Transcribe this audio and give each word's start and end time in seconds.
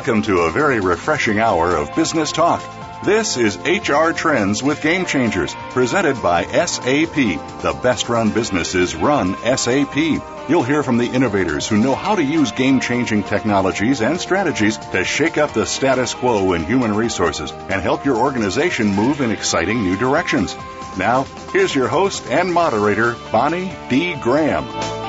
Welcome 0.00 0.22
to 0.22 0.40
a 0.40 0.50
very 0.50 0.80
refreshing 0.80 1.40
hour 1.40 1.76
of 1.76 1.94
business 1.94 2.32
talk. 2.32 2.62
This 3.04 3.36
is 3.36 3.58
HR 3.58 4.12
Trends 4.12 4.62
with 4.62 4.80
Game 4.80 5.04
Changers, 5.04 5.54
presented 5.72 6.22
by 6.22 6.44
SAP. 6.46 7.14
The 7.60 7.78
best 7.82 8.08
run 8.08 8.30
businesses 8.30 8.96
run 8.96 9.36
SAP. 9.58 9.94
You'll 10.48 10.62
hear 10.62 10.82
from 10.82 10.96
the 10.96 11.04
innovators 11.04 11.68
who 11.68 11.76
know 11.76 11.94
how 11.94 12.14
to 12.14 12.24
use 12.24 12.50
game 12.50 12.80
changing 12.80 13.24
technologies 13.24 14.00
and 14.00 14.18
strategies 14.18 14.78
to 14.78 15.04
shake 15.04 15.36
up 15.36 15.52
the 15.52 15.66
status 15.66 16.14
quo 16.14 16.54
in 16.54 16.64
human 16.64 16.94
resources 16.94 17.52
and 17.52 17.82
help 17.82 18.06
your 18.06 18.16
organization 18.16 18.86
move 18.94 19.20
in 19.20 19.30
exciting 19.30 19.82
new 19.82 19.98
directions. 19.98 20.56
Now, 20.96 21.24
here's 21.52 21.74
your 21.74 21.88
host 21.88 22.26
and 22.28 22.50
moderator, 22.50 23.16
Bonnie 23.30 23.70
D. 23.90 24.14
Graham. 24.14 24.99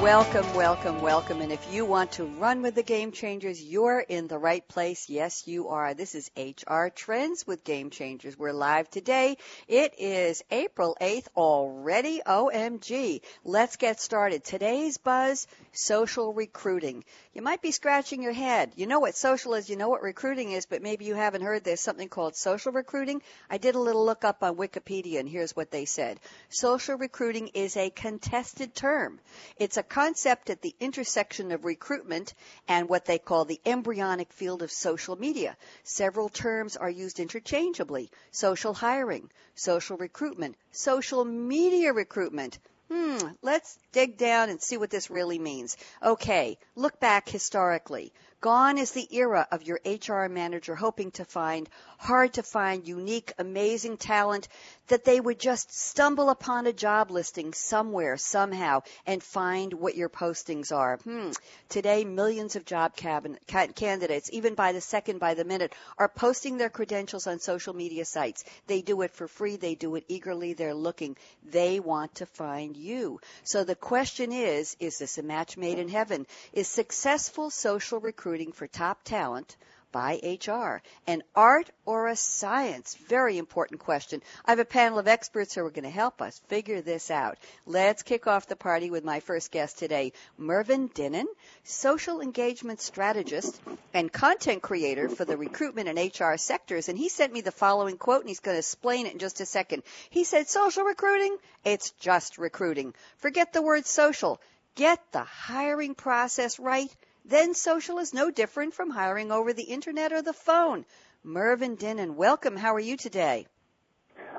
Welcome, 0.00 0.54
welcome, 0.54 1.02
welcome. 1.02 1.42
And 1.42 1.52
if 1.52 1.74
you 1.74 1.84
want 1.84 2.12
to 2.12 2.24
run 2.24 2.62
with 2.62 2.74
the 2.74 2.82
game 2.82 3.12
changers, 3.12 3.62
you're 3.62 4.00
in 4.00 4.28
the 4.28 4.38
right 4.38 4.66
place. 4.66 5.10
Yes, 5.10 5.46
you 5.46 5.68
are. 5.68 5.92
This 5.92 6.14
is 6.14 6.30
HR 6.38 6.86
Trends 6.86 7.46
with 7.46 7.64
Game 7.64 7.90
Changers. 7.90 8.38
We're 8.38 8.54
live 8.54 8.88
today. 8.88 9.36
It 9.68 9.92
is 9.98 10.42
April 10.50 10.96
8th 10.98 11.26
already. 11.36 12.22
OMG. 12.26 13.20
Let's 13.44 13.76
get 13.76 14.00
started. 14.00 14.42
Today's 14.42 14.96
buzz, 14.96 15.46
social 15.72 16.32
recruiting. 16.32 17.04
You 17.32 17.42
might 17.42 17.62
be 17.62 17.70
scratching 17.70 18.22
your 18.22 18.32
head. 18.32 18.72
You 18.76 18.86
know 18.86 19.00
what 19.00 19.14
social 19.14 19.54
is, 19.54 19.70
you 19.70 19.76
know 19.76 19.88
what 19.88 20.02
recruiting 20.02 20.52
is, 20.52 20.66
but 20.66 20.82
maybe 20.82 21.04
you 21.04 21.14
haven't 21.14 21.42
heard 21.42 21.64
there's 21.64 21.80
something 21.80 22.08
called 22.08 22.36
social 22.36 22.72
recruiting. 22.72 23.22
I 23.48 23.58
did 23.58 23.74
a 23.74 23.80
little 23.80 24.04
look 24.04 24.24
up 24.24 24.42
on 24.42 24.56
Wikipedia 24.56 25.20
and 25.20 25.28
here's 25.28 25.54
what 25.54 25.70
they 25.70 25.84
said. 25.84 26.18
Social 26.48 26.96
recruiting 26.96 27.48
is 27.48 27.76
a 27.76 27.90
contested 27.90 28.74
term. 28.74 29.20
It's 29.56 29.76
a 29.76 29.82
concept 29.82 30.50
at 30.50 30.62
the 30.62 30.74
intersection 30.80 31.52
of 31.52 31.64
recruitment 31.64 32.34
and 32.68 32.88
what 32.88 33.04
they 33.04 33.18
call 33.18 33.44
the 33.44 33.60
embryonic 33.64 34.32
field 34.32 34.62
of 34.62 34.70
social 34.70 35.16
media. 35.16 35.56
Several 35.84 36.28
terms 36.28 36.76
are 36.76 36.90
used 36.90 37.20
interchangeably. 37.20 38.10
Social 38.32 38.74
hiring, 38.74 39.30
social 39.54 39.96
recruitment, 39.96 40.56
social 40.72 41.24
media 41.24 41.92
recruitment. 41.92 42.58
Hmm, 42.90 43.18
let's 43.42 43.78
dig 43.92 44.16
down 44.16 44.48
and 44.48 44.60
see 44.60 44.76
what 44.76 44.90
this 44.90 45.10
really 45.10 45.38
means. 45.38 45.76
Okay, 46.02 46.58
look 46.74 47.00
back 47.00 47.28
historically. 47.28 48.12
Gone 48.40 48.78
is 48.78 48.92
the 48.92 49.14
era 49.14 49.46
of 49.50 49.64
your 49.64 49.80
HR 49.84 50.26
manager 50.28 50.74
hoping 50.74 51.10
to 51.12 51.24
find 51.26 51.68
hard 52.00 52.32
to 52.32 52.42
find, 52.42 52.88
unique, 52.88 53.34
amazing 53.38 53.98
talent 53.98 54.48
that 54.88 55.04
they 55.04 55.20
would 55.20 55.38
just 55.38 55.70
stumble 55.70 56.30
upon 56.30 56.66
a 56.66 56.72
job 56.72 57.10
listing 57.10 57.52
somewhere, 57.52 58.16
somehow, 58.16 58.82
and 59.06 59.22
find 59.22 59.74
what 59.74 59.94
your 59.94 60.08
postings 60.08 60.74
are. 60.74 60.96
Hmm. 60.96 61.30
Today, 61.68 62.04
millions 62.04 62.56
of 62.56 62.64
job 62.64 62.96
cabinet, 62.96 63.46
candidates, 63.46 64.30
even 64.32 64.54
by 64.54 64.72
the 64.72 64.80
second, 64.80 65.20
by 65.20 65.34
the 65.34 65.44
minute, 65.44 65.74
are 65.98 66.08
posting 66.08 66.56
their 66.56 66.70
credentials 66.70 67.26
on 67.26 67.38
social 67.38 67.74
media 67.74 68.06
sites. 68.06 68.44
They 68.66 68.80
do 68.80 69.02
it 69.02 69.12
for 69.12 69.28
free. 69.28 69.56
They 69.56 69.74
do 69.74 69.94
it 69.96 70.04
eagerly. 70.08 70.54
They're 70.54 70.72
looking. 70.72 71.18
They 71.44 71.80
want 71.80 72.14
to 72.16 72.26
find 72.26 72.78
you. 72.78 73.20
So 73.44 73.62
the 73.62 73.76
question 73.80 74.32
is, 74.32 74.76
is 74.80 74.98
this 74.98 75.18
a 75.18 75.22
match 75.22 75.56
made 75.56 75.78
in 75.78 75.88
heaven? 75.88 76.26
Is 76.52 76.68
successful 76.68 77.50
social 77.50 78.00
recruiting 78.00 78.52
for 78.52 78.66
top 78.66 79.02
talent 79.04 79.56
by 79.92 80.20
HR? 80.22 80.82
An 81.06 81.22
art 81.34 81.70
or 81.84 82.08
a 82.08 82.16
science? 82.16 82.96
Very 83.08 83.38
important 83.38 83.80
question. 83.80 84.22
I 84.44 84.52
have 84.52 84.58
a 84.58 84.64
panel 84.64 84.98
of 84.98 85.08
experts 85.08 85.54
who 85.54 85.64
are 85.64 85.70
going 85.70 85.84
to 85.84 85.90
help 85.90 86.22
us 86.22 86.40
figure 86.48 86.80
this 86.80 87.10
out. 87.10 87.38
Let's 87.66 88.02
kick 88.02 88.26
off 88.26 88.46
the 88.46 88.56
party 88.56 88.90
with 88.90 89.04
my 89.04 89.20
first 89.20 89.50
guest 89.50 89.78
today, 89.78 90.12
Mervyn 90.38 90.88
Dinnen, 90.88 91.26
social 91.64 92.20
engagement 92.20 92.80
strategist 92.80 93.60
and 93.94 94.12
content 94.12 94.62
creator 94.62 95.08
for 95.08 95.24
the 95.24 95.36
recruitment 95.36 95.88
and 95.88 95.98
HR 95.98 96.36
sectors. 96.36 96.88
And 96.88 96.98
he 96.98 97.08
sent 97.08 97.32
me 97.32 97.40
the 97.40 97.52
following 97.52 97.98
quote, 97.98 98.20
and 98.20 98.28
he's 98.28 98.40
going 98.40 98.54
to 98.54 98.60
explain 98.60 99.06
it 99.06 99.12
in 99.12 99.18
just 99.18 99.40
a 99.40 99.46
second. 99.46 99.82
He 100.10 100.24
said, 100.24 100.48
social 100.48 100.84
recruiting, 100.84 101.36
it's 101.64 101.90
just 101.92 102.38
recruiting. 102.38 102.94
Forget 103.18 103.52
the 103.52 103.62
word 103.62 103.86
social. 103.86 104.40
Get 104.76 105.00
the 105.12 105.24
hiring 105.24 105.94
process 105.94 106.58
right 106.58 106.90
then 107.30 107.54
social 107.54 107.98
is 107.98 108.12
no 108.12 108.30
different 108.30 108.74
from 108.74 108.90
hiring 108.90 109.32
over 109.32 109.52
the 109.52 109.62
internet 109.62 110.12
or 110.12 110.20
the 110.20 110.32
phone. 110.32 110.84
Mervyn 111.22 111.76
Dinnen, 111.76 112.16
welcome. 112.16 112.56
How 112.56 112.74
are 112.74 112.80
you 112.80 112.96
today? 112.96 113.46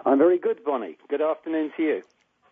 I'm 0.06 0.18
very 0.18 0.38
good, 0.38 0.64
Bonnie. 0.64 0.98
Good 1.10 1.22
afternoon 1.22 1.72
to 1.78 1.84
you. 1.84 2.02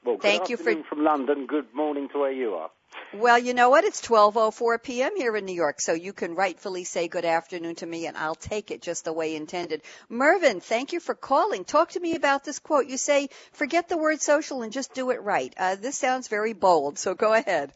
Well, 0.05 0.15
good 0.15 0.21
Thank 0.21 0.49
you 0.49 0.57
for 0.57 0.83
from 0.83 1.03
London. 1.03 1.45
Good 1.45 1.73
morning 1.73 2.07
to 2.13 2.19
where 2.19 2.31
you 2.31 2.53
are. 2.53 2.69
Well, 3.13 3.37
you 3.37 3.53
know 3.53 3.69
what? 3.69 3.83
It's 3.83 4.01
12:04 4.01 4.81
p.m. 4.81 5.15
here 5.15 5.35
in 5.35 5.45
New 5.45 5.53
York, 5.53 5.81
so 5.81 5.93
you 5.93 6.13
can 6.13 6.35
rightfully 6.35 6.85
say 6.85 7.07
good 7.07 7.25
afternoon 7.25 7.75
to 7.75 7.85
me 7.85 8.07
and 8.07 8.17
I'll 8.17 8.35
take 8.35 8.71
it 8.71 8.81
just 8.81 9.03
the 9.03 9.13
way 9.13 9.35
intended. 9.35 9.81
Mervyn, 10.09 10.59
thank 10.59 10.93
you 10.93 10.99
for 10.99 11.15
calling. 11.15 11.65
Talk 11.65 11.91
to 11.91 11.99
me 11.99 12.15
about 12.15 12.43
this 12.43 12.59
quote. 12.59 12.87
You 12.87 12.97
say, 12.97 13.29
"Forget 13.51 13.89
the 13.89 13.97
word 13.97 14.21
social 14.21 14.61
and 14.61 14.71
just 14.71 14.93
do 14.93 15.09
it 15.09 15.21
right." 15.21 15.53
Uh, 15.57 15.75
this 15.75 15.97
sounds 15.97 16.27
very 16.27 16.53
bold, 16.53 16.97
so 16.97 17.13
go 17.13 17.33
ahead. 17.33 17.73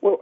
Well, 0.00 0.18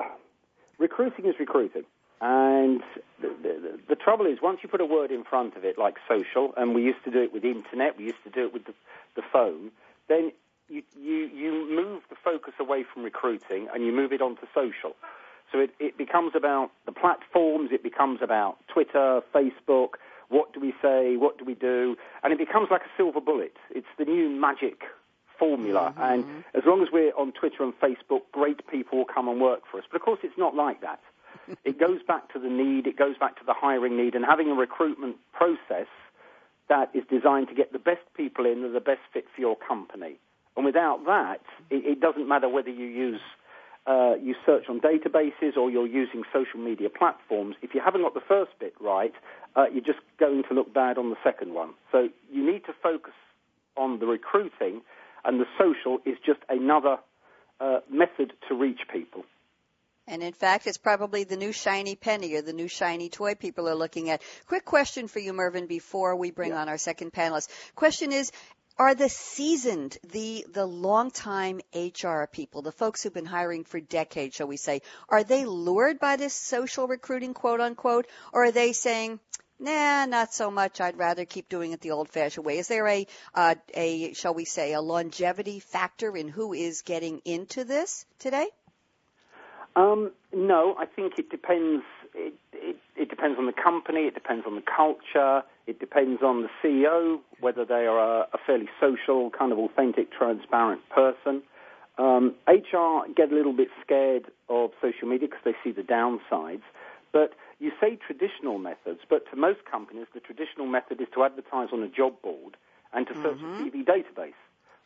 recruiting 0.82 1.26
is 1.26 1.36
recruiting. 1.38 1.84
And 2.20 2.82
the, 3.20 3.28
the, 3.42 3.78
the, 3.88 3.96
trouble 3.96 4.26
is, 4.26 4.38
once 4.42 4.58
you 4.62 4.68
put 4.68 4.80
a 4.80 4.86
word 4.86 5.10
in 5.10 5.24
front 5.24 5.56
of 5.56 5.64
it, 5.64 5.76
like 5.78 5.96
social, 6.06 6.52
and 6.56 6.74
we 6.74 6.82
used 6.82 7.02
to 7.04 7.10
do 7.10 7.20
it 7.20 7.32
with 7.32 7.44
internet, 7.44 7.96
we 7.98 8.04
used 8.04 8.22
to 8.24 8.30
do 8.30 8.44
it 8.46 8.52
with 8.52 8.64
the, 8.66 8.74
the 9.16 9.22
phone, 9.32 9.72
then 10.08 10.32
you, 10.68 10.82
you, 10.96 11.30
you 11.34 11.50
move 11.74 12.02
the 12.10 12.16
focus 12.22 12.54
away 12.60 12.84
from 12.84 13.02
recruiting 13.02 13.68
and 13.74 13.84
you 13.84 13.92
move 13.92 14.12
it 14.12 14.20
onto 14.20 14.46
social. 14.54 14.94
So 15.50 15.58
it, 15.58 15.70
it 15.80 15.98
becomes 15.98 16.32
about 16.36 16.70
the 16.86 16.92
platforms, 16.92 17.70
it 17.72 17.82
becomes 17.82 18.20
about 18.22 18.56
Twitter, 18.72 19.20
Facebook, 19.34 19.94
what 20.28 20.52
do 20.54 20.60
we 20.60 20.72
say, 20.80 21.16
what 21.16 21.38
do 21.38 21.44
we 21.44 21.54
do, 21.54 21.96
and 22.22 22.32
it 22.32 22.38
becomes 22.38 22.68
like 22.70 22.82
a 22.82 22.92
silver 22.96 23.20
bullet. 23.20 23.56
It's 23.70 23.92
the 23.98 24.04
new 24.04 24.30
magic 24.30 24.82
formula. 25.38 25.92
Mm-hmm. 25.96 26.02
And 26.02 26.44
as 26.54 26.62
long 26.66 26.82
as 26.82 26.88
we're 26.92 27.12
on 27.16 27.32
Twitter 27.32 27.62
and 27.62 27.72
Facebook, 27.80 28.22
great 28.32 28.66
people 28.68 28.98
will 28.98 29.04
come 29.04 29.28
and 29.28 29.40
work 29.40 29.62
for 29.70 29.78
us. 29.78 29.84
But 29.90 29.96
of 29.96 30.02
course, 30.02 30.20
it's 30.22 30.38
not 30.38 30.54
like 30.54 30.80
that. 30.80 31.00
it 31.64 31.78
goes 31.78 32.02
back 32.06 32.32
to 32.32 32.38
the 32.38 32.48
need, 32.48 32.86
it 32.86 32.96
goes 32.96 33.16
back 33.18 33.38
to 33.38 33.44
the 33.44 33.54
hiring 33.54 33.96
need, 33.96 34.14
and 34.14 34.24
having 34.24 34.50
a 34.50 34.54
recruitment 34.54 35.16
process 35.32 35.88
that 36.68 36.90
is 36.94 37.04
designed 37.10 37.48
to 37.48 37.54
get 37.54 37.72
the 37.72 37.78
best 37.78 38.02
people 38.16 38.46
in 38.46 38.62
that 38.62 38.68
are 38.68 38.72
the 38.72 38.80
best 38.80 39.00
fit 39.12 39.26
for 39.34 39.40
your 39.40 39.56
company. 39.56 40.16
And 40.56 40.64
without 40.64 41.04
that, 41.06 41.40
it, 41.70 41.84
it 41.84 42.00
doesn't 42.00 42.28
matter 42.28 42.48
whether 42.48 42.70
you 42.70 42.86
use 42.86 43.20
uh, 43.86 44.14
you 44.22 44.34
search 44.46 44.68
on 44.68 44.80
databases 44.80 45.56
or 45.56 45.68
you're 45.68 45.88
using 45.88 46.22
social 46.32 46.60
media 46.60 46.88
platforms. 46.88 47.56
If 47.62 47.74
you 47.74 47.80
haven't 47.84 48.02
got 48.02 48.14
the 48.14 48.20
first 48.20 48.52
bit 48.60 48.74
right, 48.80 49.12
uh, 49.56 49.64
you're 49.72 49.84
just 49.84 49.98
going 50.20 50.44
to 50.48 50.54
look 50.54 50.72
bad 50.72 50.98
on 50.98 51.10
the 51.10 51.16
second 51.24 51.54
one. 51.54 51.70
So 51.90 52.08
you 52.30 52.46
need 52.48 52.64
to 52.66 52.72
focus 52.80 53.14
on 53.76 53.98
the 53.98 54.06
recruiting 54.06 54.82
and 55.24 55.40
the 55.40 55.46
social 55.58 55.98
is 56.04 56.16
just 56.24 56.40
another 56.48 56.98
uh, 57.60 57.80
method 57.90 58.32
to 58.48 58.54
reach 58.54 58.80
people. 58.92 59.24
And 60.06 60.22
in 60.22 60.32
fact, 60.32 60.66
it's 60.66 60.78
probably 60.78 61.24
the 61.24 61.36
new 61.36 61.52
shiny 61.52 61.94
penny 61.94 62.34
or 62.34 62.42
the 62.42 62.52
new 62.52 62.66
shiny 62.66 63.08
toy 63.08 63.36
people 63.36 63.68
are 63.68 63.74
looking 63.74 64.10
at. 64.10 64.20
Quick 64.46 64.64
question 64.64 65.06
for 65.06 65.20
you, 65.20 65.32
Mervyn, 65.32 65.66
before 65.66 66.16
we 66.16 66.32
bring 66.32 66.50
yeah. 66.50 66.60
on 66.60 66.68
our 66.68 66.78
second 66.78 67.12
panelist. 67.12 67.48
Question 67.76 68.10
is, 68.10 68.32
are 68.78 68.94
the 68.94 69.08
seasoned, 69.08 69.98
the 70.02 70.46
the 70.50 70.66
longtime 70.66 71.60
HR 71.74 72.24
people, 72.24 72.62
the 72.62 72.72
folks 72.72 73.02
who've 73.02 73.12
been 73.12 73.26
hiring 73.26 73.64
for 73.64 73.80
decades, 73.80 74.34
shall 74.34 74.46
we 74.46 74.56
say, 74.56 74.80
are 75.08 75.22
they 75.22 75.44
lured 75.44 76.00
by 76.00 76.16
this 76.16 76.34
social 76.34 76.88
recruiting, 76.88 77.34
quote 77.34 77.60
unquote, 77.60 78.06
or 78.32 78.44
are 78.44 78.50
they 78.50 78.72
saying, 78.72 79.20
Nah, 79.58 80.06
not 80.06 80.34
so 80.34 80.50
much. 80.50 80.80
I'd 80.80 80.98
rather 80.98 81.24
keep 81.24 81.48
doing 81.48 81.72
it 81.72 81.80
the 81.80 81.92
old-fashioned 81.92 82.44
way. 82.44 82.58
Is 82.58 82.68
there 82.68 82.86
a, 82.88 83.06
uh, 83.34 83.54
a, 83.74 84.12
shall 84.14 84.34
we 84.34 84.44
say, 84.44 84.72
a 84.72 84.80
longevity 84.80 85.60
factor 85.60 86.16
in 86.16 86.28
who 86.28 86.52
is 86.52 86.82
getting 86.82 87.20
into 87.24 87.64
this 87.64 88.04
today? 88.18 88.48
Um, 89.76 90.12
no, 90.34 90.74
I 90.78 90.86
think 90.86 91.14
it 91.18 91.30
depends. 91.30 91.84
It, 92.14 92.34
it, 92.52 92.76
it 92.96 93.08
depends 93.08 93.38
on 93.38 93.46
the 93.46 93.52
company. 93.52 94.00
It 94.00 94.14
depends 94.14 94.46
on 94.46 94.56
the 94.56 94.62
culture. 94.62 95.42
It 95.66 95.78
depends 95.78 96.22
on 96.22 96.42
the 96.42 96.48
CEO, 96.62 97.20
whether 97.40 97.64
they 97.64 97.86
are 97.86 97.98
a, 97.98 98.26
a 98.32 98.38
fairly 98.46 98.68
social, 98.80 99.30
kind 99.30 99.52
of 99.52 99.58
authentic, 99.58 100.10
transparent 100.12 100.82
person. 100.90 101.42
Um, 101.98 102.34
HR 102.48 103.06
get 103.14 103.30
a 103.30 103.34
little 103.34 103.52
bit 103.52 103.68
scared 103.84 104.24
of 104.48 104.70
social 104.80 105.08
media 105.08 105.28
because 105.28 105.44
they 105.44 105.54
see 105.62 105.72
the 105.72 105.82
downsides. 105.82 106.62
But 107.12 107.34
you 107.62 107.70
say 107.80 107.96
traditional 108.04 108.58
methods, 108.58 109.00
but 109.08 109.22
to 109.30 109.36
most 109.36 109.60
companies, 109.70 110.06
the 110.12 110.20
traditional 110.20 110.66
method 110.66 111.00
is 111.00 111.06
to 111.14 111.22
advertise 111.22 111.68
on 111.72 111.80
a 111.82 111.88
job 111.88 112.20
board 112.20 112.56
and 112.92 113.06
to 113.06 113.14
search 113.14 113.38
mm-hmm. 113.38 113.66
a 113.66 113.70
CV 113.70 113.84
database. 113.84 114.40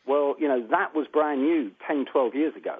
Well, 0.05 0.35
you 0.39 0.47
know, 0.47 0.65
that 0.69 0.93
was 0.93 1.07
brand 1.11 1.41
new 1.41 1.71
10, 1.85 2.05
12 2.05 2.35
years 2.35 2.55
ago. 2.55 2.77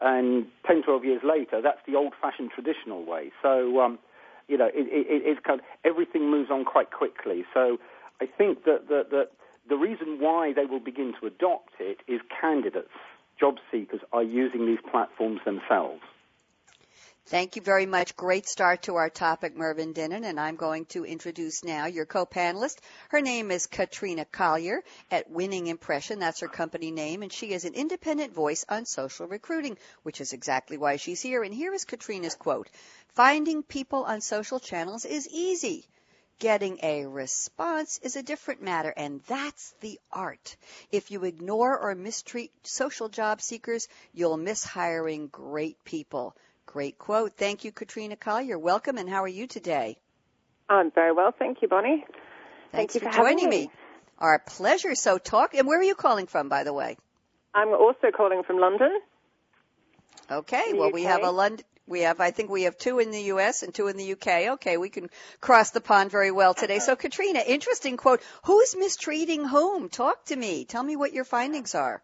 And 0.00 0.46
10, 0.66 0.82
12 0.82 1.04
years 1.04 1.22
later, 1.24 1.62
that's 1.62 1.78
the 1.86 1.94
old-fashioned 1.94 2.50
traditional 2.50 3.04
way. 3.04 3.30
So, 3.40 3.80
um, 3.80 3.98
you 4.48 4.58
know, 4.58 4.66
it, 4.66 4.86
it, 4.90 5.22
it's 5.24 5.40
kind 5.46 5.60
of, 5.60 5.66
everything 5.84 6.30
moves 6.30 6.50
on 6.50 6.64
quite 6.64 6.90
quickly. 6.90 7.44
So 7.54 7.78
I 8.20 8.26
think 8.26 8.64
that, 8.64 8.88
that, 8.88 9.10
that 9.10 9.28
the 9.68 9.76
reason 9.76 10.18
why 10.18 10.52
they 10.52 10.64
will 10.64 10.80
begin 10.80 11.14
to 11.20 11.26
adopt 11.26 11.74
it 11.78 11.98
is 12.08 12.20
candidates, 12.40 12.90
job 13.38 13.56
seekers, 13.70 14.00
are 14.12 14.22
using 14.22 14.66
these 14.66 14.80
platforms 14.90 15.40
themselves. 15.44 16.02
Thank 17.28 17.56
you 17.56 17.62
very 17.62 17.84
much. 17.84 18.16
Great 18.16 18.48
start 18.48 18.84
to 18.84 18.96
our 18.96 19.10
topic, 19.10 19.54
Mervyn 19.54 19.92
Dinnen, 19.92 20.24
and 20.24 20.40
I'm 20.40 20.56
going 20.56 20.86
to 20.86 21.04
introduce 21.04 21.62
now 21.62 21.84
your 21.84 22.06
co-panelist. 22.06 22.78
Her 23.10 23.20
name 23.20 23.50
is 23.50 23.66
Katrina 23.66 24.24
Collier 24.24 24.82
at 25.10 25.30
Winning 25.30 25.66
Impression. 25.66 26.20
That's 26.20 26.40
her 26.40 26.48
company 26.48 26.90
name, 26.90 27.22
and 27.22 27.30
she 27.30 27.52
is 27.52 27.66
an 27.66 27.74
independent 27.74 28.32
voice 28.32 28.64
on 28.66 28.86
social 28.86 29.26
recruiting, 29.26 29.76
which 30.04 30.22
is 30.22 30.32
exactly 30.32 30.78
why 30.78 30.96
she's 30.96 31.20
here. 31.20 31.42
And 31.42 31.52
here 31.52 31.74
is 31.74 31.84
Katrina's 31.84 32.34
quote. 32.34 32.70
Finding 33.08 33.62
people 33.62 34.04
on 34.04 34.22
social 34.22 34.58
channels 34.58 35.04
is 35.04 35.28
easy. 35.28 35.84
Getting 36.38 36.78
a 36.82 37.04
response 37.04 38.00
is 38.02 38.16
a 38.16 38.22
different 38.22 38.62
matter, 38.62 38.94
and 38.96 39.20
that's 39.26 39.74
the 39.80 40.00
art. 40.10 40.56
If 40.90 41.10
you 41.10 41.24
ignore 41.24 41.78
or 41.78 41.94
mistreat 41.94 42.52
social 42.62 43.10
job 43.10 43.42
seekers, 43.42 43.86
you'll 44.14 44.38
miss 44.38 44.64
hiring 44.64 45.26
great 45.26 45.84
people. 45.84 46.34
Great 46.68 46.98
quote. 46.98 47.32
Thank 47.32 47.64
you, 47.64 47.72
Katrina 47.72 48.14
Collier. 48.14 48.58
Welcome, 48.58 48.98
and 48.98 49.08
how 49.08 49.22
are 49.24 49.28
you 49.28 49.46
today? 49.46 49.96
I'm 50.68 50.90
very 50.90 51.12
well, 51.12 51.32
thank 51.36 51.62
you, 51.62 51.68
Bonnie. 51.68 52.04
Thanks 52.72 52.92
thank 52.92 52.94
you 52.94 53.00
for, 53.00 53.10
for 53.10 53.22
joining 53.22 53.48
me. 53.48 53.60
me. 53.62 53.70
Our 54.18 54.38
pleasure. 54.38 54.94
So, 54.94 55.16
talk. 55.16 55.54
And 55.54 55.66
where 55.66 55.80
are 55.80 55.82
you 55.82 55.94
calling 55.94 56.26
from, 56.26 56.50
by 56.50 56.64
the 56.64 56.74
way? 56.74 56.98
I'm 57.54 57.68
also 57.68 58.10
calling 58.14 58.42
from 58.42 58.58
London. 58.58 59.00
Okay. 60.30 60.74
Well, 60.74 60.88
UK. 60.88 60.92
we 60.92 61.04
have 61.04 61.22
a 61.22 61.30
London. 61.30 61.64
We 61.86 62.02
have, 62.02 62.20
I 62.20 62.32
think 62.32 62.50
we 62.50 62.64
have 62.64 62.76
two 62.76 62.98
in 62.98 63.12
the 63.12 63.22
U.S. 63.32 63.62
and 63.62 63.74
two 63.74 63.88
in 63.88 63.96
the 63.96 64.04
U.K. 64.04 64.50
Okay, 64.50 64.76
we 64.76 64.90
can 64.90 65.08
cross 65.40 65.70
the 65.70 65.80
pond 65.80 66.10
very 66.10 66.32
well 66.32 66.52
today. 66.52 66.80
So, 66.80 66.96
Katrina, 66.96 67.40
interesting 67.46 67.96
quote. 67.96 68.20
Who's 68.44 68.76
mistreating 68.76 69.46
whom? 69.46 69.88
Talk 69.88 70.26
to 70.26 70.36
me. 70.36 70.66
Tell 70.66 70.82
me 70.82 70.96
what 70.96 71.14
your 71.14 71.24
findings 71.24 71.74
are. 71.74 72.02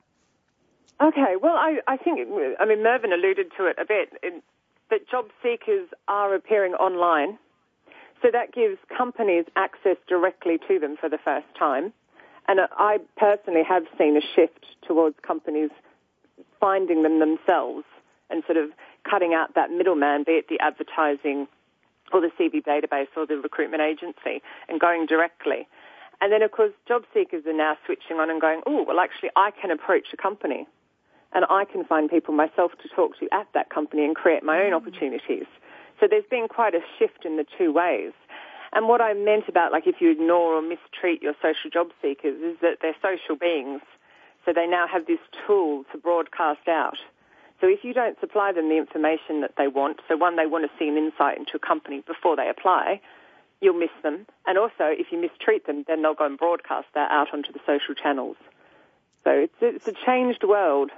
Okay, 1.03 1.35
well, 1.39 1.55
I, 1.55 1.81
I 1.87 1.99
think, 1.99 2.21
I 2.59 2.65
mean, 2.65 2.83
Mervyn 2.83 3.13
alluded 3.13 3.53
to 3.59 3.67
it 3.67 3.77
a 3.79 3.85
bit, 3.85 4.11
in, 4.23 4.43
that 4.91 5.09
job 5.09 5.27
seekers 5.43 5.89
are 6.09 6.35
appearing 6.35 6.75
online. 6.75 7.39
So 8.23 8.29
that 8.33 8.53
gives 8.53 8.79
companies 8.97 9.45
access 9.57 9.97
directly 10.09 10.59
to 10.69 10.79
them 10.79 10.97
for 10.99 11.09
the 11.09 11.19
first 11.23 11.47
time. 11.59 11.93
And 12.49 12.61
I 12.77 12.99
personally 13.17 13.63
have 13.69 13.85
seen 13.99 14.17
a 14.17 14.21
shift 14.35 14.67
towards 14.87 15.17
companies 15.27 15.71
finding 16.61 17.03
them 17.03 17.19
themselves 17.19 17.85
and 18.31 18.43
sort 18.47 18.57
of 18.57 18.71
cutting 19.09 19.35
out 19.35 19.55
that 19.55 19.71
middleman, 19.71 20.25
be 20.25 20.33
it 20.33 20.49
the 20.49 20.59
advertising 20.61 21.47
or 22.13 22.21
the 22.21 22.31
CV 22.39 22.63
database 22.63 23.09
or 23.17 23.27
the 23.27 23.37
recruitment 23.37 23.83
agency, 23.83 24.43
and 24.69 24.81
going 24.81 25.07
directly. 25.07 25.67
And 26.21 26.33
then, 26.33 26.43
of 26.43 26.53
course, 26.53 26.73
job 26.87 27.03
seekers 27.13 27.45
are 27.47 27.53
now 27.53 27.77
switching 27.85 28.19
on 28.19 28.31
and 28.31 28.41
going, 28.41 28.61
oh, 28.67 28.85
well, 28.87 29.01
actually, 29.01 29.31
I 29.37 29.51
can 29.51 29.71
approach 29.71 30.07
a 30.13 30.17
company 30.17 30.67
and 31.35 31.45
I 31.51 31.65
can 31.65 31.85
find 31.85 32.09
people 32.09 32.35
myself 32.35 32.73
to 32.83 32.89
talk 32.89 33.19
to 33.19 33.29
at 33.33 33.49
that 33.55 33.71
company 33.71 34.05
and 34.05 34.15
create 34.15 34.43
my 34.43 34.63
own 34.63 34.73
mm. 34.73 34.77
opportunities. 34.77 35.47
So 36.01 36.07
there's 36.09 36.25
been 36.31 36.49
quite 36.49 36.75
a 36.75 36.81
shift 36.99 37.25
in 37.25 37.37
the 37.37 37.47
two 37.59 37.73
ways. 37.73 38.13
And 38.73 38.89
what 38.89 39.01
I 39.01 39.15
meant 39.15 39.49
about 39.49 39.73
like 39.73 39.87
if 39.87 40.01
you 40.01 40.11
ignore 40.11 40.55
or 40.55 40.63
mistreat 40.63 41.23
your 41.23 41.35
social 41.43 41.71
job 41.73 41.89
seekers 42.03 42.41
is 42.43 42.57
that 42.61 42.79
they're 42.83 42.97
social 43.03 43.37
beings. 43.37 43.81
So 44.45 44.53
they 44.53 44.67
now 44.67 44.87
have 44.87 45.07
this 45.07 45.21
tool 45.47 45.85
to 45.93 45.99
broadcast 45.99 46.69
out. 46.69 46.99
So 47.61 47.69
if 47.69 47.83
you 47.83 47.95
don't 47.95 48.19
supply 48.21 48.53
them 48.53 48.69
the 48.69 48.77
information 48.77 49.41
that 49.41 49.55
they 49.57 49.69
want, 49.69 50.01
so 50.09 50.17
one, 50.17 50.37
they 50.37 50.47
want 50.47 50.71
to 50.71 50.79
see 50.79 50.89
an 50.89 50.97
insight 50.97 51.39
into 51.39 51.53
a 51.55 51.59
company 51.59 52.03
before 52.07 52.37
they 52.37 52.49
apply, 52.49 53.01
you'll 53.61 53.79
miss 53.79 53.95
them. 54.03 54.27
And 54.47 54.59
also, 54.59 54.85
if 54.91 55.07
you 55.11 55.21
mistreat 55.21 55.67
them, 55.67 55.85
then 55.87 56.03
they'll 56.03 56.15
go 56.15 56.27
and 56.27 56.37
broadcast 56.37 56.89
that 56.95 57.11
out 57.11 57.33
onto 57.33 57.53
the 57.53 57.61
social 57.65 57.95
channels. 57.95 58.37
So 59.23 59.31
it's, 59.31 59.55
it's 59.61 59.89
a 59.89 59.95
changed 60.05 60.45
world. 60.45 60.91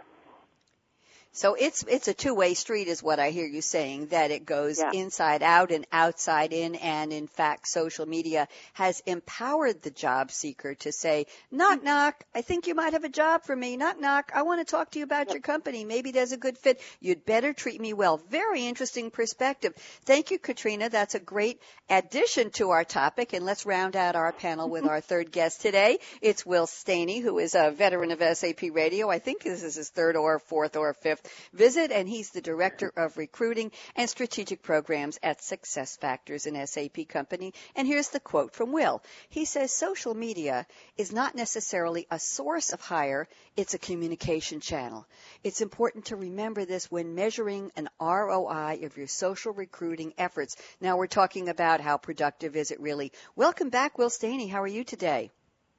So 1.36 1.52
it's 1.52 1.84
it's 1.86 2.08
a 2.08 2.14
two-way 2.14 2.54
street 2.54 2.88
is 2.88 3.02
what 3.02 3.20
I 3.20 3.28
hear 3.28 3.44
you 3.44 3.60
saying 3.60 4.06
that 4.06 4.30
it 4.30 4.46
goes 4.46 4.78
yeah. 4.78 4.92
inside 4.94 5.42
out 5.42 5.70
and 5.70 5.86
outside 5.92 6.54
in 6.54 6.76
and 6.76 7.12
in 7.12 7.26
fact 7.26 7.68
social 7.68 8.06
media 8.06 8.48
has 8.72 9.02
empowered 9.04 9.82
the 9.82 9.90
job 9.90 10.30
seeker 10.30 10.74
to 10.76 10.92
say 10.92 11.26
knock 11.50 11.84
knock 11.84 12.24
I 12.34 12.40
think 12.40 12.66
you 12.66 12.74
might 12.74 12.94
have 12.94 13.04
a 13.04 13.10
job 13.10 13.42
for 13.44 13.54
me. 13.54 13.76
Knock 13.76 14.00
knock 14.00 14.32
I 14.34 14.42
want 14.42 14.66
to 14.66 14.70
talk 14.70 14.92
to 14.92 14.98
you 14.98 15.04
about 15.04 15.30
your 15.30 15.42
company. 15.42 15.84
Maybe 15.84 16.10
there's 16.10 16.32
a 16.32 16.38
good 16.38 16.56
fit. 16.56 16.80
You'd 17.00 17.26
better 17.26 17.52
treat 17.52 17.82
me 17.82 17.92
well. 17.92 18.16
Very 18.16 18.66
interesting 18.66 19.10
perspective. 19.10 19.74
Thank 20.06 20.30
you 20.30 20.38
Katrina. 20.38 20.88
That's 20.88 21.16
a 21.16 21.20
great 21.20 21.60
addition 21.90 22.48
to 22.52 22.70
our 22.70 22.84
topic 22.84 23.34
and 23.34 23.44
let's 23.44 23.66
round 23.66 23.94
out 23.94 24.16
our 24.16 24.32
panel 24.32 24.70
with 24.70 24.84
mm-hmm. 24.84 24.90
our 24.90 25.02
third 25.02 25.32
guest 25.32 25.60
today. 25.60 25.98
It's 26.22 26.46
Will 26.46 26.66
Staney 26.66 27.20
who 27.20 27.38
is 27.38 27.54
a 27.54 27.72
veteran 27.72 28.10
of 28.10 28.22
SAP 28.38 28.62
radio. 28.72 29.10
I 29.10 29.18
think 29.18 29.42
this 29.42 29.62
is 29.62 29.74
his 29.74 29.90
third 29.90 30.16
or 30.16 30.38
fourth 30.38 30.78
or 30.78 30.94
fifth 30.94 31.25
visit, 31.52 31.90
and 31.90 32.08
he's 32.08 32.30
the 32.30 32.40
Director 32.40 32.92
of 32.96 33.16
Recruiting 33.16 33.72
and 33.94 34.08
Strategic 34.08 34.62
Programs 34.62 35.18
at 35.22 35.42
Success 35.42 35.96
Factors, 35.96 36.46
an 36.46 36.66
SAP 36.66 37.08
company. 37.08 37.54
And 37.74 37.86
here's 37.86 38.08
the 38.08 38.20
quote 38.20 38.52
from 38.52 38.72
Will. 38.72 39.02
He 39.28 39.44
says, 39.44 39.72
social 39.72 40.14
media 40.14 40.66
is 40.96 41.12
not 41.12 41.34
necessarily 41.34 42.06
a 42.10 42.18
source 42.18 42.72
of 42.72 42.80
hire, 42.80 43.28
it's 43.56 43.74
a 43.74 43.78
communication 43.78 44.60
channel. 44.60 45.06
It's 45.42 45.60
important 45.60 46.06
to 46.06 46.16
remember 46.16 46.64
this 46.64 46.90
when 46.90 47.14
measuring 47.14 47.72
an 47.76 47.88
ROI 48.00 48.80
of 48.82 48.96
your 48.96 49.06
social 49.06 49.52
recruiting 49.52 50.12
efforts. 50.18 50.56
Now 50.80 50.96
we're 50.96 51.06
talking 51.06 51.48
about 51.48 51.80
how 51.80 51.96
productive 51.96 52.56
is 52.56 52.70
it 52.70 52.80
really. 52.80 53.12
Welcome 53.34 53.70
back, 53.70 53.98
Will 53.98 54.10
Staney. 54.10 54.48
How 54.48 54.62
are 54.62 54.66
you 54.66 54.84
today? 54.84 55.30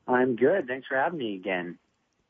I'm 0.08 0.36
good. 0.36 0.68
Thanks 0.68 0.88
for 0.88 0.96
having 0.96 1.20
me 1.20 1.36
again. 1.36 1.78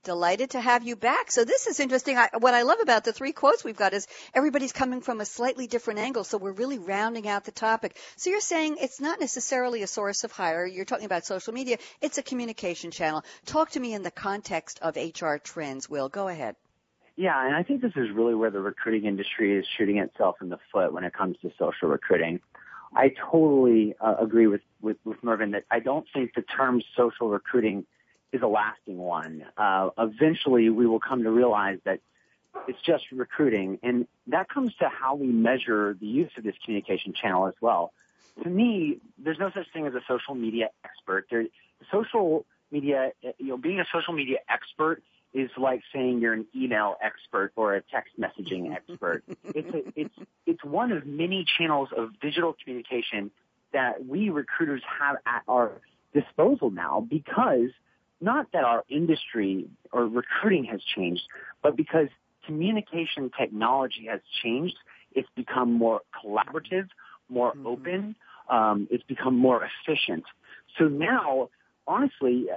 Delighted 0.03 0.51
to 0.51 0.61
have 0.61 0.83
you 0.83 0.95
back. 0.95 1.31
So 1.31 1.43
this 1.43 1.67
is 1.67 1.79
interesting. 1.79 2.17
I, 2.17 2.29
what 2.39 2.53
I 2.53 2.61
love 2.61 2.79
about 2.81 3.03
the 3.03 3.11
three 3.11 3.33
quotes 3.33 3.63
we've 3.63 3.75
got 3.75 3.93
is 3.93 4.07
everybody's 4.33 4.71
coming 4.71 5.01
from 5.01 5.19
a 5.19 5.25
slightly 5.25 5.67
different 5.67 5.99
angle. 5.99 6.23
So 6.23 6.37
we're 6.37 6.53
really 6.53 6.77
rounding 6.77 7.27
out 7.27 7.43
the 7.43 7.51
topic. 7.51 7.97
So 8.15 8.29
you're 8.29 8.39
saying 8.39 8.77
it's 8.79 9.01
not 9.01 9.19
necessarily 9.19 9.81
a 9.81 9.87
source 9.87 10.23
of 10.23 10.31
hire. 10.31 10.65
You're 10.65 10.85
talking 10.85 11.05
about 11.05 11.25
social 11.25 11.53
media. 11.53 11.77
It's 12.01 12.17
a 12.17 12.23
communication 12.23 12.91
channel. 12.91 13.23
Talk 13.45 13.71
to 13.71 13.79
me 13.79 13.93
in 13.93 14.03
the 14.03 14.11
context 14.11 14.79
of 14.81 14.95
HR 14.95 15.35
trends. 15.43 15.89
Will, 15.89 16.09
go 16.09 16.27
ahead. 16.29 16.55
Yeah, 17.17 17.45
and 17.45 17.55
I 17.55 17.63
think 17.63 17.81
this 17.81 17.93
is 17.95 18.11
really 18.13 18.35
where 18.35 18.51
the 18.51 18.61
recruiting 18.61 19.05
industry 19.05 19.57
is 19.57 19.65
shooting 19.77 19.97
itself 19.97 20.35
in 20.39 20.49
the 20.49 20.59
foot 20.71 20.93
when 20.93 21.03
it 21.03 21.13
comes 21.13 21.35
to 21.41 21.51
social 21.57 21.89
recruiting. 21.89 22.39
I 22.95 23.11
totally 23.31 23.95
uh, 23.99 24.15
agree 24.19 24.47
with, 24.47 24.61
with, 24.81 24.97
with 25.03 25.21
Mervyn 25.23 25.51
that 25.51 25.65
I 25.69 25.79
don't 25.79 26.05
think 26.13 26.35
the 26.35 26.43
term 26.43 26.81
social 26.95 27.27
recruiting 27.27 27.85
is 28.31 28.41
a 28.41 28.47
lasting 28.47 28.97
one. 28.97 29.45
Uh, 29.57 29.89
eventually, 29.97 30.69
we 30.69 30.85
will 30.85 30.99
come 30.99 31.23
to 31.23 31.31
realize 31.31 31.79
that 31.85 31.99
it's 32.67 32.81
just 32.81 33.05
recruiting, 33.11 33.79
and 33.83 34.07
that 34.27 34.49
comes 34.49 34.73
to 34.75 34.89
how 34.89 35.15
we 35.15 35.27
measure 35.27 35.95
the 35.99 36.07
use 36.07 36.31
of 36.37 36.43
this 36.43 36.55
communication 36.63 37.13
channel 37.13 37.47
as 37.47 37.53
well. 37.61 37.93
To 38.43 38.49
me, 38.49 38.99
there's 39.17 39.39
no 39.39 39.51
such 39.53 39.71
thing 39.73 39.87
as 39.87 39.93
a 39.93 40.01
social 40.07 40.35
media 40.35 40.69
expert. 40.83 41.27
There, 41.29 41.45
social 41.91 42.45
media, 42.71 43.11
you 43.37 43.47
know, 43.47 43.57
being 43.57 43.79
a 43.79 43.85
social 43.91 44.13
media 44.13 44.37
expert 44.49 45.01
is 45.33 45.49
like 45.57 45.81
saying 45.93 46.19
you're 46.19 46.33
an 46.33 46.45
email 46.55 46.95
expert 47.01 47.51
or 47.55 47.75
a 47.75 47.81
text 47.81 48.13
messaging 48.19 48.73
expert. 48.75 49.23
it's 49.43 49.73
a, 49.73 49.99
it's 49.99 50.15
it's 50.45 50.63
one 50.63 50.91
of 50.91 51.05
many 51.05 51.45
channels 51.57 51.89
of 51.95 52.19
digital 52.19 52.55
communication 52.63 53.31
that 53.73 54.05
we 54.05 54.29
recruiters 54.29 54.81
have 54.99 55.17
at 55.25 55.43
our 55.47 55.81
disposal 56.13 56.71
now 56.71 57.05
because 57.07 57.69
not 58.19 58.47
that 58.53 58.63
our 58.63 58.83
industry 58.89 59.67
or 59.91 60.07
recruiting 60.07 60.65
has 60.65 60.81
changed, 60.95 61.23
but 61.61 61.75
because 61.75 62.07
communication 62.45 63.29
technology 63.37 64.07
has 64.09 64.21
changed. 64.43 64.75
It's 65.13 65.27
become 65.35 65.73
more 65.73 66.01
collaborative, 66.23 66.87
more 67.29 67.51
mm-hmm. 67.51 67.67
open. 67.67 68.15
Um, 68.49 68.87
it's 68.89 69.03
become 69.03 69.35
more 69.35 69.67
efficient. 69.67 70.23
So 70.77 70.85
now, 70.85 71.49
honestly, 71.85 72.47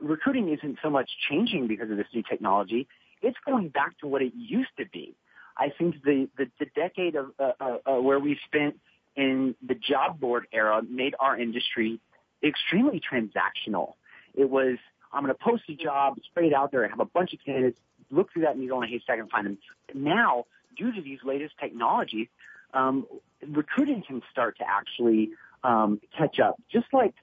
recruiting 0.00 0.52
isn't 0.52 0.78
so 0.82 0.90
much 0.90 1.10
changing 1.28 1.66
because 1.66 1.90
of 1.90 1.96
this 1.96 2.06
new 2.14 2.22
technology. 2.22 2.86
It's 3.22 3.38
going 3.46 3.68
back 3.68 3.98
to 4.00 4.06
what 4.06 4.20
it 4.20 4.32
used 4.36 4.70
to 4.78 4.84
be. 4.92 5.14
I 5.56 5.68
think 5.76 6.02
the, 6.04 6.28
the, 6.36 6.50
the 6.58 6.66
decade 6.74 7.14
of 7.14 7.26
uh, 7.38 7.52
uh, 7.60 7.76
uh, 7.86 8.00
where 8.00 8.18
we 8.18 8.38
spent 8.46 8.78
in 9.16 9.54
the 9.66 9.74
job 9.74 10.18
board 10.20 10.46
era 10.52 10.82
made 10.88 11.14
our 11.20 11.38
industry 11.38 12.00
extremely 12.42 13.00
transactional. 13.00 13.94
It 14.34 14.48
was, 14.48 14.78
I'm 15.12 15.22
going 15.24 15.34
to 15.34 15.42
post 15.42 15.64
a 15.68 15.74
job, 15.74 16.18
spray 16.24 16.46
it 16.48 16.54
out 16.54 16.70
there, 16.70 16.82
and 16.82 16.90
have 16.90 17.00
a 17.00 17.04
bunch 17.04 17.32
of 17.32 17.40
candidates 17.44 17.78
look 18.10 18.32
through 18.32 18.42
that 18.42 18.58
needle 18.58 18.80
in 18.82 18.88
a 18.88 18.90
haystack 18.90 19.18
and 19.18 19.30
find 19.30 19.46
them. 19.46 19.58
Now, 19.94 20.46
due 20.76 20.92
to 20.92 21.00
these 21.00 21.18
latest 21.24 21.54
technologies, 21.58 22.28
um, 22.74 23.06
recruiting 23.46 24.02
can 24.06 24.22
start 24.30 24.58
to 24.58 24.64
actually 24.68 25.30
um, 25.64 26.00
catch 26.16 26.38
up. 26.40 26.60
Just 26.70 26.86
like 26.92 27.14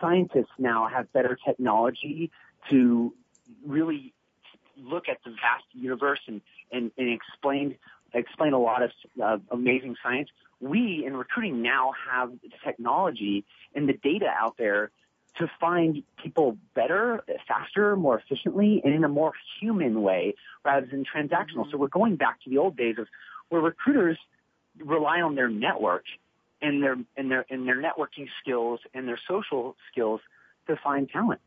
scientists 0.00 0.52
now 0.58 0.88
have 0.88 1.12
better 1.12 1.38
technology 1.44 2.30
to 2.70 3.12
really 3.66 4.12
look 4.76 5.08
at 5.08 5.18
the 5.24 5.30
vast 5.30 5.64
universe 5.72 6.20
and, 6.26 6.40
and, 6.70 6.90
and 6.96 7.08
explain 7.10 7.76
explain 8.14 8.54
a 8.54 8.58
lot 8.58 8.82
of 8.82 8.90
uh, 9.22 9.36
amazing 9.50 9.94
science. 10.02 10.30
We 10.60 11.04
in 11.06 11.14
recruiting 11.14 11.60
now 11.60 11.92
have 12.10 12.32
the 12.42 12.50
technology 12.64 13.44
and 13.74 13.86
the 13.86 13.92
data 13.92 14.28
out 14.28 14.56
there 14.56 14.90
to 15.38 15.50
find 15.60 16.02
people 16.22 16.56
better, 16.74 17.22
faster, 17.46 17.96
more 17.96 18.18
efficiently, 18.18 18.80
and 18.84 18.94
in 18.94 19.04
a 19.04 19.08
more 19.08 19.32
human 19.60 20.02
way 20.02 20.34
rather 20.64 20.86
than 20.86 21.04
transactional. 21.04 21.62
Mm-hmm. 21.62 21.70
So 21.70 21.78
we're 21.78 21.88
going 21.88 22.16
back 22.16 22.42
to 22.44 22.50
the 22.50 22.58
old 22.58 22.76
days 22.76 22.96
of 22.98 23.06
where 23.48 23.60
recruiters 23.60 24.18
rely 24.78 25.20
on 25.20 25.34
their 25.34 25.48
network 25.48 26.04
and 26.60 26.82
their 26.82 26.96
and 27.16 27.30
their 27.30 27.44
and 27.50 27.66
their 27.66 27.80
networking 27.80 28.28
skills 28.40 28.80
and 28.94 29.06
their 29.06 29.18
social 29.28 29.76
skills 29.90 30.20
to 30.66 30.76
find 30.76 31.08
talent. 31.08 31.40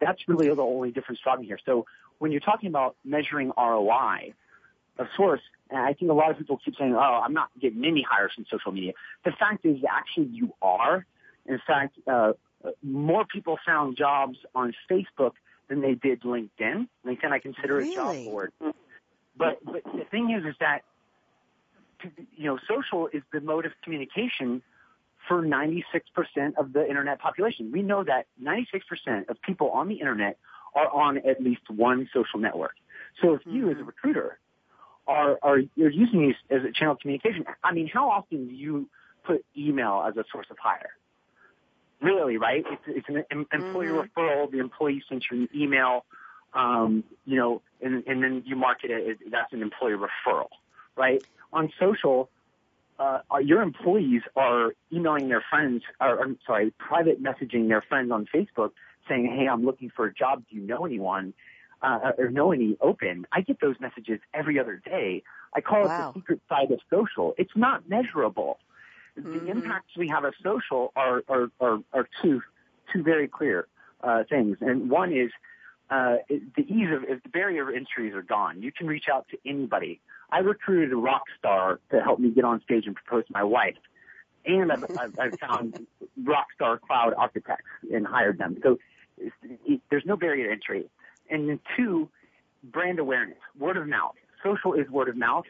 That's 0.00 0.28
really 0.28 0.48
the 0.48 0.62
only 0.62 0.90
difference 0.90 1.20
talking 1.22 1.44
here. 1.44 1.58
So 1.64 1.86
when 2.18 2.30
you're 2.32 2.40
talking 2.40 2.68
about 2.68 2.96
measuring 3.04 3.52
ROI, 3.56 4.34
of 4.98 5.06
source, 5.16 5.40
and 5.70 5.80
I 5.80 5.92
think 5.92 6.10
a 6.10 6.14
lot 6.14 6.30
of 6.30 6.38
people 6.38 6.60
keep 6.62 6.76
saying, 6.76 6.94
"Oh, 6.94 7.20
I'm 7.24 7.32
not 7.32 7.50
getting 7.60 7.84
any 7.84 8.02
hires 8.02 8.32
from 8.34 8.46
social 8.50 8.72
media." 8.72 8.92
The 9.24 9.32
fact 9.32 9.64
is, 9.64 9.78
actually, 9.88 10.26
you 10.26 10.52
are. 10.60 11.06
In 11.46 11.60
fact, 11.66 11.98
uh, 12.06 12.32
more 12.82 13.24
people 13.24 13.58
found 13.64 13.96
jobs 13.96 14.38
on 14.54 14.74
Facebook 14.90 15.32
than 15.68 15.80
they 15.80 15.94
did 15.94 16.22
LinkedIn. 16.22 16.88
LinkedIn 17.06 17.32
I 17.32 17.38
consider 17.38 17.76
really? 17.76 17.92
a 17.92 17.96
job 17.96 18.24
board. 18.24 18.52
But, 18.60 19.64
but 19.64 19.84
the 19.84 20.04
thing 20.10 20.30
is, 20.30 20.44
is 20.44 20.56
that 20.60 20.82
you 22.36 22.44
know, 22.44 22.58
social 22.68 23.08
is 23.12 23.22
the 23.32 23.40
mode 23.40 23.66
of 23.66 23.72
communication 23.82 24.62
for 25.26 25.42
96% 25.42 25.82
of 26.56 26.72
the 26.72 26.88
internet 26.88 27.20
population. 27.20 27.70
We 27.72 27.82
know 27.82 28.04
that 28.04 28.26
96% 28.42 29.28
of 29.28 29.40
people 29.42 29.70
on 29.70 29.88
the 29.88 29.96
internet 29.96 30.38
are 30.74 30.88
on 30.88 31.18
at 31.18 31.42
least 31.42 31.62
one 31.68 32.08
social 32.14 32.38
network. 32.38 32.74
So 33.20 33.34
if 33.34 33.42
you, 33.44 33.68
as 33.68 33.72
a 33.72 33.78
mm-hmm. 33.78 33.86
recruiter, 33.86 34.38
are 35.06 35.38
are 35.42 35.60
you're 35.74 35.90
using 35.90 36.20
these 36.20 36.34
as 36.50 36.64
a 36.64 36.72
channel 36.72 36.92
of 36.92 37.00
communication, 37.00 37.46
I 37.64 37.72
mean, 37.72 37.88
how 37.92 38.10
often 38.10 38.48
do 38.48 38.54
you 38.54 38.88
put 39.24 39.44
email 39.56 40.04
as 40.06 40.16
a 40.16 40.24
source 40.30 40.46
of 40.50 40.58
hire? 40.58 40.90
Really, 42.00 42.36
right? 42.36 42.64
It's, 42.70 42.82
it's 42.86 43.08
an 43.08 43.46
employee 43.52 43.86
mm-hmm. 43.86 44.20
referral. 44.20 44.50
The 44.50 44.58
employee 44.58 45.02
sends 45.08 45.26
you 45.30 45.42
an 45.42 45.48
email, 45.54 46.04
um, 46.54 47.02
you 47.24 47.36
know, 47.36 47.60
and, 47.82 48.04
and 48.06 48.22
then 48.22 48.42
you 48.46 48.54
market 48.54 48.90
it. 48.90 49.18
That's 49.30 49.52
an 49.52 49.62
employee 49.62 49.94
referral, 49.94 50.48
right? 50.96 51.22
On 51.52 51.72
social, 51.80 52.30
uh, 53.00 53.20
your 53.42 53.62
employees 53.62 54.22
are 54.36 54.72
emailing 54.92 55.28
their 55.28 55.42
friends, 55.50 55.82
or 56.00 56.20
I'm 56.20 56.38
sorry, 56.46 56.72
private 56.78 57.22
messaging 57.22 57.68
their 57.68 57.82
friends 57.82 58.12
on 58.12 58.26
Facebook 58.32 58.70
saying, 59.08 59.26
"Hey, 59.36 59.48
I'm 59.48 59.64
looking 59.64 59.90
for 59.90 60.06
a 60.06 60.14
job. 60.14 60.44
Do 60.48 60.56
you 60.56 60.62
know 60.62 60.84
anyone?" 60.84 61.34
Uh, 61.80 62.10
or 62.18 62.28
know 62.28 62.50
any 62.50 62.76
open? 62.80 63.24
I 63.30 63.40
get 63.40 63.60
those 63.60 63.76
messages 63.78 64.18
every 64.34 64.58
other 64.58 64.82
day. 64.84 65.22
I 65.54 65.60
call 65.60 65.84
wow. 65.84 66.10
it 66.10 66.12
the 66.12 66.20
secret 66.20 66.40
side 66.48 66.72
of 66.72 66.80
social. 66.90 67.34
It's 67.38 67.54
not 67.54 67.88
measurable 67.88 68.58
the 69.22 69.28
mm-hmm. 69.28 69.48
impacts 69.48 69.96
we 69.96 70.08
have 70.08 70.24
as 70.24 70.32
social 70.42 70.92
are, 70.96 71.22
are, 71.28 71.50
are, 71.60 71.78
are 71.92 72.08
two, 72.22 72.40
two 72.92 73.02
very 73.02 73.28
clear 73.28 73.66
uh, 74.02 74.24
things. 74.28 74.58
And 74.60 74.90
one 74.90 75.12
is 75.12 75.30
uh, 75.90 76.16
the 76.28 76.62
ease 76.62 76.88
of 76.92 77.22
the 77.22 77.28
barrier 77.28 77.68
of 77.68 77.74
entries 77.74 78.14
are 78.14 78.22
gone. 78.22 78.62
You 78.62 78.72
can 78.72 78.86
reach 78.86 79.06
out 79.12 79.26
to 79.30 79.38
anybody. 79.46 80.00
I 80.30 80.38
recruited 80.38 80.92
a 80.92 80.96
rock 80.96 81.22
star 81.38 81.80
to 81.90 82.00
help 82.00 82.20
me 82.20 82.30
get 82.30 82.44
on 82.44 82.62
stage 82.62 82.84
and 82.86 82.94
propose 82.94 83.26
to 83.26 83.32
my 83.32 83.44
wife. 83.44 83.76
And 84.44 84.70
I've, 84.70 84.84
I've, 84.98 85.18
I've 85.18 85.38
found 85.38 85.86
rock 86.24 86.46
star 86.54 86.78
cloud 86.78 87.14
architects 87.16 87.64
and 87.92 88.06
hired 88.06 88.38
them. 88.38 88.58
So 88.62 88.78
there's 89.90 90.04
no 90.06 90.16
barrier 90.16 90.46
to 90.46 90.52
entry. 90.52 90.84
And 91.30 91.48
then 91.48 91.60
two, 91.76 92.08
brand 92.62 92.98
awareness, 92.98 93.38
word 93.58 93.76
of 93.76 93.86
mouth. 93.86 94.14
Social 94.42 94.74
is 94.74 94.88
word 94.88 95.08
of 95.08 95.16
mouth, 95.16 95.46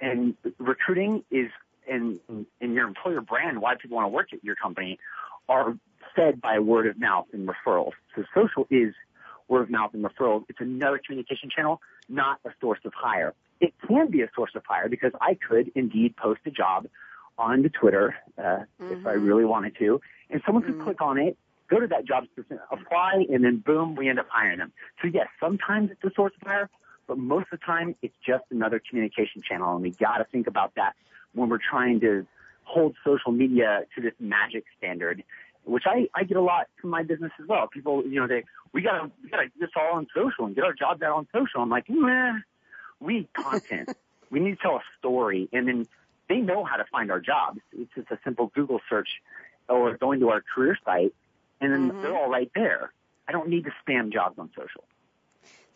and 0.00 0.34
recruiting 0.58 1.22
is 1.30 1.50
and, 1.88 2.20
and 2.60 2.74
your 2.74 2.86
employer 2.86 3.20
brand, 3.20 3.60
why 3.60 3.74
people 3.74 3.96
want 3.96 4.06
to 4.06 4.14
work 4.14 4.32
at 4.32 4.42
your 4.44 4.56
company, 4.56 4.98
are 5.48 5.76
fed 6.14 6.40
by 6.40 6.58
word 6.58 6.86
of 6.86 6.98
mouth 6.98 7.26
and 7.32 7.48
referrals. 7.48 7.92
So 8.14 8.24
social 8.34 8.66
is 8.70 8.94
word 9.48 9.62
of 9.62 9.70
mouth 9.70 9.92
and 9.94 10.04
referrals. 10.04 10.44
It's 10.48 10.60
another 10.60 11.00
communication 11.04 11.50
channel, 11.54 11.80
not 12.08 12.38
a 12.44 12.50
source 12.60 12.80
of 12.84 12.92
hire. 12.94 13.34
It 13.60 13.74
can 13.86 14.10
be 14.10 14.22
a 14.22 14.30
source 14.34 14.52
of 14.54 14.62
hire 14.66 14.88
because 14.88 15.12
I 15.20 15.34
could 15.34 15.70
indeed 15.74 16.16
post 16.16 16.40
a 16.46 16.50
job 16.50 16.86
on 17.36 17.62
the 17.62 17.68
Twitter 17.68 18.14
uh, 18.38 18.42
mm-hmm. 18.42 18.92
if 18.92 19.06
I 19.06 19.14
mm-hmm. 19.14 19.26
really 19.26 19.44
wanted 19.44 19.76
to, 19.78 20.00
and 20.30 20.42
someone 20.44 20.62
could 20.62 20.74
mm-hmm. 20.74 20.84
click 20.84 21.00
on 21.00 21.18
it, 21.18 21.36
go 21.68 21.80
to 21.80 21.86
that 21.86 22.04
job 22.04 22.24
apply, 22.70 23.24
and 23.32 23.44
then 23.44 23.58
boom, 23.58 23.94
we 23.94 24.08
end 24.08 24.18
up 24.18 24.26
hiring 24.28 24.58
them. 24.58 24.72
So 25.02 25.08
yes, 25.12 25.28
sometimes 25.38 25.90
it's 25.90 26.04
a 26.04 26.10
source 26.14 26.32
of 26.40 26.46
hire, 26.46 26.70
but 27.10 27.18
most 27.18 27.48
of 27.52 27.58
the 27.58 27.66
time 27.66 27.96
it's 28.02 28.14
just 28.24 28.44
another 28.52 28.80
communication 28.88 29.42
channel, 29.42 29.74
and 29.74 29.82
we 29.82 29.90
got 29.90 30.18
to 30.18 30.24
think 30.30 30.46
about 30.46 30.76
that 30.76 30.94
when 31.34 31.48
we're 31.48 31.58
trying 31.58 31.98
to 31.98 32.24
hold 32.62 32.94
social 33.04 33.32
media 33.32 33.80
to 33.96 34.00
this 34.00 34.12
magic 34.20 34.62
standard, 34.78 35.24
which 35.64 35.82
I, 35.86 36.06
I 36.14 36.22
get 36.22 36.36
a 36.36 36.40
lot 36.40 36.68
from 36.80 36.90
my 36.90 37.02
business 37.02 37.32
as 37.42 37.48
well. 37.48 37.66
People, 37.66 38.06
you 38.06 38.20
know, 38.20 38.28
they, 38.28 38.44
we 38.72 38.82
gotta, 38.82 39.10
we 39.24 39.28
gotta 39.28 39.46
get 39.46 39.58
this 39.58 39.70
all 39.74 39.96
on 39.96 40.06
social 40.14 40.44
and 40.44 40.54
get 40.54 40.62
our 40.62 40.72
jobs 40.72 41.02
out 41.02 41.16
on 41.16 41.26
social. 41.32 41.62
I'm 41.62 41.68
like, 41.68 41.86
nah, 41.88 42.34
we 43.00 43.14
need 43.14 43.32
content. 43.32 43.88
we 44.30 44.38
need 44.38 44.52
to 44.52 44.62
tell 44.62 44.76
a 44.76 44.82
story 45.00 45.48
and 45.52 45.66
then 45.66 45.88
they 46.28 46.36
know 46.36 46.62
how 46.62 46.76
to 46.76 46.84
find 46.92 47.10
our 47.10 47.18
jobs. 47.18 47.58
It's 47.72 47.90
just 47.92 48.08
a 48.12 48.20
simple 48.22 48.52
Google 48.54 48.78
search 48.88 49.08
or 49.68 49.96
going 49.96 50.20
to 50.20 50.28
our 50.28 50.44
career 50.54 50.78
site 50.84 51.12
and 51.60 51.72
then 51.72 51.90
mm-hmm. 51.90 52.02
they're 52.02 52.16
all 52.16 52.30
right 52.30 52.52
there. 52.54 52.92
I 53.26 53.32
don't 53.32 53.48
need 53.48 53.64
to 53.64 53.70
spam 53.84 54.12
jobs 54.12 54.38
on 54.38 54.50
social. 54.56 54.84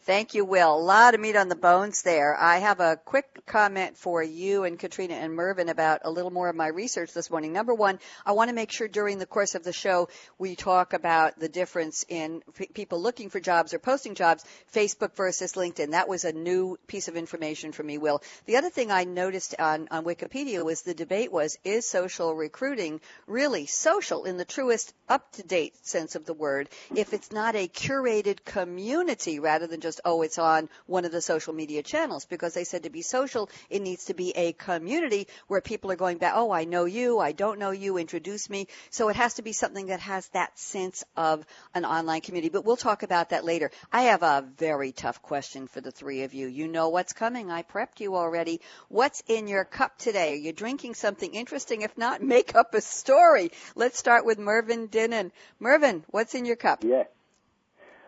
Thank 0.06 0.34
you, 0.34 0.44
Will. 0.44 0.74
A 0.74 0.76
lot 0.76 1.14
of 1.14 1.20
meat 1.22 1.34
on 1.34 1.48
the 1.48 1.56
bones 1.56 2.02
there. 2.02 2.36
I 2.38 2.58
have 2.58 2.78
a 2.80 2.98
quick 3.02 3.46
comment 3.46 3.96
for 3.96 4.22
you 4.22 4.64
and 4.64 4.78
Katrina 4.78 5.14
and 5.14 5.34
Mervyn 5.34 5.70
about 5.70 6.02
a 6.04 6.10
little 6.10 6.30
more 6.30 6.50
of 6.50 6.54
my 6.54 6.66
research 6.66 7.14
this 7.14 7.30
morning. 7.30 7.54
Number 7.54 7.72
one, 7.72 7.98
I 8.26 8.32
want 8.32 8.50
to 8.50 8.54
make 8.54 8.70
sure 8.70 8.86
during 8.86 9.18
the 9.18 9.24
course 9.24 9.54
of 9.54 9.64
the 9.64 9.72
show 9.72 10.10
we 10.38 10.56
talk 10.56 10.92
about 10.92 11.40
the 11.40 11.48
difference 11.48 12.04
in 12.06 12.42
p- 12.54 12.66
people 12.66 13.00
looking 13.00 13.30
for 13.30 13.40
jobs 13.40 13.72
or 13.72 13.78
posting 13.78 14.14
jobs, 14.14 14.44
Facebook 14.74 15.16
versus 15.16 15.54
LinkedIn. 15.54 15.92
That 15.92 16.06
was 16.06 16.24
a 16.24 16.34
new 16.34 16.78
piece 16.86 17.08
of 17.08 17.16
information 17.16 17.72
for 17.72 17.82
me, 17.82 17.96
Will. 17.96 18.22
The 18.44 18.58
other 18.58 18.68
thing 18.68 18.92
I 18.92 19.04
noticed 19.04 19.54
on, 19.58 19.88
on 19.90 20.04
Wikipedia 20.04 20.62
was 20.62 20.82
the 20.82 20.92
debate 20.92 21.32
was, 21.32 21.58
is 21.64 21.88
social 21.88 22.34
recruiting 22.34 23.00
really 23.26 23.64
social 23.64 24.24
in 24.24 24.36
the 24.36 24.44
truest 24.44 24.92
up-to-date 25.08 25.74
sense 25.86 26.14
of 26.14 26.26
the 26.26 26.34
word 26.34 26.68
if 26.94 27.14
it's 27.14 27.32
not 27.32 27.56
a 27.56 27.68
curated 27.68 28.44
community 28.44 29.38
rather 29.38 29.66
than 29.66 29.80
just 29.80 29.93
just, 29.94 30.00
oh, 30.04 30.22
it's 30.22 30.38
on 30.38 30.68
one 30.86 31.04
of 31.04 31.12
the 31.12 31.20
social 31.20 31.54
media 31.54 31.82
channels 31.82 32.24
because 32.24 32.54
they 32.54 32.64
said 32.64 32.82
to 32.82 32.90
be 32.90 33.02
social, 33.02 33.48
it 33.70 33.80
needs 33.80 34.06
to 34.06 34.14
be 34.14 34.32
a 34.34 34.52
community 34.52 35.28
where 35.46 35.60
people 35.60 35.92
are 35.92 35.96
going 35.96 36.18
back, 36.18 36.32
oh, 36.34 36.50
I 36.50 36.64
know 36.64 36.84
you, 36.84 37.20
I 37.20 37.30
don't 37.32 37.60
know 37.60 37.70
you, 37.70 37.96
introduce 37.96 38.50
me. 38.50 38.66
So 38.90 39.08
it 39.08 39.16
has 39.16 39.34
to 39.34 39.42
be 39.42 39.52
something 39.52 39.86
that 39.86 40.00
has 40.00 40.26
that 40.28 40.58
sense 40.58 41.04
of 41.16 41.46
an 41.74 41.84
online 41.84 42.22
community. 42.22 42.48
But 42.48 42.64
we'll 42.64 42.76
talk 42.76 43.04
about 43.04 43.30
that 43.30 43.44
later. 43.44 43.70
I 43.92 44.02
have 44.02 44.22
a 44.24 44.44
very 44.58 44.90
tough 44.90 45.22
question 45.22 45.68
for 45.68 45.80
the 45.80 45.92
three 45.92 46.22
of 46.22 46.34
you. 46.34 46.48
You 46.48 46.66
know 46.66 46.88
what's 46.88 47.12
coming. 47.12 47.50
I 47.50 47.62
prepped 47.62 48.00
you 48.00 48.16
already. 48.16 48.60
What's 48.88 49.22
in 49.28 49.46
your 49.46 49.64
cup 49.64 49.96
today? 49.98 50.32
Are 50.32 50.36
you 50.36 50.52
drinking 50.52 50.94
something 50.94 51.32
interesting? 51.32 51.82
If 51.82 51.96
not, 51.96 52.20
make 52.34 52.56
up 52.56 52.74
a 52.74 52.80
story. 52.80 53.52
Let's 53.76 53.98
start 53.98 54.26
with 54.26 54.38
Mervyn 54.38 54.88
Dinnen. 54.88 55.30
Mervyn, 55.60 56.04
what's 56.08 56.34
in 56.34 56.46
your 56.46 56.56
cup? 56.56 56.82
Yeah. 56.82 57.04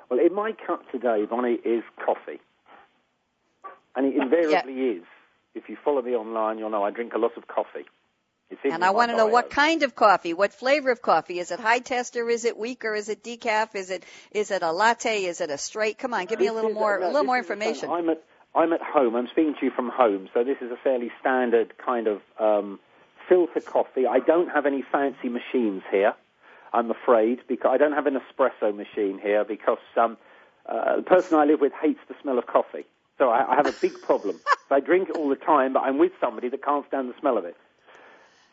Well, 0.08 0.20
in 0.20 0.34
my 0.34 0.52
cup 0.66 0.82
today, 0.90 1.24
Bonnie, 1.28 1.58
is 1.64 1.82
coffee. 2.04 2.40
And 3.94 4.06
it 4.06 4.16
invariably 4.20 4.74
yeah. 4.74 4.92
is. 4.98 5.02
If 5.54 5.68
you 5.68 5.76
follow 5.82 6.02
me 6.02 6.14
online, 6.14 6.58
you'll 6.58 6.70
know 6.70 6.84
I 6.84 6.90
drink 6.90 7.14
a 7.14 7.18
lot 7.18 7.36
of 7.36 7.48
coffee. 7.48 7.86
And 8.64 8.84
I 8.84 8.90
want 8.90 9.10
to 9.10 9.16
know 9.16 9.26
what 9.26 9.50
kind 9.50 9.82
of 9.82 9.96
coffee, 9.96 10.32
what 10.32 10.52
flavor 10.52 10.90
of 10.90 11.02
coffee. 11.02 11.40
Is 11.40 11.50
it 11.50 11.58
high 11.58 11.80
tester? 11.80 12.28
Is 12.30 12.44
it 12.44 12.56
weaker? 12.56 12.94
Is 12.94 13.08
it 13.08 13.24
decaf? 13.24 13.74
Is 13.74 13.90
it 13.90 14.04
is 14.30 14.52
it 14.52 14.62
a 14.62 14.70
latte? 14.70 15.24
Is 15.24 15.40
it 15.40 15.50
a 15.50 15.58
straight? 15.58 15.98
Come 15.98 16.14
on, 16.14 16.26
give 16.26 16.38
me 16.38 16.46
a 16.46 16.52
little 16.52 16.70
more 16.72 16.96
a, 16.98 17.06
little 17.06 17.24
more 17.24 17.38
information. 17.38 17.90
I'm 17.90 18.08
at 18.08 18.22
I'm 18.54 18.72
at 18.72 18.80
home. 18.80 19.16
I'm 19.16 19.26
speaking 19.26 19.54
to 19.58 19.66
you 19.66 19.72
from 19.72 19.90
home, 19.92 20.28
so 20.32 20.44
this 20.44 20.58
is 20.60 20.70
a 20.70 20.76
fairly 20.76 21.10
standard 21.20 21.76
kind 21.84 22.06
of 22.06 22.22
um, 22.38 22.78
filter 23.28 23.60
coffee. 23.60 24.06
I 24.06 24.20
don't 24.20 24.48
have 24.48 24.64
any 24.64 24.82
fancy 24.92 25.28
machines 25.28 25.82
here. 25.90 26.14
I'm 26.76 26.90
afraid, 26.90 27.40
because 27.48 27.70
I 27.72 27.78
don't 27.78 27.92
have 27.92 28.06
an 28.06 28.18
espresso 28.20 28.74
machine 28.74 29.18
here 29.18 29.44
because 29.44 29.78
um, 29.96 30.16
uh, 30.68 30.96
the 30.96 31.02
person 31.02 31.38
I 31.38 31.44
live 31.44 31.60
with 31.60 31.72
hates 31.80 32.00
the 32.08 32.14
smell 32.20 32.38
of 32.38 32.46
coffee. 32.46 32.84
So 33.18 33.30
I, 33.30 33.52
I 33.52 33.56
have 33.56 33.66
a 33.66 33.74
big 33.80 33.92
problem. 34.02 34.38
so 34.68 34.74
I 34.76 34.80
drink 34.80 35.08
it 35.08 35.16
all 35.16 35.28
the 35.28 35.36
time, 35.36 35.72
but 35.72 35.80
I'm 35.80 35.98
with 35.98 36.12
somebody 36.20 36.48
that 36.50 36.62
can't 36.62 36.86
stand 36.86 37.08
the 37.08 37.14
smell 37.18 37.38
of 37.38 37.44
it. 37.46 37.56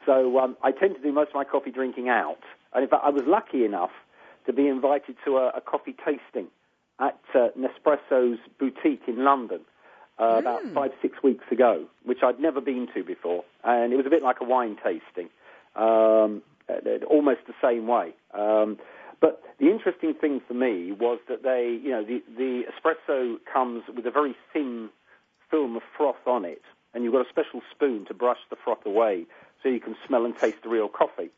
So 0.06 0.40
um, 0.40 0.56
I 0.64 0.72
tend 0.72 0.96
to 0.96 1.02
do 1.02 1.12
most 1.12 1.30
of 1.30 1.36
my 1.36 1.44
coffee 1.44 1.72
drinking 1.72 2.08
out. 2.08 2.40
And 2.74 2.84
in 2.84 2.90
fact, 2.90 3.04
I 3.06 3.10
was 3.10 3.24
lucky 3.26 3.66
enough 3.66 3.92
to 4.46 4.54
be 4.54 4.68
invited 4.68 5.16
to 5.26 5.38
a, 5.38 5.50
a 5.50 5.62
coffee 5.62 5.96
tasting 6.06 6.48
at 7.00 7.20
uh, 7.36 7.50
Nespresso's 7.60 8.40
boutique 8.60 9.04
in 9.08 9.24
London 9.24 9.62
uh, 10.18 10.24
mm. 10.24 10.40
about 10.40 10.64
five, 10.74 10.92
six 11.02 11.22
weeks 11.24 11.46
ago, 11.52 11.86
which 12.04 12.20
I'd 12.24 12.40
never 12.40 12.62
been 12.62 12.88
to 12.94 13.04
before. 13.04 13.44
And 13.64 13.92
it 13.92 13.98
was 13.98 14.06
a 14.06 14.10
bit 14.10 14.24
like 14.24 14.38
a 14.42 14.46
wine 14.46 14.78
tasting, 14.84 15.30
um, 15.76 16.42
almost 17.10 17.42
the 17.48 17.54
same 17.62 17.88
way. 17.88 18.14
Um, 18.34 18.78
but 19.22 19.42
the 19.60 19.70
interesting 19.70 20.14
thing 20.14 20.42
for 20.48 20.54
me 20.54 20.92
was 20.92 21.20
that 21.30 21.44
they, 21.44 21.80
you 21.82 21.92
know, 21.92 22.04
the, 22.04 22.22
the 22.36 22.64
espresso 22.68 23.38
comes 23.52 23.84
with 23.96 24.06
a 24.06 24.12
very 24.12 24.36
thin 24.52 24.90
film 25.50 25.76
of 25.78 25.84
froth 25.96 26.28
on 26.28 26.46
it, 26.46 26.62
and 26.94 27.04
you've 27.04 27.14
got 27.14 27.26
a 27.26 27.30
special 27.30 27.62
spoon 27.72 28.06
to 28.08 28.14
brush 28.14 28.40
the 28.50 28.58
froth 28.64 28.86
away 28.86 29.26
so 29.62 29.70
you 29.70 29.80
can 29.80 29.96
smell 30.06 30.26
and 30.26 30.38
taste 30.38 30.58
the 30.64 30.70
real 30.70 30.90
coffee. 30.90 31.30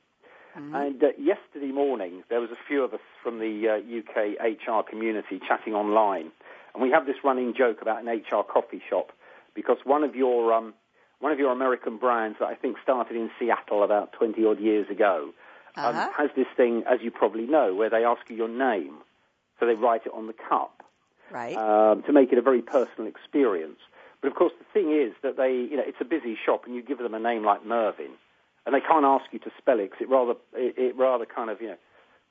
Mm-hmm. 0.58 0.76
And 0.76 1.04
uh, 1.04 1.08
yesterday 1.20 1.72
morning, 1.72 2.24
there 2.30 2.40
was 2.40 2.50
a 2.50 2.58
few 2.68 2.84
of 2.84 2.94
us 2.94 3.02
from 3.22 3.40
the 3.40 3.68
uh, 3.68 4.00
UK 4.00 4.40
HR 4.42 4.90
community 4.90 5.40
chatting 5.46 5.76
online, 5.76 6.32
and 6.74 6.82
we 6.82 6.90
have 6.92 7.06
this 7.06 7.18
running 7.24 7.54
joke 7.56 7.82
about 7.82 8.04
an 8.04 8.08
HR 8.08 8.44
coffee 8.44 8.82
shop 8.90 9.12
because 9.54 9.78
one 9.84 10.04
of 10.04 10.16
your 10.16 10.54
um, 10.54 10.74
one 11.26 11.32
of 11.32 11.40
your 11.40 11.52
American 11.52 11.98
brands 11.98 12.38
that 12.40 12.46
I 12.46 12.54
think 12.54 12.78
started 12.84 13.18
in 13.18 13.32
Seattle 13.40 13.84
about 13.84 14.14
20 14.14 14.46
odd 14.46 14.60
years 14.60 14.88
ago 14.92 15.34
um, 15.76 15.96
uh-huh. 15.96 16.12
has 16.16 16.30
this 16.36 16.46
thing, 16.56 16.84
as 16.88 17.00
you 17.02 17.10
probably 17.10 17.48
know, 17.48 17.74
where 17.74 17.90
they 17.90 18.06
ask 18.06 18.22
you 18.30 18.36
your 18.36 18.48
name, 18.48 18.98
so 19.60 19.66
they 19.66 19.74
write 19.74 20.02
it 20.06 20.12
on 20.14 20.28
the 20.28 20.36
cup, 20.48 20.84
right, 21.32 21.58
um, 21.58 22.04
to 22.04 22.14
make 22.14 22.32
it 22.32 22.38
a 22.38 22.44
very 22.44 22.62
personal 22.62 23.08
experience. 23.08 23.80
But 24.22 24.28
of 24.28 24.36
course, 24.36 24.54
the 24.60 24.66
thing 24.72 24.92
is 24.92 25.14
that 25.24 25.36
they, 25.36 25.52
you 25.52 25.76
know, 25.76 25.84
it's 25.84 25.98
a 26.00 26.06
busy 26.06 26.38
shop, 26.46 26.66
and 26.68 26.76
you 26.76 26.84
give 26.84 27.00
them 27.00 27.16
a 27.16 27.20
name 27.20 27.44
like 27.44 27.66
Mervyn, 27.66 28.12
and 28.68 28.76
they 28.76 28.82
can't 28.82 29.04
ask 29.04 29.26
you 29.32 29.40
to 29.40 29.52
spell 29.58 29.80
it 29.80 29.90
because 29.90 30.02
it 30.02 30.10
rather, 30.10 30.34
it, 30.54 30.78
it 30.78 30.96
rather 30.96 31.26
kind 31.26 31.50
of, 31.50 31.60
you 31.60 31.70
know, 31.70 31.78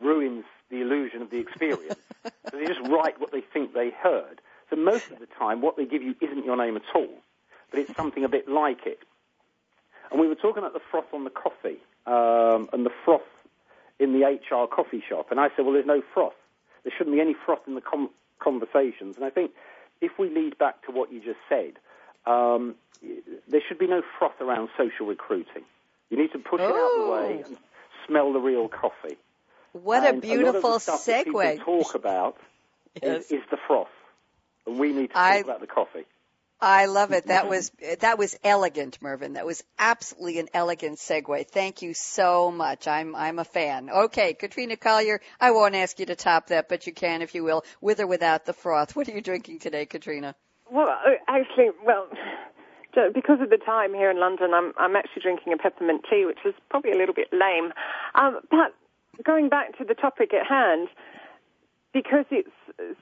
ruins 0.01 0.45
the 0.71 0.83
illusion 0.83 1.21
of 1.21 1.31
the 1.31 1.39
experience. 1.39 1.99
so 2.49 2.57
they 2.57 2.67
just 2.67 2.81
write 2.89 3.21
what 3.21 3.33
they 3.33 3.41
think 3.41 3.75
they 3.75 3.91
heard. 3.91 4.41
So 4.71 4.77
most 4.77 5.11
of 5.11 5.19
the 5.19 5.27
time, 5.37 5.63
what 5.63 5.77
they 5.77 5.85
give 5.85 6.05
you 6.05 6.15
isn't 6.21 6.45
your 6.45 6.57
name 6.57 6.77
at 6.77 6.85
all, 6.95 7.11
but 7.75 7.83
it's 7.83 7.97
something 7.97 8.23
a 8.23 8.29
bit 8.29 8.49
like 8.49 8.87
it. 8.87 9.01
And 10.11 10.21
we 10.21 10.29
were 10.29 10.37
talking 10.37 10.59
about 10.59 10.75
the 10.75 10.81
froth 10.91 11.13
on 11.13 11.25
the 11.25 11.31
coffee 11.31 11.79
um, 12.07 12.69
and 12.73 12.87
the 12.87 12.93
froth 13.05 13.23
in 13.99 14.13
the 14.13 14.25
HR 14.25 14.67
coffee 14.67 15.03
shop, 15.09 15.31
and 15.31 15.41
I 15.41 15.49
said, 15.57 15.65
well, 15.65 15.73
there's 15.73 15.87
no 15.87 16.03
froth. 16.13 16.35
There 16.85 16.93
shouldn't 16.97 17.17
be 17.17 17.21
any 17.21 17.35
froth 17.35 17.61
in 17.67 17.75
the 17.75 17.81
com- 17.81 18.11
conversations. 18.39 19.17
And 19.17 19.25
I 19.25 19.31
think 19.31 19.53
if 20.01 20.13
we 20.19 20.31
lead 20.31 20.57
back 20.59 20.85
to 20.87 20.93
what 20.93 21.13
you 21.13 21.21
just 21.21 21.39
said, 21.49 21.73
um, 22.27 22.77
there 23.49 23.61
should 23.67 23.79
be 23.79 23.87
no 23.87 24.03
froth 24.19 24.41
around 24.41 24.69
social 24.77 25.07
recruiting. 25.07 25.63
You 26.11 26.19
need 26.19 26.33
to 26.33 26.39
push 26.39 26.61
it 26.61 26.65
out 26.65 26.71
of 26.71 27.07
the 27.07 27.13
way 27.13 27.43
oh. 27.43 27.49
and 27.49 27.57
smell 28.07 28.33
the 28.33 28.41
real 28.41 28.69
coffee. 28.69 29.17
What 29.73 30.07
and 30.07 30.19
a 30.19 30.21
beautiful 30.21 30.51
a 30.51 30.53
lot 30.53 30.67
of 30.67 30.73
the 30.75 30.81
stuff 30.81 31.05
segue. 31.05 31.43
That 31.43 31.59
people 31.59 31.83
talk 31.83 31.95
about 31.97 32.37
yes. 33.03 33.25
is, 33.25 33.33
is, 33.33 33.43
the 33.51 33.57
froth, 33.67 33.89
and 34.67 34.79
we 34.79 34.93
need 34.93 35.09
to 35.09 35.15
talk 35.15 35.23
I, 35.23 35.37
about 35.39 35.61
the 35.61 35.67
coffee. 35.67 36.05
I 36.65 36.87
love 36.87 37.13
it. 37.13 37.27
That 37.27 37.49
was 37.51 37.71
that 38.01 38.19
was 38.19 38.37
elegant, 38.43 39.01
Mervyn. 39.01 39.35
That 39.35 39.47
was 39.47 39.63
absolutely 39.79 40.39
an 40.39 40.49
elegant 40.55 40.99
segue. 40.99 41.49
Thank 41.49 41.83
you 41.83 41.95
so 41.95 42.51
much. 42.51 42.89
I'm 42.89 43.15
I'm 43.15 43.39
a 43.39 43.45
fan. 43.45 43.91
Okay, 43.91 44.35
Katrina 44.35 44.77
Collier. 44.77 45.21
I 45.41 45.51
won't 45.51 45.75
ask 45.75 45.99
you 46.01 46.07
to 46.07 46.17
top 46.17 46.49
that, 46.49 46.69
but 46.69 46.87
you 46.87 46.93
can 46.93 47.23
if 47.23 47.35
you 47.35 47.45
will, 47.45 47.65
with 47.81 48.01
or 48.01 48.07
without 48.07 48.47
the 48.47 48.53
froth. 48.53 48.97
What 48.97 49.09
are 49.09 49.13
you 49.13 49.21
drinking 49.21 49.61
today, 49.61 49.87
Katrina? 49.87 50.35
Well, 50.71 50.89
uh, 50.89 51.11
actually, 51.29 51.71
well, 51.85 52.09
because 53.15 53.41
of 53.41 53.51
the 53.51 53.59
time 53.59 53.93
here 53.93 54.11
in 54.11 54.19
London, 54.19 54.53
I'm 54.55 54.73
I'm 54.77 54.97
actually 54.97 55.23
drinking 55.23 55.53
a 55.53 55.57
peppermint 55.57 56.05
tea, 56.11 56.25
which 56.27 56.39
is 56.45 56.55
probably 56.71 56.93
a 56.93 56.97
little 56.97 57.15
bit 57.15 57.29
lame. 57.33 57.73
Um, 58.15 58.41
but 58.51 58.75
going 59.25 59.49
back 59.49 59.77
to 59.79 59.85
the 59.85 59.95
topic 59.95 60.33
at 60.35 60.47
hand, 60.47 60.89
because 61.95 62.27
it's 62.31 62.51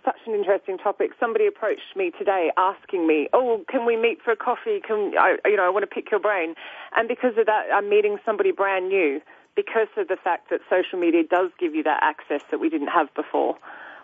such 0.04 0.20
an 0.26 0.34
interesting 0.34 0.76
topic, 0.76 1.12
somebody 1.18 1.46
approached 1.46 1.96
me 1.96 2.12
today 2.16 2.52
asking 2.56 3.06
me, 3.06 3.28
"Oh, 3.32 3.64
can 3.66 3.86
we 3.86 3.96
meet 3.96 4.22
for 4.22 4.30
a 4.30 4.36
coffee? 4.36 4.80
Can 4.80 5.16
I, 5.18 5.38
you 5.46 5.56
know, 5.56 5.64
I 5.64 5.70
want 5.70 5.82
to 5.82 5.92
pick 5.92 6.10
your 6.10 6.20
brain." 6.20 6.54
And 6.94 7.08
because 7.08 7.36
of 7.38 7.46
that, 7.46 7.72
I'm 7.72 7.88
meeting 7.88 8.18
somebody 8.24 8.52
brand 8.52 8.90
new 8.90 9.20
because 9.56 9.88
of 9.96 10.08
the 10.08 10.16
fact 10.16 10.50
that 10.50 10.60
social 10.68 10.98
media 10.98 11.24
does 11.24 11.50
give 11.58 11.74
you 11.74 11.82
that 11.84 12.00
access 12.02 12.42
that 12.50 12.60
we 12.60 12.68
didn't 12.68 12.88
have 12.88 13.12
before. 13.14 13.56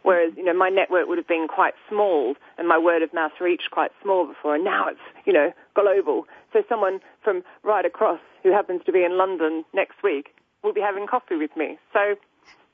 Whereas, 0.02 0.32
you 0.36 0.44
know, 0.44 0.54
my 0.54 0.68
network 0.70 1.08
would 1.08 1.18
have 1.18 1.26
been 1.26 1.48
quite 1.48 1.74
small 1.88 2.34
and 2.56 2.66
my 2.66 2.78
word 2.78 3.02
of 3.02 3.12
mouth 3.12 3.32
reach 3.40 3.64
quite 3.70 3.90
small 4.02 4.26
before, 4.26 4.54
and 4.54 4.64
now 4.64 4.88
it's, 4.88 5.00
you 5.26 5.32
know, 5.32 5.52
global. 5.74 6.26
So 6.52 6.62
someone 6.68 7.00
from 7.22 7.42
right 7.62 7.84
across 7.84 8.20
who 8.42 8.52
happens 8.52 8.82
to 8.86 8.92
be 8.92 9.04
in 9.04 9.18
London 9.18 9.64
next 9.74 10.02
week 10.02 10.34
will 10.62 10.72
be 10.72 10.80
having 10.80 11.06
coffee 11.06 11.36
with 11.36 11.54
me. 11.56 11.78
So 11.92 12.16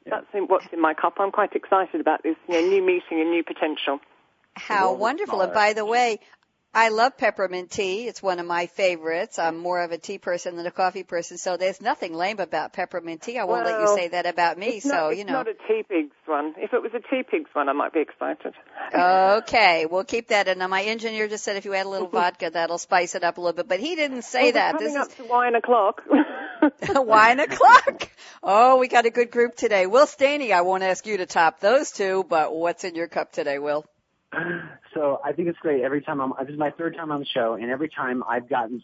that's 0.06 0.26
in, 0.34 0.44
what's 0.44 0.66
in 0.72 0.80
my 0.80 0.94
cup. 0.94 1.14
I'm 1.18 1.30
quite 1.30 1.54
excited 1.54 2.00
about 2.00 2.22
this 2.22 2.36
you 2.48 2.54
know, 2.54 2.68
new 2.68 2.82
meeting 2.84 3.20
and 3.20 3.30
new 3.30 3.42
potential. 3.42 4.00
How 4.54 4.92
wonderful. 4.92 5.40
And 5.40 5.52
by 5.52 5.72
the 5.72 5.84
way, 5.84 6.20
I 6.74 6.88
love 6.88 7.16
peppermint 7.16 7.70
tea. 7.70 8.06
It's 8.08 8.22
one 8.22 8.40
of 8.40 8.46
my 8.46 8.66
favorites. 8.66 9.38
I'm 9.38 9.58
more 9.58 9.80
of 9.80 9.92
a 9.92 9.98
tea 9.98 10.18
person 10.18 10.56
than 10.56 10.66
a 10.66 10.70
coffee 10.70 11.04
person, 11.04 11.38
so 11.38 11.56
there's 11.56 11.80
nothing 11.80 12.14
lame 12.14 12.40
about 12.40 12.72
peppermint 12.72 13.22
tea. 13.22 13.38
I 13.38 13.44
won't 13.44 13.64
well, 13.64 13.80
let 13.80 13.88
you 13.88 13.96
say 13.96 14.08
that 14.08 14.26
about 14.26 14.58
me. 14.58 14.80
so 14.80 14.88
not, 14.88 15.16
you 15.16 15.24
know, 15.24 15.34
not 15.34 15.46
a 15.48 15.54
Teapigs 15.70 16.10
one. 16.26 16.54
If 16.56 16.72
it 16.72 16.82
was 16.82 16.90
a 16.94 17.14
Teapigs 17.14 17.46
one, 17.52 17.68
I 17.68 17.72
might 17.72 17.92
be 17.92 18.00
excited. 18.00 18.54
okay, 18.92 19.86
we'll 19.86 20.04
keep 20.04 20.28
that. 20.28 20.48
And 20.48 20.58
my 20.68 20.82
engineer 20.82 21.28
just 21.28 21.44
said 21.44 21.56
if 21.56 21.64
you 21.64 21.74
add 21.74 21.86
a 21.86 21.88
little 21.88 22.08
mm-hmm. 22.08 22.16
vodka, 22.16 22.50
that'll 22.52 22.78
spice 22.78 23.14
it 23.14 23.22
up 23.22 23.38
a 23.38 23.40
little 23.40 23.56
bit. 23.56 23.68
But 23.68 23.78
he 23.78 23.94
didn't 23.94 24.22
say 24.22 24.44
well, 24.44 24.52
that. 24.54 24.72
Coming 24.72 24.94
this 24.94 24.96
up 24.96 25.08
is... 25.08 25.14
to 25.14 25.24
wine 25.24 25.54
o'clock. 25.54 26.02
wine 26.88 27.40
o'clock. 27.40 28.08
Oh, 28.42 28.78
we 28.78 28.88
got 28.88 29.06
a 29.06 29.10
good 29.10 29.30
group 29.30 29.54
today. 29.56 29.86
Will 29.86 30.06
Staney, 30.06 30.52
I 30.52 30.62
won't 30.62 30.82
ask 30.82 31.06
you 31.06 31.18
to 31.18 31.26
top 31.26 31.60
those 31.60 31.92
two, 31.92 32.24
but 32.28 32.54
what's 32.54 32.84
in 32.84 32.94
your 32.94 33.08
cup 33.08 33.32
today, 33.32 33.58
Will? 33.58 33.84
So 34.94 35.20
I 35.24 35.32
think 35.32 35.48
it's 35.48 35.58
great. 35.58 35.82
Every 35.82 36.00
time 36.00 36.20
I'm, 36.20 36.32
this 36.40 36.52
is 36.52 36.58
my 36.58 36.70
third 36.70 36.96
time 36.96 37.10
on 37.10 37.20
the 37.20 37.26
show, 37.26 37.54
and 37.54 37.70
every 37.70 37.88
time 37.88 38.22
I've 38.28 38.48
gotten, 38.48 38.82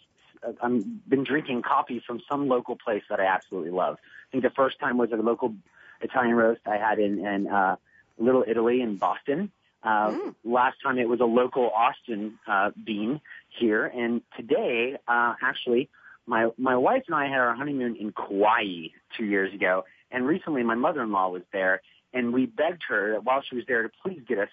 I've 0.62 1.08
been 1.08 1.24
drinking 1.24 1.62
coffee 1.62 2.02
from 2.06 2.20
some 2.28 2.48
local 2.48 2.76
place 2.76 3.02
that 3.10 3.20
I 3.20 3.26
absolutely 3.26 3.70
love. 3.70 3.96
I 4.00 4.30
think 4.30 4.42
the 4.42 4.50
first 4.50 4.78
time 4.78 4.98
was 4.98 5.12
a 5.12 5.16
local 5.16 5.54
Italian 6.00 6.34
roast 6.34 6.62
I 6.66 6.76
had 6.76 6.98
in, 6.98 7.24
in 7.24 7.46
uh, 7.46 7.76
Little 8.18 8.44
Italy 8.46 8.80
in 8.80 8.96
Boston. 8.96 9.50
Uh, 9.82 10.10
mm. 10.10 10.34
Last 10.44 10.76
time 10.82 10.98
it 10.98 11.08
was 11.08 11.20
a 11.20 11.24
local 11.24 11.70
Austin 11.70 12.38
uh, 12.46 12.70
bean 12.84 13.20
here, 13.48 13.86
and 13.86 14.20
today, 14.36 14.96
uh, 15.08 15.34
actually, 15.42 15.88
my 16.26 16.50
my 16.58 16.76
wife 16.76 17.04
and 17.06 17.14
I 17.14 17.28
had 17.28 17.38
our 17.38 17.54
honeymoon 17.54 17.96
in 17.96 18.12
Kauai 18.12 18.88
two 19.16 19.24
years 19.24 19.54
ago, 19.54 19.84
and 20.10 20.26
recently 20.26 20.62
my 20.62 20.74
mother-in-law 20.74 21.30
was 21.30 21.42
there, 21.52 21.80
and 22.12 22.34
we 22.34 22.44
begged 22.44 22.82
her 22.88 23.12
that 23.12 23.24
while 23.24 23.42
she 23.42 23.56
was 23.56 23.64
there 23.66 23.82
to 23.82 23.90
please 24.02 24.20
get 24.28 24.38
us 24.38 24.50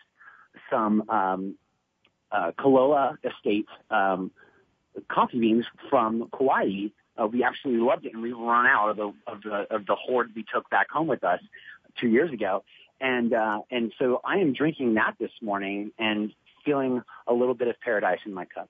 some 0.69 1.09
um, 1.09 1.55
uh, 2.31 2.51
Koloa 2.59 3.17
Estate 3.23 3.67
um, 3.89 4.31
coffee 5.09 5.39
beans 5.39 5.65
from 5.89 6.29
Kauai. 6.35 6.87
Uh, 7.17 7.27
we 7.27 7.43
absolutely 7.43 7.83
loved 7.83 8.05
it, 8.05 8.13
and 8.13 8.21
we 8.21 8.31
run 8.31 8.67
out 8.67 8.89
of 8.89 8.97
the 8.97 9.13
of 9.25 9.41
the 9.43 9.75
of 9.75 9.85
the 9.85 9.95
hoard 9.95 10.31
we 10.35 10.45
took 10.53 10.69
back 10.69 10.89
home 10.89 11.07
with 11.07 11.23
us 11.23 11.39
two 11.99 12.07
years 12.07 12.31
ago. 12.31 12.63
And 12.99 13.33
uh, 13.33 13.61
and 13.71 13.93
so 13.99 14.21
I 14.23 14.37
am 14.37 14.53
drinking 14.53 14.95
that 14.95 15.15
this 15.19 15.31
morning 15.41 15.91
and 15.97 16.31
feeling 16.65 17.01
a 17.27 17.33
little 17.33 17.53
bit 17.53 17.67
of 17.67 17.79
paradise 17.79 18.19
in 18.25 18.33
my 18.33 18.45
cup. 18.45 18.69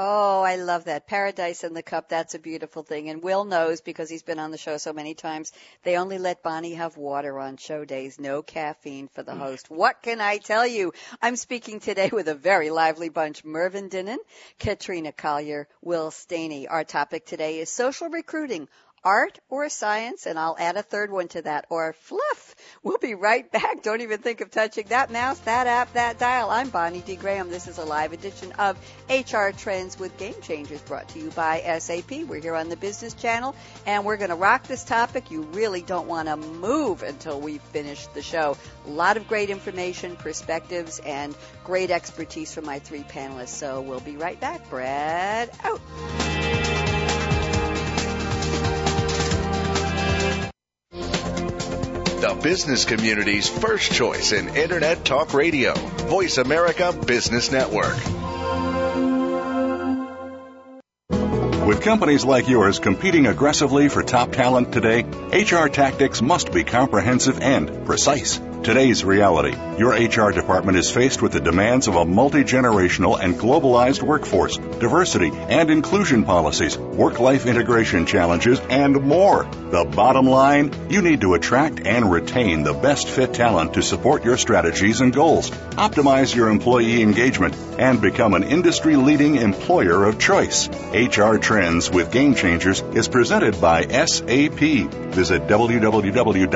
Oh, 0.00 0.42
I 0.42 0.54
love 0.54 0.84
that. 0.84 1.08
Paradise 1.08 1.64
in 1.64 1.74
the 1.74 1.82
cup. 1.82 2.08
That's 2.08 2.36
a 2.36 2.38
beautiful 2.38 2.84
thing. 2.84 3.08
And 3.08 3.20
Will 3.20 3.44
knows 3.44 3.80
because 3.80 4.08
he's 4.08 4.22
been 4.22 4.38
on 4.38 4.52
the 4.52 4.56
show 4.56 4.76
so 4.76 4.92
many 4.92 5.14
times. 5.14 5.50
They 5.82 5.96
only 5.96 6.18
let 6.18 6.40
Bonnie 6.40 6.74
have 6.74 6.96
water 6.96 7.36
on 7.40 7.56
show 7.56 7.84
days. 7.84 8.16
No 8.20 8.40
caffeine 8.42 9.08
for 9.08 9.24
the 9.24 9.32
mm. 9.32 9.38
host. 9.38 9.68
What 9.68 10.00
can 10.00 10.20
I 10.20 10.38
tell 10.38 10.64
you? 10.64 10.92
I'm 11.20 11.34
speaking 11.34 11.80
today 11.80 12.10
with 12.12 12.28
a 12.28 12.36
very 12.36 12.70
lively 12.70 13.08
bunch. 13.08 13.44
Mervyn 13.44 13.88
Dinnen, 13.88 14.18
Katrina 14.60 15.10
Collier, 15.10 15.66
Will 15.82 16.12
Staney. 16.12 16.68
Our 16.68 16.84
topic 16.84 17.26
today 17.26 17.58
is 17.58 17.68
social 17.68 18.08
recruiting 18.08 18.68
art 19.04 19.38
or 19.48 19.68
science, 19.68 20.26
and 20.26 20.38
I'll 20.38 20.56
add 20.58 20.76
a 20.76 20.82
third 20.82 21.10
one 21.10 21.28
to 21.28 21.42
that, 21.42 21.66
or 21.70 21.92
fluff. 21.92 22.54
We'll 22.82 22.98
be 22.98 23.14
right 23.14 23.50
back. 23.52 23.82
Don't 23.82 24.00
even 24.00 24.18
think 24.18 24.40
of 24.40 24.50
touching 24.50 24.86
that 24.88 25.10
mouse, 25.10 25.38
that 25.40 25.66
app, 25.66 25.92
that 25.94 26.18
dial. 26.18 26.50
I'm 26.50 26.70
Bonnie 26.70 27.00
D. 27.00 27.16
Graham. 27.16 27.50
This 27.50 27.68
is 27.68 27.78
a 27.78 27.84
live 27.84 28.12
edition 28.12 28.52
of 28.52 28.76
HR 29.08 29.50
Trends 29.56 29.98
with 29.98 30.16
Game 30.18 30.40
Changers 30.42 30.80
brought 30.82 31.08
to 31.10 31.18
you 31.18 31.30
by 31.30 31.60
SAP. 31.78 32.10
We're 32.26 32.40
here 32.40 32.54
on 32.54 32.68
the 32.68 32.76
Business 32.76 33.14
Channel, 33.14 33.54
and 33.86 34.04
we're 34.04 34.16
going 34.16 34.30
to 34.30 34.36
rock 34.36 34.66
this 34.66 34.84
topic. 34.84 35.30
You 35.30 35.42
really 35.42 35.82
don't 35.82 36.08
want 36.08 36.28
to 36.28 36.36
move 36.36 37.02
until 37.02 37.40
we 37.40 37.58
finish 37.58 38.06
the 38.08 38.22
show. 38.22 38.56
A 38.86 38.90
lot 38.90 39.16
of 39.16 39.28
great 39.28 39.50
information, 39.50 40.16
perspectives, 40.16 41.00
and 41.00 41.34
great 41.64 41.90
expertise 41.90 42.54
from 42.54 42.66
my 42.66 42.78
three 42.78 43.02
panelists. 43.02 43.48
So 43.48 43.80
we'll 43.80 44.00
be 44.00 44.16
right 44.16 44.38
back. 44.40 44.68
Brad 44.70 45.50
out. 45.62 46.87
The 52.28 52.34
business 52.42 52.84
community's 52.84 53.48
first 53.48 53.90
choice 53.90 54.32
in 54.32 54.54
Internet 54.54 55.02
Talk 55.02 55.32
Radio. 55.32 55.72
Voice 55.72 56.36
America 56.36 56.92
Business 56.92 57.50
Network. 57.50 57.96
With 61.66 61.80
companies 61.80 62.26
like 62.26 62.48
yours 62.48 62.80
competing 62.80 63.26
aggressively 63.26 63.88
for 63.88 64.02
top 64.02 64.32
talent 64.32 64.72
today, 64.72 65.04
HR 65.32 65.68
tactics 65.68 66.20
must 66.20 66.52
be 66.52 66.64
comprehensive 66.64 67.40
and 67.40 67.86
precise. 67.86 68.38
Today's 68.62 69.04
reality. 69.04 69.56
Your 69.78 69.92
HR 69.92 70.32
department 70.32 70.76
is 70.76 70.90
faced 70.90 71.22
with 71.22 71.32
the 71.32 71.40
demands 71.40 71.86
of 71.86 71.94
a 71.94 72.04
multi-generational 72.04 73.18
and 73.18 73.36
globalized 73.36 74.02
workforce, 74.02 74.56
diversity 74.56 75.30
and 75.32 75.70
inclusion 75.70 76.24
policies, 76.24 76.76
work-life 76.76 77.46
integration 77.46 78.04
challenges, 78.04 78.60
and 78.68 79.00
more. 79.00 79.44
The 79.44 79.84
bottom 79.84 80.26
line, 80.26 80.72
you 80.90 81.00
need 81.00 81.20
to 81.22 81.34
attract 81.34 81.86
and 81.86 82.10
retain 82.10 82.64
the 82.64 82.74
best 82.74 83.08
fit 83.08 83.32
talent 83.32 83.74
to 83.74 83.82
support 83.82 84.24
your 84.24 84.36
strategies 84.36 85.00
and 85.00 85.14
goals, 85.14 85.50
optimize 85.50 86.34
your 86.34 86.48
employee 86.50 87.00
engagement, 87.00 87.54
and 87.78 88.02
become 88.02 88.34
an 88.34 88.42
industry 88.42 88.96
leading 88.96 89.36
employer 89.36 90.04
of 90.04 90.18
choice. 90.18 90.68
HR 90.92 91.36
Trends 91.36 91.88
with 91.88 92.10
Game 92.10 92.34
Changers 92.34 92.80
is 92.80 93.06
presented 93.08 93.60
by 93.60 93.86
SAP. 93.86 94.58
Visit 94.58 95.46
www.sap.com. 95.46 96.48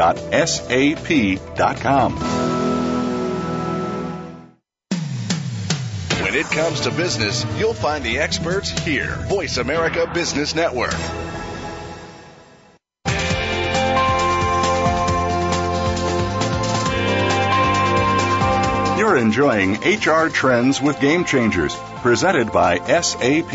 When 6.23 6.35
it 6.35 6.47
comes 6.47 6.81
to 6.83 6.91
business, 6.91 7.45
you'll 7.59 7.75
find 7.75 8.03
the 8.03 8.19
experts 8.19 8.71
here. 8.71 9.17
Voice 9.29 9.59
America 9.59 10.11
Business 10.15 10.55
Network. 10.55 10.95
You're 18.99 19.19
enjoying 19.19 19.75
HR 19.83 20.31
Trends 20.31 20.81
with 20.81 20.99
Game 20.99 21.27
Changers, 21.27 21.77
presented 22.01 22.53
by 22.53 22.79
SAP. 22.79 23.55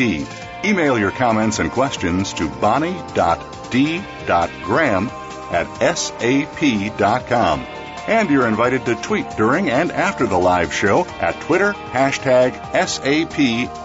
Email 0.63 0.99
your 0.99 1.11
comments 1.11 1.57
and 1.57 1.71
questions 1.71 2.33
to 2.33 2.47
bonnie.d.graham 2.49 3.01
at 5.49 5.97
sap.com. 5.97 7.76
And 8.07 8.29
you're 8.29 8.47
invited 8.47 8.85
to 8.85 8.95
tweet 8.95 9.29
during 9.31 9.69
and 9.69 9.91
after 9.91 10.25
the 10.25 10.37
live 10.37 10.73
show 10.73 11.05
at 11.19 11.41
Twitter, 11.41 11.73
hashtag 11.73 12.53
SAPRADIO. 12.71 13.77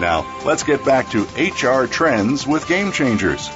Now, 0.00 0.42
let's 0.44 0.62
get 0.64 0.84
back 0.84 1.10
to 1.10 1.22
HR 1.36 1.86
Trends 1.86 2.46
with 2.46 2.66
Game 2.66 2.90
Changers. 2.90 3.48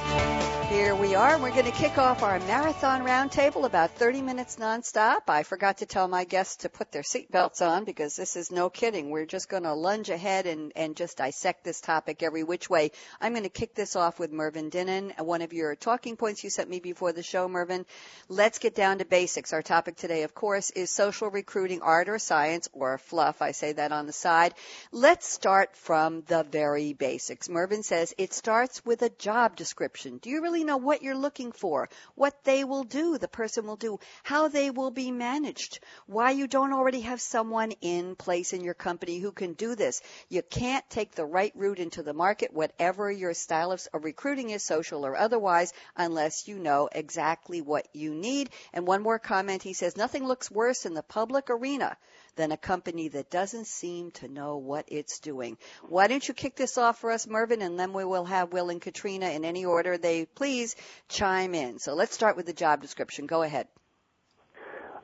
Are. 1.25 1.35
We're 1.45 1.51
going 1.51 1.65
to 1.65 1.71
kick 1.71 1.97
off 1.97 2.23
our 2.23 2.39
marathon 2.39 3.01
roundtable 3.01 3.65
about 3.65 3.91
30 3.91 4.21
minutes 4.21 4.55
nonstop. 4.55 5.21
I 5.27 5.43
forgot 5.43 5.79
to 5.79 5.85
tell 5.85 6.07
my 6.07 6.23
guests 6.23 6.57
to 6.57 6.69
put 6.69 6.91
their 6.91 7.01
seatbelts 7.01 7.61
on 7.61 7.83
because 7.83 8.15
this 8.15 8.35
is 8.35 8.51
no 8.51 8.69
kidding. 8.69 9.09
We're 9.09 9.25
just 9.25 9.49
going 9.49 9.63
to 9.63 9.73
lunge 9.73 10.09
ahead 10.09 10.45
and, 10.45 10.71
and 10.75 10.95
just 10.95 11.17
dissect 11.17 11.63
this 11.63 11.81
topic 11.81 12.23
every 12.23 12.43
which 12.43 12.69
way. 12.69 12.91
I'm 13.19 13.33
going 13.33 13.43
to 13.43 13.49
kick 13.49 13.75
this 13.75 13.95
off 13.95 14.17
with 14.17 14.31
Mervyn 14.31 14.69
Dinnen, 14.69 15.13
one 15.19 15.41
of 15.41 15.51
your 15.51 15.75
talking 15.75 16.15
points 16.15 16.43
you 16.43 16.49
sent 16.49 16.69
me 16.69 16.79
before 16.79 17.11
the 17.11 17.23
show, 17.23 17.47
Mervyn. 17.47 17.85
Let's 18.29 18.59
get 18.59 18.73
down 18.73 18.99
to 18.99 19.05
basics. 19.05 19.51
Our 19.51 19.61
topic 19.61 19.97
today, 19.97 20.23
of 20.23 20.33
course, 20.33 20.69
is 20.69 20.89
social 20.89 21.29
recruiting, 21.29 21.81
art 21.81 22.07
or 22.07 22.17
science 22.17 22.69
or 22.71 22.97
fluff. 22.97 23.41
I 23.41 23.51
say 23.51 23.73
that 23.73 23.91
on 23.91 24.05
the 24.05 24.13
side. 24.13 24.53
Let's 24.91 25.27
start 25.27 25.75
from 25.75 26.23
the 26.27 26.43
very 26.43 26.93
basics. 26.93 27.49
Mervyn 27.49 27.83
says 27.83 28.13
it 28.17 28.33
starts 28.33 28.85
with 28.85 29.01
a 29.01 29.09
job 29.09 29.55
description. 29.55 30.17
Do 30.17 30.29
you 30.29 30.41
really 30.41 30.63
know 30.63 30.77
what 30.77 31.01
you're 31.01 31.14
looking 31.15 31.51
for, 31.51 31.89
what 32.15 32.43
they 32.43 32.63
will 32.63 32.83
do, 32.83 33.17
the 33.17 33.27
person 33.27 33.65
will 33.65 33.75
do, 33.75 33.99
how 34.23 34.47
they 34.47 34.69
will 34.69 34.91
be 34.91 35.11
managed, 35.11 35.79
why 36.05 36.31
you 36.31 36.47
don't 36.47 36.73
already 36.73 37.01
have 37.01 37.21
someone 37.21 37.71
in 37.81 38.15
place 38.15 38.53
in 38.53 38.63
your 38.63 38.73
company 38.73 39.19
who 39.19 39.31
can 39.31 39.53
do 39.53 39.75
this. 39.75 40.01
You 40.29 40.41
can't 40.41 40.87
take 40.89 41.15
the 41.15 41.25
right 41.25 41.53
route 41.55 41.79
into 41.79 42.03
the 42.03 42.13
market, 42.13 42.53
whatever 42.53 43.11
your 43.11 43.33
style 43.33 43.71
of 43.71 43.87
recruiting 43.93 44.49
is, 44.49 44.63
social 44.63 45.05
or 45.05 45.15
otherwise, 45.15 45.73
unless 45.95 46.47
you 46.47 46.59
know 46.59 46.89
exactly 46.91 47.61
what 47.61 47.87
you 47.93 48.13
need. 48.13 48.49
And 48.73 48.85
one 48.85 49.01
more 49.01 49.19
comment, 49.19 49.63
he 49.63 49.73
says, 49.73 49.97
nothing 49.97 50.25
looks 50.25 50.51
worse 50.51 50.85
in 50.85 50.93
the 50.93 51.03
public 51.03 51.49
arena 51.49 51.97
than 52.35 52.51
a 52.51 52.57
company 52.57 53.07
that 53.09 53.29
doesn't 53.31 53.67
seem 53.67 54.11
to 54.11 54.27
know 54.27 54.57
what 54.57 54.85
it's 54.87 55.19
doing. 55.19 55.57
Why 55.87 56.07
don't 56.07 56.27
you 56.27 56.33
kick 56.33 56.55
this 56.55 56.77
off 56.77 56.99
for 56.99 57.11
us, 57.11 57.27
Mervyn, 57.27 57.61
and 57.61 57.79
then 57.79 57.93
we 57.93 58.03
will 58.03 58.25
have 58.25 58.51
Will 58.51 58.69
and 58.69 58.81
Katrina 58.81 59.29
in 59.29 59.45
any 59.45 59.65
order 59.65 59.97
they 59.97 60.25
please 60.25 60.75
chime 61.09 61.53
in. 61.55 61.79
So 61.79 61.93
let's 61.93 62.13
start 62.13 62.35
with 62.35 62.45
the 62.45 62.53
job 62.53 62.81
description. 62.81 63.25
Go 63.25 63.41
ahead. 63.41 63.67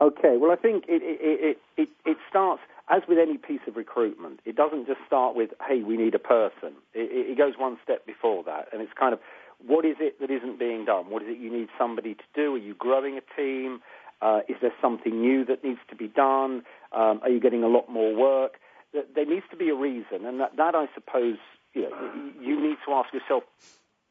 Okay. 0.00 0.36
Well, 0.36 0.50
I 0.50 0.56
think 0.56 0.84
it 0.88 1.02
it, 1.02 1.58
it, 1.76 1.88
it, 2.04 2.16
starts 2.28 2.62
as 2.88 3.02
with 3.08 3.18
any 3.18 3.38
piece 3.38 3.60
of 3.68 3.76
recruitment. 3.76 4.40
It 4.44 4.56
doesn't 4.56 4.86
just 4.86 4.98
start 5.06 5.36
with, 5.36 5.50
"Hey, 5.66 5.82
we 5.82 5.96
need 5.96 6.14
a 6.14 6.18
person." 6.18 6.74
It, 6.92 7.30
it 7.30 7.38
goes 7.38 7.54
one 7.56 7.78
step 7.84 8.04
before 8.04 8.42
that, 8.44 8.68
and 8.72 8.82
it's 8.82 8.92
kind 8.98 9.12
of, 9.12 9.20
what 9.64 9.84
is 9.84 9.96
it 10.00 10.18
that 10.20 10.30
isn't 10.30 10.58
being 10.58 10.84
done? 10.84 11.08
What 11.08 11.22
is 11.22 11.28
it 11.28 11.38
you 11.38 11.52
need 11.52 11.68
somebody 11.78 12.14
to 12.14 12.24
do? 12.34 12.56
Are 12.56 12.58
you 12.58 12.74
growing 12.74 13.16
a 13.18 13.40
team? 13.40 13.80
Uh, 14.20 14.40
is 14.48 14.56
there 14.60 14.72
something 14.80 15.20
new 15.20 15.44
that 15.44 15.62
needs 15.62 15.80
to 15.90 15.96
be 15.96 16.08
done? 16.08 16.62
Um, 16.92 17.20
are 17.22 17.28
you 17.28 17.40
getting 17.40 17.62
a 17.62 17.68
lot 17.68 17.88
more 17.88 18.14
work? 18.14 18.58
There 18.92 19.26
needs 19.26 19.46
to 19.50 19.56
be 19.56 19.68
a 19.68 19.74
reason, 19.74 20.26
and 20.26 20.40
that, 20.40 20.56
that 20.56 20.74
I 20.74 20.86
suppose 20.94 21.38
you, 21.74 21.82
know, 21.82 22.12
you 22.40 22.60
need 22.60 22.76
to 22.86 22.92
ask 22.92 23.12
yourself 23.12 23.44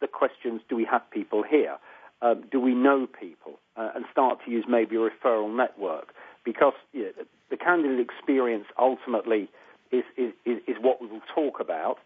the 0.02 0.08
questions: 0.08 0.62
Do 0.68 0.76
we 0.76 0.86
have 0.86 1.02
people 1.12 1.44
here? 1.44 1.78
Um, 2.22 2.44
do 2.52 2.60
we 2.60 2.76
know 2.76 3.08
people? 3.08 3.60
Uh, 3.78 3.90
and 3.96 4.06
start 4.12 4.40
to 4.46 4.52
use 4.52 4.66
maybe 4.68 4.98
a 4.98 5.00
referral 5.00 5.56
network 5.56 6.14
because 6.44 6.74
you 6.92 7.04
know, 7.04 7.24
the 7.50 7.58
candidate 7.58 8.00
experience 8.00 8.66
ultimately 8.78 9.50
is, 9.92 10.04
is, 10.18 10.34
is 10.46 10.76
what 10.82 11.02
we 11.02 11.08
will 11.08 11.22
talk 11.34 11.60
about. 11.60 11.98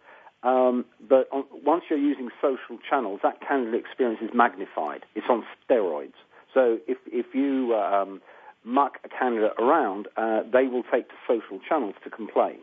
Um, 0.43 0.85
but 1.09 1.27
on, 1.31 1.45
once 1.65 1.85
you're 1.89 1.99
using 1.99 2.29
social 2.39 2.77
channels, 2.87 3.21
that 3.23 3.41
candidate 3.41 3.79
experience 3.79 4.19
is 4.21 4.29
magnified. 4.33 5.03
It's 5.15 5.25
on 5.27 5.43
steroids. 5.67 6.13
So 6.53 6.77
if 6.87 6.97
if 7.07 7.33
you 7.33 7.75
um, 7.75 8.21
muck 8.63 8.99
a 9.03 9.09
candidate 9.09 9.53
around, 9.59 10.07
uh, 10.17 10.41
they 10.51 10.67
will 10.67 10.83
take 10.83 11.09
to 11.09 11.15
social 11.27 11.59
channels 11.67 11.95
to 12.03 12.09
complain. 12.09 12.59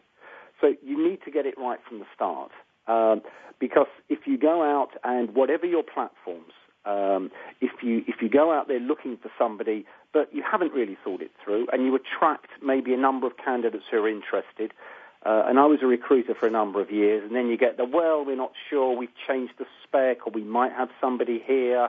So 0.61 0.75
you 0.85 0.97
need 0.97 1.19
to 1.25 1.31
get 1.31 1.45
it 1.45 1.55
right 1.59 1.81
from 1.89 1.99
the 1.99 2.07
start. 2.15 2.53
Um, 2.87 3.23
because 3.59 3.87
if 4.09 4.27
you 4.27 4.37
go 4.37 4.63
out 4.63 4.91
and 5.05 5.35
whatever 5.35 5.67
your 5.67 5.85
platforms, 5.85 6.53
um, 6.85 7.31
if 7.61 7.71
you 7.83 8.03
if 8.09 8.17
you 8.21 8.29
go 8.29 8.53
out 8.53 8.67
there 8.67 8.81
looking 8.81 9.17
for 9.17 9.31
somebody, 9.39 9.87
but 10.13 10.35
you 10.35 10.43
haven't 10.43 10.73
really 10.73 10.97
thought 11.05 11.23
it 11.23 11.31
through, 11.43 11.69
and 11.73 11.85
you 11.85 11.95
attract 11.95 12.49
maybe 12.61 12.93
a 12.93 12.97
number 12.97 13.27
of 13.27 13.37
candidates 13.37 13.85
who 13.89 13.99
are 13.99 14.09
interested, 14.09 14.73
uh, 15.25 15.45
and 15.47 15.61
I 15.61 15.67
was 15.67 15.79
a 15.83 15.87
recruiter 15.87 16.35
for 16.35 16.49
a 16.49 16.51
number 16.51 16.81
of 16.81 16.91
years, 16.91 17.23
and 17.25 17.37
then 17.37 17.47
you 17.47 17.57
get 17.57 17.77
the 17.77 17.85
well, 17.85 18.25
we're 18.25 18.37
not 18.37 18.53
sure, 18.69 18.97
we've 18.97 19.15
changed 19.29 19.55
the 19.59 19.67
spec, 19.85 20.27
or 20.27 20.33
we 20.33 20.43
might 20.43 20.73
have 20.73 20.89
somebody 21.01 21.41
here, 21.47 21.89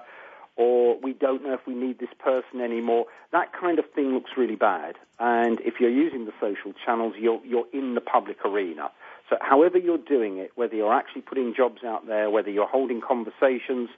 or 0.55 0.99
we 0.99 1.13
don't 1.13 1.43
know 1.43 1.53
if 1.53 1.65
we 1.65 1.73
need 1.73 1.97
this 1.97 2.13
person 2.19 2.61
anymore. 2.61 3.05
That 3.31 3.51
kind 3.51 3.79
of 3.79 3.89
thing 3.95 4.13
looks 4.13 4.31
really 4.37 4.55
bad. 4.55 4.95
And 5.19 5.59
if 5.61 5.79
you're 5.79 5.89
using 5.89 6.25
the 6.25 6.33
social 6.39 6.73
channels, 6.85 7.15
you're, 7.17 7.43
you're 7.43 7.65
in 7.73 7.95
the 7.95 8.01
public 8.01 8.45
arena. 8.45 8.91
So 9.29 9.37
however 9.41 9.77
you're 9.77 9.97
doing 9.97 10.37
it, 10.37 10.51
whether 10.55 10.75
you're 10.75 10.93
actually 10.93 11.21
putting 11.21 11.53
jobs 11.55 11.83
out 11.85 12.07
there, 12.07 12.29
whether 12.29 12.49
you're 12.49 12.67
holding 12.67 13.01
conversations 13.01 13.89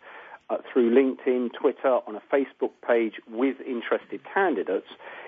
uh, 0.49 0.57
through 0.71 0.93
LinkedIn, 0.93 1.53
Twitter, 1.53 1.99
on 2.07 2.15
a 2.15 2.21
Facebook 2.33 2.71
page 2.88 3.13
with 3.29 3.57
interested 3.61 4.21
candidates, 4.31 4.88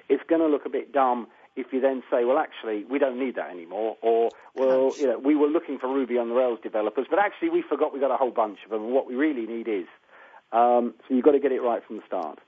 it's 0.09 0.23
going 0.29 0.41
to 0.41 0.47
look 0.47 0.65
a 0.65 0.69
bit 0.69 0.93
dumb 0.93 1.27
if 1.55 1.73
you 1.73 1.81
then 1.81 2.03
say, 2.11 2.23
well, 2.23 2.37
actually, 2.37 2.83
we 2.83 2.99
don't 2.99 3.19
need 3.19 3.35
that 3.35 3.49
anymore, 3.49 3.97
or, 4.03 4.29
well, 4.55 4.93
you 4.99 5.07
know, 5.07 5.17
we 5.17 5.35
were 5.35 5.47
looking 5.47 5.79
for 5.79 5.91
Ruby 5.91 6.15
on 6.19 6.29
the 6.29 6.35
Rails 6.35 6.59
developers, 6.61 7.07
but 7.09 7.17
actually 7.17 7.49
we 7.49 7.63
forgot 7.67 7.91
we 7.91 7.99
got 7.99 8.11
a 8.11 8.15
whole 8.15 8.29
bunch 8.29 8.59
of 8.63 8.69
them, 8.69 8.83
and 8.83 8.93
what 8.93 9.07
we 9.07 9.15
really 9.15 9.47
need 9.47 9.67
is 9.67 9.87
um, 10.51 10.93
so 11.07 11.15
you've 11.15 11.25
got 11.25 11.31
to 11.31 11.39
get 11.39 11.51
it 11.51 11.61
right 11.61 11.81
from 11.85 11.97
the 11.97 12.03
start. 12.05 12.39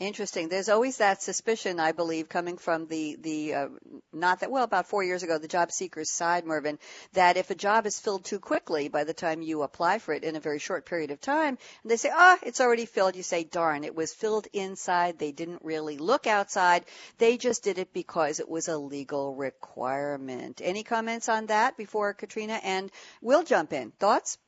Interesting. 0.00 0.48
There's 0.48 0.68
always 0.68 0.98
that 0.98 1.22
suspicion, 1.22 1.80
I 1.80 1.90
believe, 1.90 2.28
coming 2.28 2.56
from 2.56 2.86
the 2.86 3.16
the 3.20 3.54
uh, 3.54 3.68
not 4.12 4.40
that 4.40 4.50
well 4.50 4.62
about 4.62 4.86
four 4.86 5.02
years 5.02 5.24
ago, 5.24 5.38
the 5.38 5.48
job 5.48 5.72
seekers 5.72 6.08
side, 6.08 6.46
Mervyn, 6.46 6.78
that 7.14 7.36
if 7.36 7.50
a 7.50 7.56
job 7.56 7.84
is 7.84 7.98
filled 7.98 8.24
too 8.24 8.38
quickly 8.38 8.86
by 8.86 9.02
the 9.02 9.12
time 9.12 9.42
you 9.42 9.62
apply 9.62 9.98
for 9.98 10.14
it 10.14 10.22
in 10.22 10.36
a 10.36 10.40
very 10.40 10.60
short 10.60 10.86
period 10.86 11.10
of 11.10 11.20
time, 11.20 11.58
and 11.82 11.90
they 11.90 11.96
say, 11.96 12.10
ah, 12.14 12.38
oh, 12.40 12.46
it's 12.46 12.60
already 12.60 12.86
filled, 12.86 13.16
you 13.16 13.24
say, 13.24 13.42
darn, 13.42 13.82
it 13.82 13.96
was 13.96 14.14
filled 14.14 14.46
inside. 14.52 15.18
They 15.18 15.32
didn't 15.32 15.64
really 15.64 15.98
look 15.98 16.28
outside. 16.28 16.84
They 17.18 17.36
just 17.36 17.64
did 17.64 17.78
it 17.78 17.92
because 17.92 18.38
it 18.38 18.48
was 18.48 18.68
a 18.68 18.78
legal 18.78 19.34
requirement. 19.34 20.60
Any 20.62 20.84
comments 20.84 21.28
on 21.28 21.46
that 21.46 21.76
before 21.76 22.14
Katrina 22.14 22.60
and 22.62 22.92
we'll 23.20 23.42
jump 23.42 23.72
in? 23.72 23.90
Thoughts? 23.98 24.38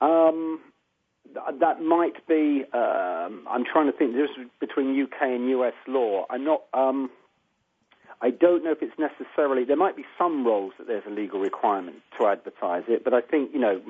Um, 0.00 0.60
that 1.60 1.82
might 1.82 2.26
be. 2.26 2.64
Um, 2.72 3.46
I'm 3.48 3.64
trying 3.64 3.90
to 3.90 3.96
think. 3.96 4.14
This 4.14 4.30
between 4.60 5.00
UK 5.00 5.22
and 5.22 5.48
US 5.50 5.74
law. 5.86 6.26
I'm 6.30 6.44
not. 6.44 6.62
Um, 6.74 7.10
I 8.22 8.30
don't 8.30 8.62
know 8.64 8.72
if 8.72 8.78
it's 8.82 8.98
necessarily. 8.98 9.64
There 9.64 9.76
might 9.76 9.96
be 9.96 10.04
some 10.18 10.46
roles 10.46 10.72
that 10.78 10.86
there's 10.86 11.04
a 11.06 11.10
legal 11.10 11.40
requirement 11.40 11.96
to 12.18 12.26
advertise 12.26 12.84
it, 12.88 13.04
but 13.04 13.14
I 13.14 13.20
think 13.20 13.52
you 13.52 13.60
know. 13.60 13.80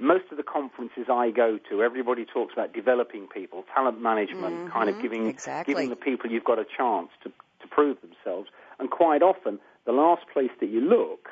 Most 0.00 0.24
of 0.32 0.36
the 0.36 0.42
conferences 0.42 1.06
I 1.08 1.30
go 1.30 1.56
to, 1.70 1.80
everybody 1.80 2.24
talks 2.24 2.52
about 2.52 2.72
developing 2.72 3.28
people, 3.28 3.64
talent 3.72 4.02
management, 4.02 4.52
mm-hmm. 4.52 4.72
kind 4.72 4.90
of 4.90 5.00
giving 5.00 5.28
exactly. 5.28 5.72
giving 5.72 5.88
the 5.88 5.94
people 5.94 6.32
you've 6.32 6.42
got 6.42 6.58
a 6.58 6.64
chance 6.64 7.10
to 7.22 7.30
to 7.60 7.68
prove 7.68 7.98
themselves. 8.00 8.48
And 8.80 8.90
quite 8.90 9.22
often, 9.22 9.60
the 9.86 9.92
last 9.92 10.22
place 10.32 10.50
that 10.60 10.68
you 10.68 10.80
look 10.80 11.28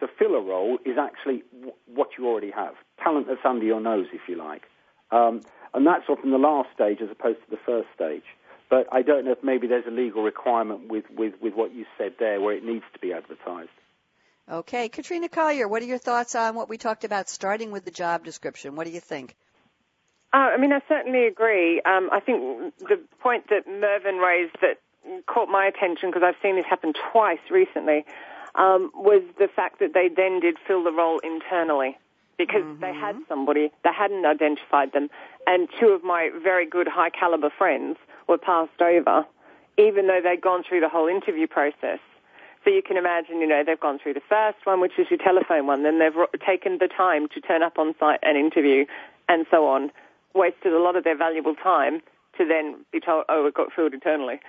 to 0.00 0.08
fill 0.18 0.34
a 0.34 0.42
role 0.42 0.78
is 0.84 0.96
actually 0.98 1.44
w- 1.52 1.72
what 1.86 2.10
you 2.18 2.26
already 2.26 2.50
have. 2.50 2.74
Talent 3.02 3.26
that's 3.28 3.44
under 3.44 3.64
your 3.64 3.80
nose, 3.80 4.06
if 4.12 4.22
you 4.28 4.36
like. 4.36 4.62
Um, 5.10 5.40
and 5.74 5.86
that's 5.86 6.04
often 6.08 6.30
the 6.30 6.38
last 6.38 6.68
stage 6.74 6.98
as 7.02 7.10
opposed 7.10 7.38
to 7.44 7.50
the 7.50 7.58
first 7.64 7.88
stage. 7.94 8.24
But 8.68 8.86
I 8.92 9.02
don't 9.02 9.24
know 9.24 9.32
if 9.32 9.42
maybe 9.42 9.66
there's 9.66 9.86
a 9.86 9.90
legal 9.90 10.22
requirement 10.22 10.88
with, 10.88 11.04
with, 11.16 11.34
with 11.42 11.54
what 11.54 11.74
you 11.74 11.84
said 11.98 12.14
there 12.18 12.40
where 12.40 12.54
it 12.56 12.64
needs 12.64 12.84
to 12.92 12.98
be 13.00 13.12
advertised. 13.12 13.70
Okay. 14.50 14.88
Katrina 14.88 15.28
Collier, 15.28 15.68
what 15.68 15.82
are 15.82 15.86
your 15.86 15.98
thoughts 15.98 16.34
on 16.34 16.54
what 16.54 16.68
we 16.68 16.78
talked 16.78 17.04
about 17.04 17.28
starting 17.28 17.70
with 17.70 17.84
the 17.84 17.90
job 17.90 18.24
description? 18.24 18.76
What 18.76 18.86
do 18.86 18.92
you 18.92 19.00
think? 19.00 19.36
Uh, 20.32 20.54
I 20.54 20.56
mean, 20.58 20.72
I 20.72 20.80
certainly 20.88 21.26
agree. 21.26 21.80
Um, 21.84 22.08
I 22.12 22.20
think 22.20 22.74
the 22.78 23.00
point 23.20 23.48
that 23.50 23.66
Mervyn 23.66 24.16
raised 24.16 24.56
that 24.60 24.78
caught 25.26 25.48
my 25.48 25.66
attention 25.66 26.10
because 26.10 26.22
I've 26.24 26.40
seen 26.42 26.56
this 26.56 26.66
happen 26.68 26.92
twice 27.12 27.40
recently 27.50 28.04
um, 28.54 28.90
was 28.94 29.22
the 29.38 29.48
fact 29.48 29.78
that 29.80 29.94
they 29.94 30.08
then 30.08 30.40
did 30.40 30.56
fill 30.66 30.82
the 30.82 30.92
role 30.92 31.18
internally 31.20 31.96
because 32.38 32.62
mm-hmm. 32.62 32.80
they 32.80 32.94
had 32.94 33.16
somebody, 33.28 33.70
they 33.84 33.92
hadn't 33.92 34.24
identified 34.24 34.92
them, 34.92 35.10
and 35.46 35.68
two 35.78 35.88
of 35.88 36.02
my 36.02 36.30
very 36.42 36.66
good 36.66 36.88
high 36.88 37.10
caliber 37.10 37.50
friends 37.50 37.98
were 38.28 38.38
passed 38.38 38.80
over, 38.80 39.26
even 39.76 40.06
though 40.06 40.20
they'd 40.22 40.40
gone 40.40 40.62
through 40.66 40.80
the 40.80 40.88
whole 40.88 41.06
interview 41.06 41.46
process. 41.46 41.98
So 42.64 42.70
you 42.70 42.82
can 42.82 42.96
imagine, 42.96 43.40
you 43.40 43.46
know, 43.46 43.62
they've 43.64 43.80
gone 43.80 43.98
through 43.98 44.14
the 44.14 44.22
first 44.28 44.58
one, 44.64 44.80
which 44.80 44.98
is 44.98 45.06
your 45.10 45.18
telephone 45.18 45.66
one, 45.66 45.82
then 45.82 45.98
they've 45.98 46.16
taken 46.44 46.78
the 46.78 46.88
time 46.88 47.28
to 47.34 47.40
turn 47.40 47.62
up 47.62 47.78
on 47.78 47.94
site 48.00 48.20
and 48.22 48.36
interview, 48.38 48.86
and 49.28 49.46
so 49.50 49.66
on, 49.66 49.90
wasted 50.34 50.72
a 50.72 50.78
lot 50.78 50.96
of 50.96 51.04
their 51.04 51.16
valuable 51.16 51.54
time 51.54 52.00
to 52.38 52.46
then 52.46 52.76
be 52.90 53.00
told, 53.00 53.24
oh, 53.28 53.46
it 53.46 53.54
got 53.54 53.72
filled 53.72 53.92
internally. 53.92 54.40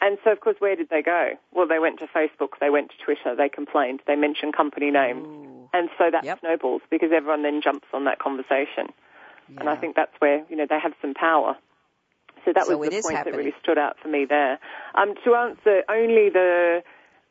And 0.00 0.16
so, 0.22 0.30
of 0.30 0.40
course, 0.40 0.56
where 0.60 0.76
did 0.76 0.90
they 0.90 1.02
go? 1.02 1.32
Well, 1.52 1.66
they 1.66 1.80
went 1.80 1.98
to 1.98 2.06
Facebook, 2.06 2.60
they 2.60 2.70
went 2.70 2.90
to 2.90 3.04
Twitter, 3.04 3.34
they 3.34 3.48
complained, 3.48 4.00
they 4.06 4.14
mentioned 4.14 4.54
company 4.56 4.90
names. 4.90 5.26
Ooh. 5.26 5.68
And 5.72 5.90
so 5.98 6.10
that 6.10 6.24
yep. 6.24 6.40
snowballs 6.40 6.82
because 6.90 7.10
everyone 7.14 7.42
then 7.42 7.60
jumps 7.62 7.88
on 7.92 8.04
that 8.04 8.18
conversation. 8.18 8.94
Yeah. 9.48 9.60
And 9.60 9.68
I 9.68 9.76
think 9.76 9.96
that's 9.96 10.14
where, 10.20 10.44
you 10.48 10.56
know, 10.56 10.66
they 10.68 10.78
have 10.78 10.92
some 11.02 11.14
power. 11.14 11.56
So 12.44 12.52
that 12.54 12.66
so 12.66 12.76
was 12.76 12.88
the 12.88 13.02
point 13.02 13.16
happening. 13.16 13.32
that 13.32 13.38
really 13.38 13.54
stood 13.60 13.78
out 13.78 13.96
for 14.00 14.08
me 14.08 14.24
there. 14.24 14.58
Um, 14.94 15.14
to 15.24 15.34
answer, 15.34 15.82
only 15.88 16.30
the 16.30 16.82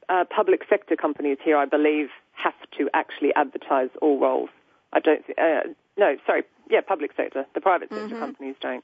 uh, 0.09 0.25
public 0.29 0.61
sector 0.69 0.95
companies 0.95 1.37
here, 1.43 1.57
I 1.57 1.65
believe, 1.65 2.09
have 2.33 2.53
to 2.77 2.89
actually 2.93 3.33
advertise 3.35 3.89
all 4.01 4.19
roles. 4.19 4.49
I 4.93 4.99
don't. 4.99 5.23
Uh, 5.37 5.73
no, 5.97 6.17
sorry. 6.25 6.43
Yeah, 6.69 6.81
public 6.81 7.11
sector. 7.15 7.45
The 7.55 7.61
private 7.61 7.89
sector 7.89 8.07
mm-hmm. 8.07 8.19
companies 8.19 8.55
don't. 8.61 8.83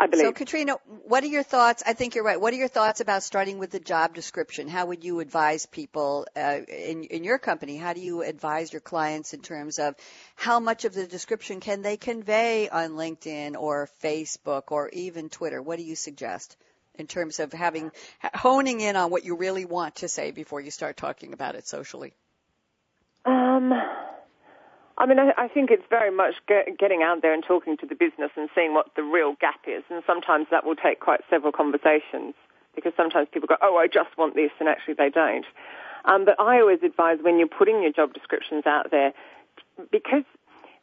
I 0.00 0.06
believe. 0.06 0.26
So, 0.26 0.32
Katrina, 0.32 0.74
what 1.04 1.24
are 1.24 1.28
your 1.28 1.42
thoughts? 1.42 1.82
I 1.84 1.92
think 1.92 2.14
you're 2.14 2.24
right. 2.24 2.40
What 2.40 2.52
are 2.52 2.56
your 2.56 2.68
thoughts 2.68 3.00
about 3.00 3.22
starting 3.24 3.58
with 3.58 3.70
the 3.70 3.80
job 3.80 4.14
description? 4.14 4.68
How 4.68 4.86
would 4.86 5.02
you 5.02 5.18
advise 5.20 5.66
people 5.66 6.26
uh, 6.36 6.60
in 6.68 7.04
in 7.04 7.24
your 7.24 7.38
company? 7.38 7.76
How 7.76 7.92
do 7.94 8.00
you 8.00 8.22
advise 8.22 8.72
your 8.72 8.80
clients 8.80 9.34
in 9.34 9.40
terms 9.40 9.78
of 9.78 9.96
how 10.36 10.60
much 10.60 10.84
of 10.84 10.94
the 10.94 11.06
description 11.06 11.58
can 11.60 11.82
they 11.82 11.96
convey 11.96 12.68
on 12.68 12.90
LinkedIn 12.90 13.56
or 13.56 13.88
Facebook 14.02 14.64
or 14.68 14.88
even 14.90 15.28
Twitter? 15.28 15.60
What 15.60 15.78
do 15.78 15.84
you 15.84 15.96
suggest 15.96 16.56
in 16.94 17.06
terms 17.06 17.40
of 17.40 17.52
having 17.52 17.90
honing 18.34 18.80
in 18.80 18.94
on 18.94 19.10
what 19.10 19.24
you 19.24 19.36
really 19.36 19.64
want 19.64 19.96
to 19.96 20.08
say 20.08 20.30
before 20.30 20.60
you 20.60 20.70
start 20.70 20.96
talking 20.96 21.32
about 21.32 21.56
it 21.56 21.66
socially? 21.66 22.14
Um. 23.24 23.72
I 24.98 25.06
mean, 25.06 25.18
I, 25.18 25.32
I 25.38 25.48
think 25.48 25.70
it's 25.70 25.84
very 25.88 26.10
much 26.10 26.34
get, 26.48 26.76
getting 26.76 27.02
out 27.02 27.22
there 27.22 27.32
and 27.32 27.42
talking 27.46 27.76
to 27.78 27.86
the 27.86 27.94
business 27.94 28.30
and 28.36 28.48
seeing 28.54 28.74
what 28.74 28.90
the 28.96 29.02
real 29.02 29.36
gap 29.40 29.60
is. 29.66 29.84
And 29.90 30.02
sometimes 30.06 30.48
that 30.50 30.66
will 30.66 30.76
take 30.76 30.98
quite 31.00 31.20
several 31.30 31.52
conversations 31.52 32.34
because 32.74 32.92
sometimes 32.96 33.28
people 33.32 33.46
go, 33.46 33.56
oh, 33.62 33.76
I 33.76 33.86
just 33.86 34.16
want 34.18 34.34
this, 34.34 34.50
and 34.60 34.68
actually 34.68 34.94
they 34.94 35.10
don't. 35.10 35.46
Um, 36.04 36.24
but 36.24 36.38
I 36.38 36.60
always 36.60 36.78
advise 36.84 37.18
when 37.22 37.38
you're 37.38 37.48
putting 37.48 37.82
your 37.82 37.92
job 37.92 38.12
descriptions 38.12 38.66
out 38.66 38.90
there, 38.90 39.12
because 39.90 40.24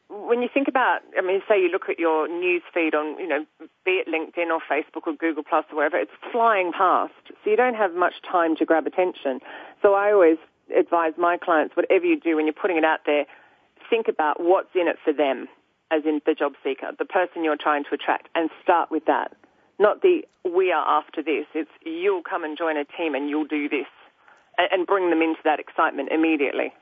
when 0.09 0.41
you 0.41 0.49
think 0.53 0.67
about, 0.67 0.99
I 1.17 1.21
mean, 1.21 1.41
say 1.47 1.59
you 1.61 1.69
look 1.69 1.89
at 1.89 1.97
your 1.97 2.27
news 2.27 2.61
feed 2.73 2.93
on, 2.95 3.17
you 3.19 3.27
know, 3.27 3.45
be 3.85 4.03
it 4.03 4.07
LinkedIn 4.07 4.47
or 4.51 4.59
Facebook 4.69 5.07
or 5.07 5.13
Google 5.13 5.43
Plus 5.43 5.65
or 5.71 5.77
wherever, 5.77 5.97
it's 5.97 6.11
flying 6.31 6.71
past. 6.71 7.13
So 7.43 7.49
you 7.49 7.55
don't 7.55 7.75
have 7.75 7.93
much 7.95 8.15
time 8.29 8.55
to 8.57 8.65
grab 8.65 8.85
attention. 8.85 9.39
So 9.81 9.93
I 9.93 10.11
always 10.11 10.37
advise 10.75 11.13
my 11.17 11.37
clients, 11.37 11.75
whatever 11.75 12.05
you 12.05 12.19
do 12.19 12.35
when 12.35 12.45
you're 12.45 12.53
putting 12.53 12.77
it 12.77 12.83
out 12.83 12.99
there, 13.05 13.25
think 13.89 14.07
about 14.07 14.41
what's 14.41 14.73
in 14.75 14.87
it 14.87 14.97
for 15.03 15.13
them, 15.13 15.47
as 15.91 16.03
in 16.05 16.21
the 16.25 16.33
job 16.33 16.53
seeker, 16.63 16.91
the 16.97 17.05
person 17.05 17.43
you're 17.43 17.57
trying 17.57 17.83
to 17.85 17.93
attract, 17.93 18.29
and 18.35 18.49
start 18.63 18.91
with 18.91 19.05
that. 19.05 19.33
Not 19.79 20.01
the 20.01 20.23
we 20.43 20.71
are 20.71 20.85
after 20.87 21.21
this. 21.21 21.45
It's 21.53 21.69
you'll 21.85 22.23
come 22.23 22.43
and 22.43 22.57
join 22.57 22.77
a 22.77 22.85
team 22.85 23.13
and 23.15 23.29
you'll 23.29 23.45
do 23.45 23.67
this, 23.67 23.87
and 24.57 24.87
bring 24.87 25.09
them 25.09 25.21
into 25.21 25.41
that 25.43 25.59
excitement 25.59 26.09
immediately. 26.11 26.73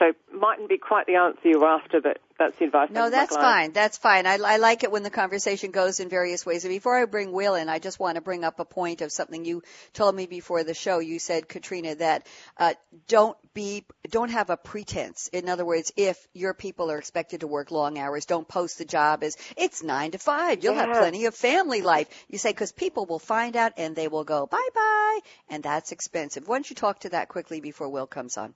So 0.00 0.12
mightn't 0.32 0.70
be 0.70 0.78
quite 0.78 1.04
the 1.04 1.16
answer 1.16 1.40
you're 1.44 1.66
after, 1.66 2.00
but 2.00 2.20
that's 2.38 2.58
the 2.58 2.64
advice. 2.64 2.88
No, 2.90 3.10
that's 3.10 3.36
fine. 3.36 3.72
That's 3.72 3.98
fine. 3.98 4.26
I, 4.26 4.38
I, 4.42 4.56
like 4.56 4.82
it 4.82 4.90
when 4.90 5.02
the 5.02 5.10
conversation 5.10 5.72
goes 5.72 6.00
in 6.00 6.08
various 6.08 6.46
ways. 6.46 6.64
And 6.64 6.72
before 6.72 6.98
I 6.98 7.04
bring 7.04 7.32
Will 7.32 7.54
in, 7.54 7.68
I 7.68 7.80
just 7.80 8.00
want 8.00 8.14
to 8.14 8.22
bring 8.22 8.42
up 8.42 8.58
a 8.60 8.64
point 8.64 9.02
of 9.02 9.12
something 9.12 9.44
you 9.44 9.62
told 9.92 10.14
me 10.14 10.24
before 10.24 10.64
the 10.64 10.72
show. 10.72 11.00
You 11.00 11.18
said, 11.18 11.50
Katrina, 11.50 11.96
that 11.96 12.26
uh, 12.56 12.72
don't 13.08 13.36
be, 13.52 13.84
don't 14.08 14.30
have 14.30 14.48
a 14.48 14.56
pretense. 14.56 15.28
In 15.34 15.50
other 15.50 15.66
words, 15.66 15.92
if 15.98 16.16
your 16.32 16.54
people 16.54 16.90
are 16.90 16.98
expected 16.98 17.40
to 17.40 17.46
work 17.46 17.70
long 17.70 17.98
hours, 17.98 18.24
don't 18.24 18.48
post 18.48 18.78
the 18.78 18.86
job 18.86 19.22
as 19.22 19.36
it's 19.58 19.82
nine 19.82 20.12
to 20.12 20.18
five. 20.18 20.64
You'll 20.64 20.76
yeah. 20.76 20.86
have 20.86 20.96
plenty 20.96 21.26
of 21.26 21.34
family 21.34 21.82
life. 21.82 22.08
You 22.26 22.38
say 22.38 22.52
because 22.52 22.72
people 22.72 23.04
will 23.04 23.18
find 23.18 23.54
out 23.54 23.74
and 23.76 23.94
they 23.94 24.08
will 24.08 24.24
go 24.24 24.46
bye 24.46 24.68
bye, 24.74 25.18
and 25.50 25.62
that's 25.62 25.92
expensive. 25.92 26.48
Why 26.48 26.56
don't 26.56 26.70
you 26.70 26.76
talk 26.76 27.00
to 27.00 27.10
that 27.10 27.28
quickly 27.28 27.60
before 27.60 27.90
Will 27.90 28.06
comes 28.06 28.38
on? 28.38 28.54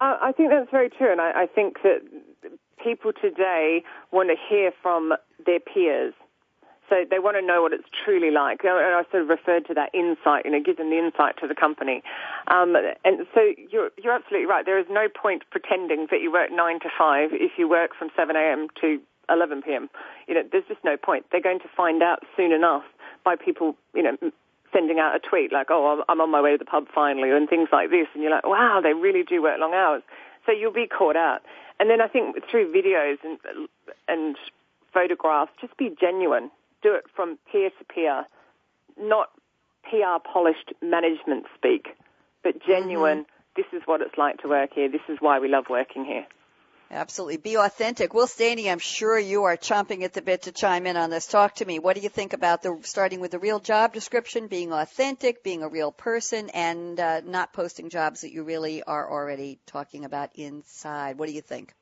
I 0.00 0.32
think 0.36 0.50
that's 0.50 0.70
very 0.70 0.90
true, 0.90 1.10
and 1.10 1.20
I, 1.20 1.44
I 1.44 1.46
think 1.46 1.82
that 1.82 2.00
people 2.82 3.12
today 3.12 3.82
want 4.12 4.28
to 4.28 4.36
hear 4.48 4.72
from 4.82 5.14
their 5.44 5.60
peers. 5.60 6.14
So 6.88 7.02
they 7.10 7.18
want 7.18 7.36
to 7.36 7.42
know 7.42 7.62
what 7.62 7.72
it's 7.72 7.88
truly 8.04 8.30
like. 8.30 8.60
And 8.62 8.70
I 8.70 9.02
sort 9.10 9.24
of 9.24 9.28
referred 9.28 9.66
to 9.66 9.74
that 9.74 9.90
insight, 9.92 10.44
you 10.44 10.52
know, 10.52 10.62
them 10.62 10.90
the 10.90 10.98
insight 10.98 11.34
to 11.40 11.48
the 11.48 11.54
company. 11.54 12.02
Um, 12.46 12.76
and 13.04 13.26
so 13.34 13.40
you're, 13.72 13.90
you're 13.98 14.12
absolutely 14.12 14.46
right. 14.46 14.64
There 14.64 14.78
is 14.78 14.86
no 14.88 15.08
point 15.10 15.42
pretending 15.50 16.06
that 16.12 16.20
you 16.22 16.30
work 16.30 16.52
9 16.52 16.80
to 16.80 16.88
5 16.96 17.30
if 17.32 17.52
you 17.58 17.68
work 17.68 17.90
from 17.98 18.10
7 18.14 18.36
a.m. 18.36 18.68
to 18.80 19.00
11 19.28 19.62
p.m. 19.62 19.90
You 20.28 20.34
know, 20.34 20.42
there's 20.52 20.64
just 20.68 20.84
no 20.84 20.96
point. 20.96 21.26
They're 21.32 21.42
going 21.42 21.58
to 21.60 21.70
find 21.76 22.04
out 22.04 22.20
soon 22.36 22.52
enough 22.52 22.84
by 23.24 23.34
people, 23.34 23.74
you 23.92 24.04
know, 24.04 24.16
sending 24.76 24.98
out 24.98 25.16
a 25.16 25.18
tweet 25.18 25.52
like, 25.52 25.68
oh, 25.70 26.04
I'm 26.08 26.20
on 26.20 26.30
my 26.30 26.42
way 26.42 26.52
to 26.52 26.58
the 26.58 26.64
pub 26.64 26.86
finally, 26.94 27.30
and 27.30 27.48
things 27.48 27.68
like 27.72 27.90
this. 27.90 28.06
And 28.12 28.22
you're 28.22 28.32
like, 28.32 28.46
wow, 28.46 28.80
they 28.82 28.92
really 28.92 29.22
do 29.22 29.42
work 29.42 29.58
long 29.58 29.72
hours. 29.72 30.02
So 30.44 30.52
you'll 30.52 30.72
be 30.72 30.86
caught 30.86 31.16
out. 31.16 31.40
And 31.80 31.88
then 31.90 32.00
I 32.00 32.08
think 32.08 32.36
through 32.50 32.72
videos 32.72 33.16
and, 33.24 33.38
and 34.08 34.36
photographs, 34.92 35.52
just 35.60 35.76
be 35.76 35.94
genuine. 35.98 36.50
Do 36.82 36.94
it 36.94 37.04
from 37.14 37.38
peer 37.50 37.70
to 37.70 37.84
peer, 37.84 38.26
not 39.00 39.30
PR 39.84 40.20
polished 40.22 40.72
management 40.82 41.46
speak, 41.54 41.88
but 42.42 42.54
genuine. 42.64 43.20
Mm-hmm. 43.20 43.30
This 43.56 43.66
is 43.72 43.82
what 43.86 44.02
it's 44.02 44.18
like 44.18 44.38
to 44.42 44.48
work 44.48 44.70
here. 44.74 44.90
This 44.90 45.00
is 45.08 45.16
why 45.20 45.38
we 45.38 45.48
love 45.48 45.64
working 45.70 46.04
here. 46.04 46.26
Absolutely. 46.90 47.36
Be 47.38 47.56
authentic. 47.56 48.14
Will 48.14 48.28
Staney, 48.28 48.70
I'm 48.70 48.78
sure 48.78 49.18
you 49.18 49.44
are 49.44 49.56
chomping 49.56 50.02
at 50.02 50.12
the 50.12 50.22
bit 50.22 50.42
to 50.42 50.52
chime 50.52 50.86
in 50.86 50.96
on 50.96 51.10
this. 51.10 51.26
Talk 51.26 51.56
to 51.56 51.64
me. 51.64 51.80
What 51.80 51.96
do 51.96 52.02
you 52.02 52.08
think 52.08 52.32
about 52.32 52.62
the 52.62 52.78
starting 52.82 53.20
with 53.20 53.32
the 53.32 53.40
real 53.40 53.58
job 53.58 53.92
description, 53.92 54.46
being 54.46 54.72
authentic, 54.72 55.42
being 55.42 55.62
a 55.62 55.68
real 55.68 55.90
person, 55.90 56.48
and 56.50 56.98
uh, 57.00 57.22
not 57.24 57.52
posting 57.52 57.90
jobs 57.90 58.20
that 58.20 58.32
you 58.32 58.44
really 58.44 58.84
are 58.84 59.10
already 59.10 59.58
talking 59.66 60.04
about 60.04 60.30
inside? 60.36 61.18
What 61.18 61.26
do 61.26 61.34
you 61.34 61.40
think? 61.40 61.74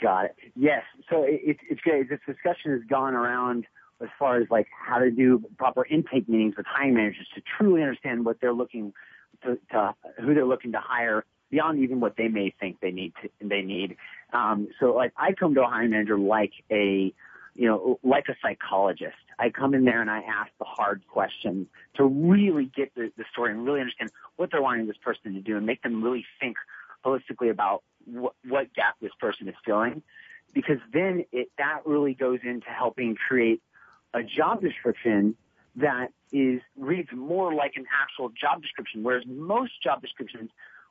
Got 0.00 0.26
it. 0.26 0.36
Yes. 0.56 0.84
So 1.10 1.24
it, 1.24 1.58
it's 1.68 1.80
great. 1.82 2.08
This 2.08 2.20
discussion 2.26 2.72
has 2.72 2.82
gone 2.88 3.14
around 3.14 3.66
as 4.00 4.08
far 4.18 4.38
as 4.38 4.48
like 4.50 4.68
how 4.70 4.98
to 4.98 5.10
do 5.10 5.44
proper 5.58 5.84
intake 5.84 6.28
meetings 6.28 6.54
with 6.56 6.64
hiring 6.66 6.94
managers 6.94 7.26
to 7.34 7.42
truly 7.58 7.82
understand 7.82 8.24
what 8.24 8.40
they're 8.40 8.54
looking 8.54 8.94
to, 9.42 9.58
to 9.72 9.94
who 10.18 10.32
they're 10.32 10.46
looking 10.46 10.72
to 10.72 10.80
hire 10.80 11.24
beyond 11.50 11.80
even 11.80 12.00
what 12.00 12.16
they 12.16 12.28
may 12.28 12.54
think 12.60 12.80
they 12.80 12.92
need 12.92 13.12
to, 13.22 13.28
they 13.40 13.62
need. 13.62 13.96
Um, 14.32 14.68
so 14.78 14.94
like 14.94 15.12
I 15.16 15.32
come 15.32 15.54
to 15.54 15.62
a 15.62 15.66
hiring 15.66 15.90
manager 15.90 16.18
like 16.18 16.52
a, 16.70 17.12
you 17.54 17.66
know, 17.66 17.98
like 18.02 18.26
a 18.28 18.36
psychologist. 18.42 19.16
I 19.38 19.50
come 19.50 19.74
in 19.74 19.84
there 19.84 20.00
and 20.00 20.10
I 20.10 20.18
ask 20.18 20.50
the 20.58 20.64
hard 20.64 21.02
questions 21.08 21.66
to 21.96 22.04
really 22.04 22.70
get 22.74 22.94
the, 22.94 23.10
the 23.16 23.24
story 23.32 23.52
and 23.52 23.64
really 23.64 23.80
understand 23.80 24.10
what 24.36 24.50
they're 24.50 24.62
wanting 24.62 24.86
this 24.86 24.96
person 24.98 25.34
to 25.34 25.40
do 25.40 25.56
and 25.56 25.66
make 25.66 25.82
them 25.82 26.02
really 26.02 26.24
think 26.38 26.56
holistically 27.04 27.50
about 27.50 27.82
what, 28.04 28.34
what 28.46 28.72
gap 28.74 28.96
this 29.00 29.12
person 29.18 29.48
is 29.48 29.54
filling. 29.64 30.02
Because 30.52 30.78
then 30.92 31.24
it, 31.32 31.50
that 31.58 31.86
really 31.86 32.14
goes 32.14 32.40
into 32.42 32.68
helping 32.68 33.16
create 33.16 33.62
a 34.12 34.22
job 34.22 34.60
description 34.60 35.36
that 35.76 36.08
is 36.32 36.60
reads 36.76 37.08
more 37.12 37.54
like 37.54 37.72
an 37.76 37.86
actual 38.02 38.28
job 38.28 38.62
description, 38.62 39.02
whereas 39.02 39.24
most 39.26 39.72
job 39.82 40.02
descriptions 40.02 40.50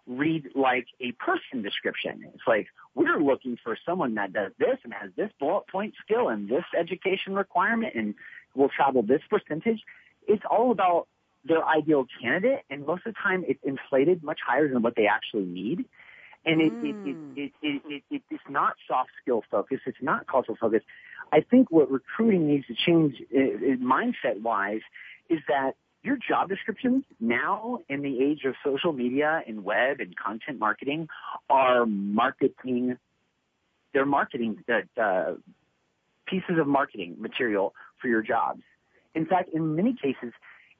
read 0.10 0.50
like 0.56 0.88
a 1.00 1.12
person 1.13 1.62
description. 1.62 2.24
It's 2.34 2.43
like, 2.48 2.67
we're 2.95 3.22
looking 3.22 3.58
for 3.63 3.78
someone 3.86 4.15
that 4.15 4.34
does 4.34 4.52
this 4.58 4.78
and 4.84 4.91
has 4.91 5.12
this 5.15 5.30
bullet 5.39 5.67
point 5.67 5.93
skill 6.04 6.30
and 6.30 6.50
this 6.50 6.65
education 6.78 7.36
requirement 7.36 7.93
and 7.95 8.15
will 8.56 8.69
travel 8.69 9.04
this 9.04 9.22
percentage. 9.30 9.82
It's 10.28 10.43
all 10.50 10.72
about 10.72 11.08
their 11.45 11.63
ideal 11.63 12.06
candidate, 12.22 12.63
and 12.69 12.86
most 12.86 13.06
of 13.06 13.13
the 13.13 13.19
time 13.22 13.45
it's 13.48 13.62
inflated 13.63 14.24
much 14.24 14.39
higher 14.45 14.67
than 14.67 14.82
what 14.82 14.95
they 14.95 15.06
actually 15.06 15.45
need. 15.45 15.86
And 16.45 16.62
it, 16.62 16.74
mm. 16.74 16.89
it, 16.89 17.41
it, 17.41 17.52
it, 17.62 17.82
it, 17.86 18.04
it, 18.10 18.22
it's 18.32 18.43
not 18.50 18.74
soft 18.88 19.12
skill 19.22 19.43
focused. 19.52 19.84
It's 19.86 19.98
not 20.02 20.28
cultural 20.28 20.58
focused. 20.60 20.86
I 21.32 21.41
think 21.41 21.69
what 21.69 21.91
recruiting 21.91 22.48
needs 22.48 22.65
to 22.67 22.74
change 22.74 23.22
mindset 23.32 24.41
wise 24.41 24.82
is 25.30 25.39
that 25.48 25.76
your 26.04 26.18
job 26.18 26.50
descriptions 26.50 27.04
now 27.20 27.80
in 27.90 28.02
the 28.02 28.24
age 28.24 28.46
of 28.46 28.56
social 28.64 28.94
media 28.94 29.42
and 29.48 29.64
web 29.64 30.00
and 30.00 30.16
content 30.16 30.60
marketing 30.60 31.10
are 31.50 31.86
marketing, 31.86 32.98
they're 33.94 34.06
marketing 34.06 34.64
uh, 35.02 35.34
pieces 36.26 36.58
of 36.60 36.68
marketing 36.68 37.18
material 37.20 37.74
for 38.02 38.08
your 38.08 38.22
jobs. 38.22 38.62
In 39.14 39.26
fact, 39.26 39.50
in 39.54 39.76
many 39.76 39.94
cases, 39.94 40.34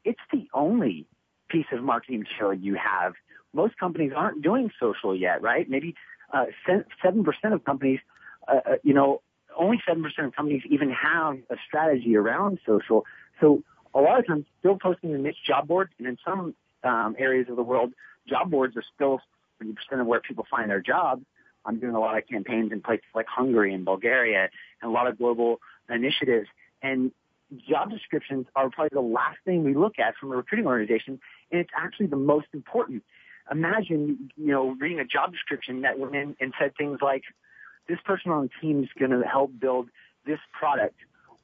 it's 0.05 0.19
the 0.32 0.47
only 0.53 1.05
piece 1.49 1.65
of 1.73 1.84
marketing 1.84 2.23
material 2.23 2.53
you 2.53 2.75
have. 2.75 3.13
Most 3.53 3.77
companies 3.77 4.12
aren't 4.15 4.41
doing 4.41 4.69
social 4.79 5.15
yet, 5.15 5.41
right? 5.41 5.69
Maybe 5.69 5.95
uh, 6.34 6.45
7% 6.67 7.25
of 7.51 7.65
companies, 7.65 7.99
uh, 8.47 8.60
uh, 8.65 8.75
you 8.84 8.93
know, 8.93 9.21
only 9.58 9.82
7% 9.88 10.03
of 10.25 10.36
companies 10.36 10.62
even 10.69 10.91
have 10.91 11.39
a 11.49 11.55
strategy 11.67 12.15
around 12.15 12.60
social. 12.65 13.05
So 13.41 13.63
a 13.93 14.02
lot 14.02 14.19
of 14.19 14.28
times 14.28 14.45
still 14.60 14.78
posting 14.78 15.12
the 15.12 15.17
niche 15.17 15.43
job 15.45 15.67
board 15.67 15.89
and 15.97 16.08
in 16.08 16.17
some 16.25 16.56
um, 16.84 17.15
areas 17.17 17.47
of 17.49 17.56
the 17.56 17.63
world, 17.63 17.93
job 18.28 18.52
boards 18.52 18.75
are 18.78 18.84
still 18.95 19.19
30% 19.63 20.02
of 20.02 20.08
where 20.08 20.21
people 20.21 20.45
find 20.49 20.69
their 20.69 20.82
jobs. 20.82 21.23
I'm 21.65 21.80
doing 21.80 21.95
a 21.95 21.99
lot 21.99 22.17
of 22.17 22.28
campaigns 22.28 22.71
in 22.71 22.82
places 22.82 23.06
like 23.13 23.28
Hungary 23.28 23.73
and 23.73 23.84
Bulgaria 23.86 24.49
and 24.82 24.89
a 24.89 24.93
lot 24.93 25.08
of 25.08 25.17
global 25.17 25.60
initiatives. 25.89 26.47
And 26.82 27.12
job 27.67 27.89
descriptions 27.89 28.45
are 28.56 28.69
probably 28.69 28.89
the 28.93 29.02
last 29.02 29.38
thing 29.43 29.63
we 29.63 29.73
look 29.73 29.99
at 29.99 30.15
from 30.15 30.32
a 30.32 30.36
recruiting 30.36 30.67
organization, 30.67 31.19
and 31.52 31.60
it's 31.60 31.71
actually 31.75 32.08
the 32.08 32.15
most 32.15 32.47
important. 32.54 33.04
Imagine, 33.52 34.30
you 34.38 34.52
know, 34.52 34.75
reading 34.80 34.99
a 34.99 35.06
job 35.06 35.32
description 35.32 35.82
that 35.82 35.97
went 35.97 36.15
in 36.15 36.36
and 36.39 36.54
said 36.60 36.73
things 36.78 36.99
like, 37.02 37.23
this 37.88 37.97
person 38.06 38.32
on 38.32 38.43
the 38.43 38.49
team 38.62 38.84
is 38.84 38.89
going 38.97 39.12
to 39.12 39.28
help 39.28 39.52
build 39.60 39.89
this 40.25 40.39
product, 40.58 40.95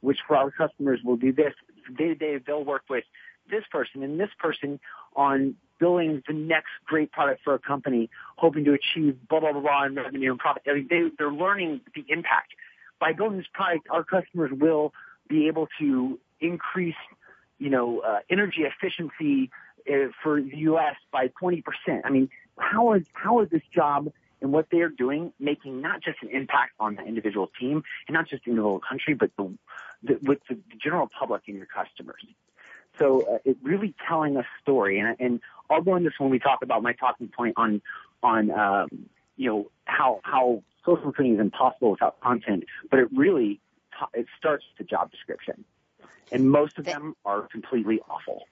which 0.06 0.20
for 0.28 0.38
our 0.38 0.52
customers 0.52 1.00
will 1.04 1.18
do 1.18 1.34
this. 1.34 1.54
Day 1.98 2.08
to 2.10 2.16
day, 2.16 2.40
they'll 2.46 2.64
work 2.64 2.84
with 2.90 3.04
this 3.50 3.64
person 3.72 4.04
and 4.04 4.20
this 4.20 4.30
person 4.40 4.80
on 5.16 5.56
building 5.80 6.24
the 6.28 6.34
next 6.34 6.70
great 6.86 7.12
product 7.12 7.42
for 7.44 7.54
a 7.54 7.60
company, 7.60 8.10
hoping 8.38 8.64
to 8.66 8.74
achieve 8.74 9.18
blah, 9.28 9.40
blah, 9.40 9.52
blah, 9.52 9.62
blah 9.62 9.86
in 9.86 9.96
revenue 9.96 10.32
and 10.32 10.40
profit. 10.40 10.64
I 10.68 10.74
mean, 10.74 10.88
they, 10.90 11.04
they're 11.18 11.32
learning 11.32 11.82
the 11.94 12.06
impact. 12.08 12.54
By 13.00 13.14
building 13.14 13.38
this 13.38 13.48
product, 13.54 13.88
our 13.90 14.04
customers 14.04 14.52
will 14.54 14.94
be 15.28 15.48
able 15.48 15.68
to 15.80 16.20
increase, 16.40 16.96
you 17.60 17.70
know, 17.70 18.00
uh, 18.00 18.20
energy 18.30 18.62
efficiency 18.62 19.52
uh, 19.90 20.10
for 20.24 20.42
the 20.42 20.58
U.S. 20.58 20.96
by 21.12 21.30
20%. 21.42 21.64
I 22.04 22.10
mean, 22.10 22.30
how 22.58 22.94
is 22.94 23.04
how 23.14 23.42
is 23.42 23.50
this 23.50 23.62
job 23.74 24.12
and 24.42 24.52
what 24.52 24.68
they 24.72 24.80
are 24.80 24.90
doing 24.90 25.34
making 25.40 25.82
not 25.82 26.02
just 26.02 26.18
an 26.22 26.30
impact 26.30 26.74
on 26.80 26.96
the 26.96 27.04
individual 27.04 27.50
team 27.60 27.84
and 28.08 28.14
not 28.14 28.28
just 28.28 28.46
in 28.46 28.56
the 28.56 28.62
individual 28.62 28.80
country, 28.88 29.14
but 29.14 29.32
the, 29.38 29.54
the 30.04 30.18
with 30.22 30.40
the 30.50 30.58
general 30.82 31.10
public 31.18 31.44
and 31.48 31.58
your 31.58 31.68
customers. 31.68 32.26
So 32.98 33.22
uh, 33.22 33.38
it 33.44 33.58
really 33.62 33.94
telling 34.08 34.38
a 34.38 34.46
story, 34.62 35.00
and, 35.00 35.16
and 35.20 35.42
I'll 35.70 35.82
go 35.82 35.96
into 35.96 36.10
this 36.10 36.20
when 36.20 36.30
we 36.30 36.40
talk 36.40 36.60
about 36.62 36.82
my 36.84 36.94
talking 36.94 37.28
point 37.28 37.56
on 37.58 37.82
on 38.24 38.52
um, 38.52 38.90
you 39.38 39.50
know 39.50 39.72
how 39.86 40.22
how 40.24 40.64
social 40.86 41.06
recruiting 41.06 41.36
is 41.36 41.40
impossible 41.40 41.92
without 41.92 42.20
content, 42.22 42.66
but 42.90 43.00
it 43.00 43.08
really 43.14 43.60
it 44.14 44.28
starts 44.38 44.64
with 44.70 44.88
the 44.88 44.90
job 44.90 45.12
description, 45.12 45.64
and 46.32 46.50
most 46.50 46.78
of 46.78 46.86
them 46.86 47.16
are 47.26 47.48
completely 47.48 48.00
awful. 48.10 48.44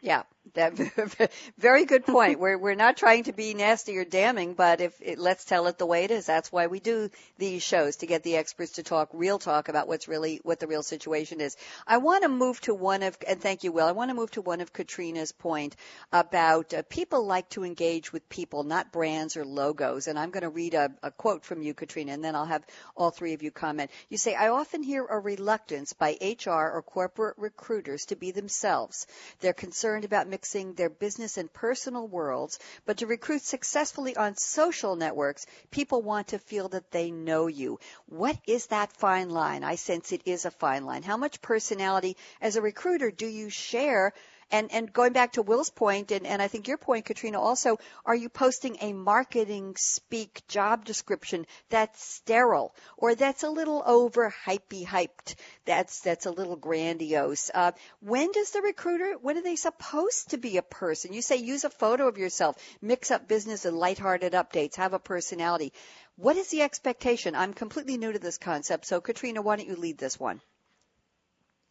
Yeah, 0.00 0.22
that 0.54 1.30
very 1.58 1.84
good 1.84 2.04
point. 2.06 2.38
We're 2.38 2.58
we're 2.58 2.74
not 2.74 2.96
trying 2.96 3.24
to 3.24 3.32
be 3.32 3.54
nasty 3.54 3.96
or 3.98 4.04
damning, 4.04 4.54
but 4.54 4.80
if 4.80 4.94
it, 5.00 5.18
let's 5.18 5.44
tell 5.44 5.66
it 5.66 5.78
the 5.78 5.86
way 5.86 6.04
it 6.04 6.10
is. 6.10 6.26
That's 6.26 6.50
why 6.52 6.66
we 6.66 6.80
do 6.80 7.10
these 7.38 7.62
shows 7.62 7.96
to 7.96 8.06
get 8.06 8.22
the 8.22 8.36
experts 8.36 8.72
to 8.72 8.82
talk 8.82 9.10
real 9.12 9.38
talk 9.38 9.68
about 9.68 9.88
what's 9.88 10.08
really 10.08 10.40
what 10.42 10.60
the 10.60 10.66
real 10.66 10.82
situation 10.82 11.40
is. 11.40 11.56
I 11.86 11.98
want 11.98 12.22
to 12.22 12.28
move 12.28 12.60
to 12.62 12.74
one 12.74 13.02
of 13.02 13.16
and 13.26 13.40
thank 13.40 13.64
you, 13.64 13.72
Will. 13.72 13.86
I 13.86 13.92
want 13.92 14.10
to 14.10 14.14
move 14.14 14.30
to 14.32 14.42
one 14.42 14.60
of 14.60 14.72
Katrina's 14.72 15.32
point 15.32 15.76
about 16.12 16.74
uh, 16.74 16.82
people 16.88 17.24
like 17.24 17.48
to 17.50 17.64
engage 17.64 18.12
with 18.12 18.28
people, 18.28 18.62
not 18.64 18.92
brands 18.92 19.36
or 19.36 19.44
logos. 19.44 20.08
And 20.08 20.18
I'm 20.18 20.30
going 20.30 20.42
to 20.42 20.48
read 20.48 20.74
a, 20.74 20.90
a 21.02 21.10
quote 21.10 21.44
from 21.44 21.62
you, 21.62 21.74
Katrina, 21.74 22.12
and 22.12 22.24
then 22.24 22.34
I'll 22.34 22.46
have 22.46 22.64
all 22.96 23.10
three 23.10 23.34
of 23.34 23.42
you 23.42 23.50
comment. 23.50 23.90
You 24.08 24.18
say, 24.18 24.34
"I 24.34 24.48
often 24.48 24.82
hear 24.82 25.04
a 25.04 25.18
reluctance 25.18 25.92
by 25.92 26.16
HR 26.20 26.50
or 26.50 26.82
corporate 26.82 27.36
recruiters 27.38 28.06
to 28.06 28.16
be 28.16 28.30
themselves. 28.30 29.06
They're 29.40 29.52
concerned 29.52 30.04
about 30.04 30.28
mixing 30.38 30.72
their 30.74 30.88
business 30.88 31.36
and 31.36 31.52
personal 31.52 32.06
worlds, 32.06 32.60
but 32.86 32.98
to 32.98 33.08
recruit 33.08 33.42
successfully 33.42 34.16
on 34.16 34.36
social 34.36 34.94
networks, 34.94 35.46
people 35.72 36.00
want 36.00 36.28
to 36.28 36.38
feel 36.38 36.68
that 36.68 36.92
they 36.92 37.10
know 37.10 37.48
you. 37.48 37.80
What 38.06 38.38
is 38.46 38.68
that 38.68 38.92
fine 38.92 39.30
line? 39.30 39.64
I 39.64 39.74
sense 39.74 40.12
it 40.12 40.22
is 40.26 40.44
a 40.44 40.52
fine 40.52 40.86
line. 40.86 41.02
How 41.02 41.16
much 41.16 41.42
personality 41.42 42.16
as 42.40 42.54
a 42.54 42.62
recruiter 42.62 43.10
do 43.10 43.26
you 43.26 43.50
share 43.50 44.12
and 44.50 44.72
and 44.72 44.92
going 44.92 45.12
back 45.12 45.32
to 45.32 45.42
Will's 45.42 45.70
point, 45.70 46.10
and, 46.10 46.26
and 46.26 46.40
I 46.40 46.48
think 46.48 46.68
your 46.68 46.78
point, 46.78 47.04
Katrina, 47.04 47.40
also, 47.40 47.78
are 48.04 48.14
you 48.14 48.28
posting 48.28 48.78
a 48.80 48.92
marketing 48.92 49.74
speak 49.76 50.42
job 50.48 50.84
description 50.84 51.46
that's 51.68 52.02
sterile 52.02 52.74
or 52.96 53.14
that's 53.14 53.42
a 53.42 53.50
little 53.50 53.82
over 53.84 54.34
hypey 54.46 54.86
hyped? 54.86 55.34
That's 55.64 56.00
that's 56.00 56.26
a 56.26 56.30
little 56.30 56.56
grandiose. 56.56 57.50
Uh, 57.52 57.72
when 58.00 58.32
does 58.32 58.50
the 58.50 58.62
recruiter? 58.62 59.14
When 59.20 59.36
are 59.36 59.42
they 59.42 59.56
supposed 59.56 60.30
to 60.30 60.38
be 60.38 60.56
a 60.56 60.62
person? 60.62 61.12
You 61.12 61.22
say 61.22 61.36
use 61.36 61.64
a 61.64 61.70
photo 61.70 62.08
of 62.08 62.18
yourself, 62.18 62.56
mix 62.80 63.10
up 63.10 63.28
business 63.28 63.64
and 63.64 63.76
lighthearted 63.76 64.32
updates, 64.32 64.76
have 64.76 64.94
a 64.94 64.98
personality. 64.98 65.72
What 66.16 66.36
is 66.36 66.48
the 66.48 66.62
expectation? 66.62 67.34
I'm 67.34 67.54
completely 67.54 67.96
new 67.96 68.12
to 68.12 68.18
this 68.18 68.38
concept, 68.38 68.86
so 68.86 69.00
Katrina, 69.00 69.40
why 69.40 69.56
don't 69.56 69.68
you 69.68 69.76
lead 69.76 69.98
this 69.98 70.18
one? 70.18 70.40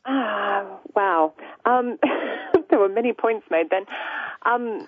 Ah, 0.05 0.61
uh, 0.61 0.77
wow. 0.95 1.33
Um, 1.65 1.97
there 2.77 2.87
were 2.87 2.93
many 2.93 3.11
points 3.11 3.47
made 3.49 3.69
then. 3.71 3.85
Um, 4.45 4.87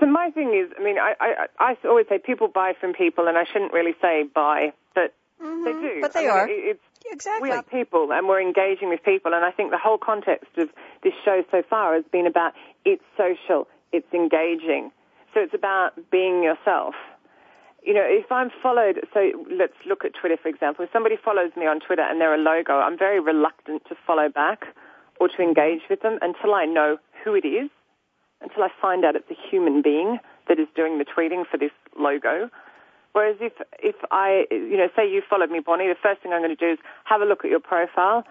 so 0.00 0.06
my 0.06 0.30
thing 0.30 0.48
is, 0.54 0.72
I 0.78 0.82
mean, 0.82 0.98
I, 0.98 1.14
I, 1.20 1.46
I 1.60 1.76
always 1.84 2.06
say 2.08 2.18
people 2.18 2.48
buy 2.48 2.72
from 2.80 2.92
people, 2.92 3.28
and 3.28 3.38
I 3.38 3.44
shouldn't 3.44 3.72
really 3.72 3.94
say 4.02 4.24
buy, 4.24 4.72
but 4.94 5.14
mm-hmm, 5.40 5.64
they 5.64 5.72
do. 5.72 5.98
But 6.00 6.12
they 6.12 6.26
I 6.26 6.30
are. 6.30 6.46
Mean, 6.46 6.70
it's, 6.70 6.80
exactly. 7.08 7.50
We 7.50 7.54
are 7.54 7.62
people, 7.62 8.12
and 8.12 8.26
we're 8.26 8.40
engaging 8.40 8.88
with 8.88 9.04
people, 9.04 9.32
and 9.32 9.44
I 9.44 9.52
think 9.52 9.70
the 9.70 9.78
whole 9.78 9.98
context 9.98 10.50
of 10.58 10.70
this 11.04 11.12
show 11.24 11.44
so 11.52 11.62
far 11.70 11.94
has 11.94 12.04
been 12.10 12.26
about 12.26 12.54
it's 12.84 13.04
social, 13.16 13.68
it's 13.92 14.12
engaging. 14.12 14.90
So 15.34 15.40
it's 15.40 15.54
about 15.54 15.92
being 16.10 16.42
yourself. 16.42 16.94
You 17.84 17.94
know, 17.94 18.02
if 18.04 18.32
I'm 18.32 18.50
followed, 18.60 19.06
so 19.14 19.20
let's 19.48 19.76
look 19.86 20.04
at 20.04 20.12
Twitter, 20.18 20.38
for 20.42 20.48
example. 20.48 20.84
If 20.84 20.90
somebody 20.92 21.16
follows 21.22 21.52
me 21.56 21.66
on 21.66 21.78
Twitter 21.78 22.02
and 22.02 22.20
they're 22.20 22.34
a 22.34 22.38
logo, 22.38 22.72
I'm 22.72 22.98
very 22.98 23.20
reluctant 23.20 23.84
to 23.88 23.94
follow 24.06 24.28
back 24.28 24.66
or 25.20 25.28
to 25.28 25.42
engage 25.42 25.82
with 25.88 26.02
them 26.02 26.18
until 26.22 26.54
I 26.54 26.64
know 26.64 26.98
who 27.24 27.34
it 27.34 27.46
is, 27.46 27.70
until 28.40 28.62
I 28.62 28.68
find 28.80 29.04
out 29.04 29.16
it's 29.16 29.30
a 29.30 29.50
human 29.50 29.82
being 29.82 30.18
that 30.48 30.58
is 30.58 30.68
doing 30.74 30.98
the 30.98 31.04
tweeting 31.04 31.44
for 31.50 31.56
this 31.56 31.72
logo. 31.98 32.50
Whereas 33.12 33.36
if, 33.40 33.54
if 33.78 33.96
I, 34.10 34.44
you 34.50 34.76
know, 34.76 34.88
say 34.94 35.10
you 35.10 35.22
followed 35.28 35.50
me, 35.50 35.60
Bonnie, 35.60 35.88
the 35.88 35.96
first 36.00 36.20
thing 36.22 36.32
I'm 36.32 36.42
going 36.42 36.54
to 36.54 36.66
do 36.66 36.72
is 36.72 36.78
have 37.04 37.22
a 37.22 37.24
look 37.24 37.44
at 37.44 37.50
your 37.50 37.60
profile. 37.60 38.24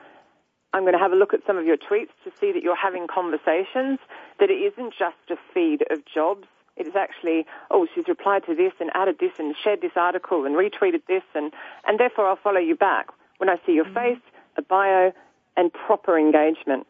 I'm 0.74 0.84
going 0.84 0.94
to 0.94 1.00
have 1.00 1.12
a 1.12 1.16
look 1.16 1.34
at 1.34 1.40
some 1.48 1.58
of 1.58 1.66
your 1.66 1.78
tweets 1.78 2.14
to 2.24 2.32
see 2.40 2.52
that 2.52 2.62
you're 2.62 2.76
having 2.76 3.08
conversations, 3.08 3.98
that 4.40 4.52
it 4.52 4.62
isn't 4.62 4.94
just 4.94 5.18
a 5.32 5.38
feed 5.54 5.84
of 5.90 6.06
jobs. 6.06 6.46
It 6.78 6.86
is 6.86 6.96
actually, 6.96 7.48
oh, 7.72 7.88
she's 7.96 8.08
replied 8.08 8.46
to 8.46 8.54
this 8.54 8.74
and 8.80 8.92
added 8.94 9.18
this 9.20 9.32
and 9.40 9.56
shared 9.64 9.82
this 9.82 9.94
article 9.96 10.46
and 10.46 10.56
retweeted 10.56 11.02
this 11.08 11.24
and, 11.34 11.52
and 11.88 12.00
therefore 12.00 12.28
I'll 12.28 12.36
follow 12.36 12.60
you 12.60 12.76
back. 12.76 13.08
When 13.38 13.50
I 13.50 13.58
see 13.66 13.72
your 13.72 13.86
mm-hmm. 13.86 14.16
face, 14.16 14.22
a 14.58 14.62
bio, 14.62 15.14
and 15.58 15.72
proper 15.72 16.18
engagement. 16.18 16.88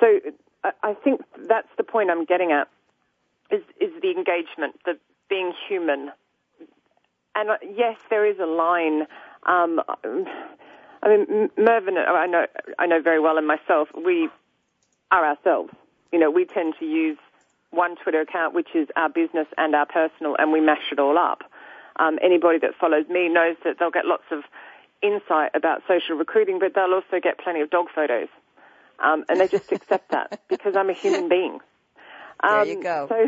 So 0.00 0.20
I 0.82 0.94
think 0.94 1.22
that's 1.48 1.68
the 1.76 1.84
point 1.84 2.10
I'm 2.10 2.24
getting 2.24 2.52
at 2.52 2.68
is, 3.50 3.62
is 3.80 3.90
the 4.02 4.10
engagement, 4.10 4.80
the 4.84 4.98
being 5.28 5.52
human. 5.68 6.10
And 7.34 7.50
uh, 7.50 7.56
yes, 7.74 7.96
there 8.10 8.26
is 8.26 8.38
a 8.38 8.46
line. 8.46 9.02
Um, 9.46 9.80
I 11.02 11.08
mean, 11.08 11.50
Mervyn, 11.56 11.98
I 11.98 12.26
know, 12.26 12.46
I 12.78 12.86
know 12.86 13.00
very 13.00 13.20
well, 13.20 13.38
and 13.38 13.46
myself, 13.46 13.88
we 13.94 14.28
are 15.10 15.24
ourselves. 15.24 15.72
You 16.12 16.18
know, 16.18 16.30
we 16.30 16.44
tend 16.44 16.74
to 16.80 16.84
use 16.84 17.18
one 17.70 17.96
Twitter 17.96 18.20
account, 18.20 18.54
which 18.54 18.68
is 18.74 18.88
our 18.96 19.08
business 19.08 19.46
and 19.58 19.74
our 19.74 19.86
personal, 19.86 20.36
and 20.38 20.52
we 20.52 20.60
mash 20.60 20.90
it 20.90 20.98
all 20.98 21.18
up. 21.18 21.42
Um, 21.98 22.18
anybody 22.22 22.58
that 22.58 22.72
follows 22.78 23.06
me 23.08 23.28
knows 23.28 23.56
that 23.64 23.76
they'll 23.78 23.90
get 23.90 24.06
lots 24.06 24.24
of 24.30 24.44
insight 25.02 25.52
about 25.54 25.82
social 25.88 26.16
recruiting, 26.16 26.58
but 26.58 26.74
they'll 26.74 26.94
also 26.94 27.20
get 27.22 27.38
plenty 27.38 27.60
of 27.60 27.70
dog 27.70 27.86
photos. 27.94 28.28
Um, 29.02 29.24
and 29.28 29.40
they 29.40 29.48
just 29.48 29.70
accept 29.72 30.10
that 30.10 30.40
because 30.48 30.74
I'm 30.76 30.88
a 30.88 30.94
human 30.94 31.28
being. 31.28 31.58
Um, 32.42 32.50
there 32.50 32.64
you 32.64 32.82
go. 32.82 33.06
So, 33.08 33.26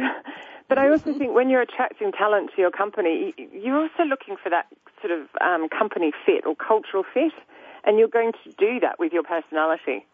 but 0.68 0.78
I 0.78 0.88
also 0.90 1.16
think 1.16 1.34
when 1.34 1.50
you're 1.50 1.62
attracting 1.62 2.12
talent 2.12 2.50
to 2.54 2.60
your 2.60 2.70
company, 2.70 3.34
you're 3.52 3.78
also 3.78 4.04
looking 4.04 4.36
for 4.42 4.50
that 4.50 4.66
sort 5.00 5.18
of 5.18 5.28
um, 5.40 5.68
company 5.68 6.12
fit 6.26 6.44
or 6.46 6.54
cultural 6.56 7.04
fit, 7.14 7.32
and 7.84 7.98
you're 7.98 8.08
going 8.08 8.32
to 8.44 8.50
do 8.58 8.80
that 8.80 8.98
with 8.98 9.12
your 9.12 9.22
personality. 9.22 10.06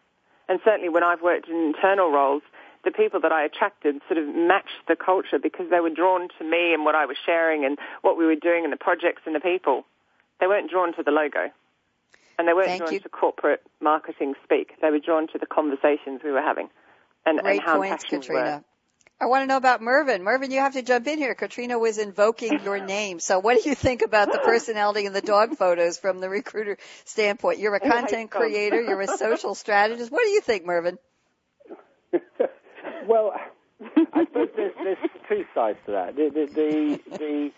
And 0.49 0.61
certainly 0.65 0.89
when 0.89 1.03
I've 1.03 1.23
worked 1.23 1.49
in 1.49 1.57
internal 1.57 2.11
roles, 2.11 2.43
the 2.85 2.91
people 2.91 3.21
that 3.21 3.33
I 3.33 3.45
attracted 3.45 3.97
sort 4.07 4.19
of 4.19 4.27
matched 4.29 4.85
the 4.87 4.97
culture 4.97 5.39
because 5.43 5.71
they 5.71 5.81
were 5.81 5.91
drawn 5.91 6.29
to 6.39 6.45
me 6.45 6.75
and 6.75 6.85
what 6.85 6.95
I 6.95 7.07
was 7.07 7.17
sharing 7.25 7.65
and 7.65 7.79
what 8.03 8.19
we 8.19 8.27
were 8.27 8.37
doing 8.37 8.65
and 8.65 8.73
the 8.73 8.77
projects 8.77 9.23
and 9.27 9.35
the 9.35 9.41
people. 9.41 9.85
They 10.45 10.49
weren't 10.49 10.71
drawn 10.71 10.93
to 10.97 11.03
the 11.03 11.11
logo. 11.11 11.51
And 12.39 12.47
they 12.47 12.53
weren't 12.53 12.67
Thank 12.67 12.83
drawn 12.83 12.93
you. 12.93 13.01
to 13.01 13.09
corporate 13.09 13.63
marketing 13.81 14.35
speak. 14.45 14.73
They 14.83 14.91
were 14.91 14.99
drawn 14.99 15.27
to 15.29 15.39
the 15.39 15.47
conversations 15.47 16.21
we 16.23 16.33
were 16.33 16.43
having 16.43 16.69
and, 17.25 17.39
Great 17.39 17.61
and 17.61 17.63
how 17.63 17.79
points, 17.79 18.05
passionate 18.05 18.29
we 18.29 18.37
Katrina. 18.37 18.65
I 19.23 19.25
want 19.25 19.43
to 19.45 19.47
know 19.47 19.57
about 19.57 19.81
Mervyn. 19.81 20.23
Mervyn, 20.23 20.51
you 20.51 20.59
have 20.59 20.75
to 20.75 20.83
jump 20.83 21.07
in 21.07 21.17
here. 21.17 21.35
Katrina 21.35 21.79
was 21.79 21.97
invoking 21.97 22.61
your 22.63 22.79
name. 22.85 23.21
So 23.21 23.39
what 23.39 23.63
do 23.63 23.71
you 23.71 23.75
think 23.75 24.03
about 24.03 24.33
the 24.33 24.39
personality 24.39 25.07
and 25.07 25.17
the 25.17 25.23
dog 25.23 25.57
photos 25.57 25.97
from 25.97 26.21
the 26.21 26.29
recruiter 26.29 26.77
standpoint? 27.07 27.59
You're 27.59 27.77
a 27.77 27.81
content 27.81 28.31
creator. 28.31 28.83
You're 28.83 29.01
a 29.01 29.17
social 29.17 29.55
strategist. 29.55 30.13
What 30.13 30.25
do 30.25 30.31
you 30.31 30.43
think, 30.43 30.67
Mervyn? 30.67 30.99
well, 33.09 33.33
I 33.81 34.25
suppose 34.27 34.49
there's, 34.55 34.75
there's 34.77 34.99
two 35.27 35.45
sides 35.55 35.79
to 35.87 35.93
that. 35.93 36.17
The, 36.17 36.29
the, 36.29 36.47
the, 36.53 37.17
the, 37.17 37.51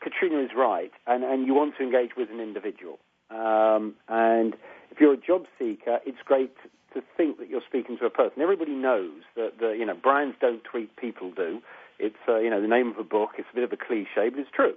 Katrina 0.00 0.42
is 0.42 0.50
right, 0.56 0.92
and, 1.06 1.24
and 1.24 1.46
you 1.46 1.54
want 1.54 1.76
to 1.78 1.82
engage 1.82 2.10
with 2.16 2.30
an 2.30 2.40
individual. 2.40 2.98
Um, 3.30 3.94
and 4.08 4.54
if 4.90 5.00
you're 5.00 5.14
a 5.14 5.16
job 5.16 5.44
seeker, 5.58 5.98
it's 6.04 6.18
great 6.24 6.54
to 6.94 7.02
think 7.16 7.38
that 7.38 7.48
you're 7.48 7.62
speaking 7.66 7.96
to 7.98 8.06
a 8.06 8.10
person. 8.10 8.42
Everybody 8.42 8.72
knows 8.72 9.22
that 9.36 9.58
the, 9.60 9.76
you 9.78 9.86
know 9.86 9.94
brands 9.94 10.36
don't 10.40 10.62
tweet, 10.64 10.96
people 10.96 11.30
do. 11.30 11.60
It's 11.98 12.16
uh, 12.28 12.38
you 12.38 12.50
know 12.50 12.60
the 12.60 12.68
name 12.68 12.90
of 12.90 12.98
a 12.98 13.04
book. 13.04 13.30
It's 13.38 13.48
a 13.52 13.54
bit 13.54 13.64
of 13.64 13.72
a 13.72 13.76
cliche, 13.76 14.28
but 14.30 14.38
it's 14.38 14.50
true. 14.52 14.74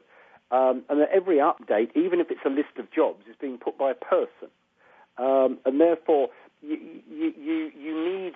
Um, 0.51 0.84
and 0.89 1.01
that 1.01 1.09
every 1.11 1.38
update, 1.38 1.89
even 1.95 2.19
if 2.19 2.30
it's 2.30 2.45
a 2.45 2.49
list 2.49 2.78
of 2.78 2.91
jobs, 2.91 3.24
is 3.28 3.36
being 3.39 3.57
put 3.57 3.78
by 3.78 3.91
a 3.91 3.95
person. 3.95 4.49
Um, 5.17 5.57
and 5.65 5.82
therefore, 5.82 6.30
you, 6.61 6.78
you, 7.09 7.34
you, 7.39 7.71
you 7.80 7.93
need. 7.95 8.34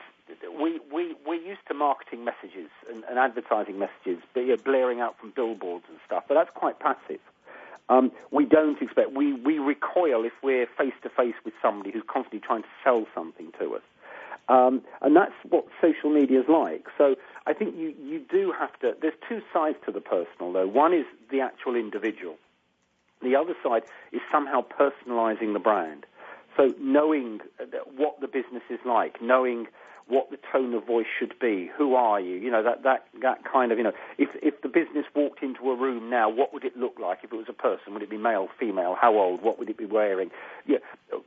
We, 0.60 0.80
we, 0.92 1.16
we're 1.26 1.36
used 1.36 1.62
to 1.68 1.74
marketing 1.74 2.26
messages 2.26 2.70
and, 2.92 3.04
and 3.10 3.18
advertising 3.18 3.80
messages, 3.80 4.22
but 4.34 4.42
you're 4.42 4.58
blaring 4.58 5.00
out 5.00 5.18
from 5.20 5.32
billboards 5.36 5.86
and 5.90 5.98
stuff, 6.06 6.26
but 6.28 6.34
that's 6.34 6.50
quite 6.54 6.80
passive. 6.80 7.20
Um, 7.90 8.12
we 8.32 8.46
don't 8.46 8.82
expect, 8.82 9.14
we, 9.14 9.34
we 9.34 9.60
recoil 9.60 10.26
if 10.26 10.34
we're 10.44 10.68
face 10.78 10.94
to 11.04 11.10
face 11.10 11.36
with 11.46 11.54
somebody 11.62 11.92
who's 11.92 12.04
constantly 12.08 12.42
trying 12.42 12.64
to 12.64 12.70
sell 12.84 13.06
something 13.16 13.52
to 13.60 13.76
us. 13.76 13.82
Um, 14.50 14.82
and 15.02 15.16
that's 15.16 15.34
what 15.50 15.66
social 15.82 16.10
media 16.10 16.40
is 16.42 16.48
like. 16.50 16.88
So 16.98 17.16
I 17.46 17.54
think 17.54 17.76
you, 17.78 17.94
you 18.02 18.20
do 18.20 18.54
have 18.58 18.78
to, 18.80 18.96
there's 19.02 19.14
two 19.28 19.42
sides 19.54 19.78
to 19.86 19.92
the 19.92 20.02
personal 20.02 20.52
though. 20.52 20.68
One 20.68 20.94
is 20.94 21.06
the 21.32 21.42
actual 21.42 21.76
individual. 21.76 22.38
The 23.22 23.36
other 23.36 23.56
side 23.64 23.84
is 24.12 24.22
somehow 24.32 24.64
personalizing 24.64 25.54
the 25.54 25.60
brand. 25.60 26.06
So 26.56 26.74
knowing 26.80 27.40
what 27.96 28.20
the 28.20 28.28
business 28.28 28.64
is 28.70 28.80
like, 28.86 29.22
knowing 29.22 29.68
what 30.10 30.30
the 30.30 30.38
tone 30.52 30.74
of 30.74 30.86
voice 30.86 31.06
should 31.20 31.34
be, 31.40 31.70
who 31.78 31.94
are 31.96 32.20
you, 32.20 32.38
you 32.38 32.50
know, 32.50 32.64
that, 32.64 32.84
that, 32.84 33.06
that 33.22 33.40
kind 33.44 33.72
of, 33.72 33.78
you 33.78 33.84
know, 33.84 33.92
if, 34.18 34.30
if 34.42 34.62
the 34.62 34.70
business 34.70 35.06
walked 35.14 35.44
into 35.44 35.70
a 35.70 35.76
room 35.76 36.10
now, 36.10 36.30
what 36.30 36.54
would 36.54 36.64
it 36.64 36.78
look 36.78 36.96
like 37.00 37.20
if 37.24 37.34
it 37.34 37.36
was 37.36 37.48
a 37.50 37.54
person? 37.54 37.94
Would 37.94 38.04
it 38.04 38.10
be 38.10 38.18
male, 38.18 38.48
female, 38.60 38.96
how 39.00 39.18
old, 39.18 39.42
what 39.42 39.60
would 39.60 39.70
it 39.70 39.78
be 39.78 39.86
wearing? 39.86 40.30
Yeah, 40.66 40.78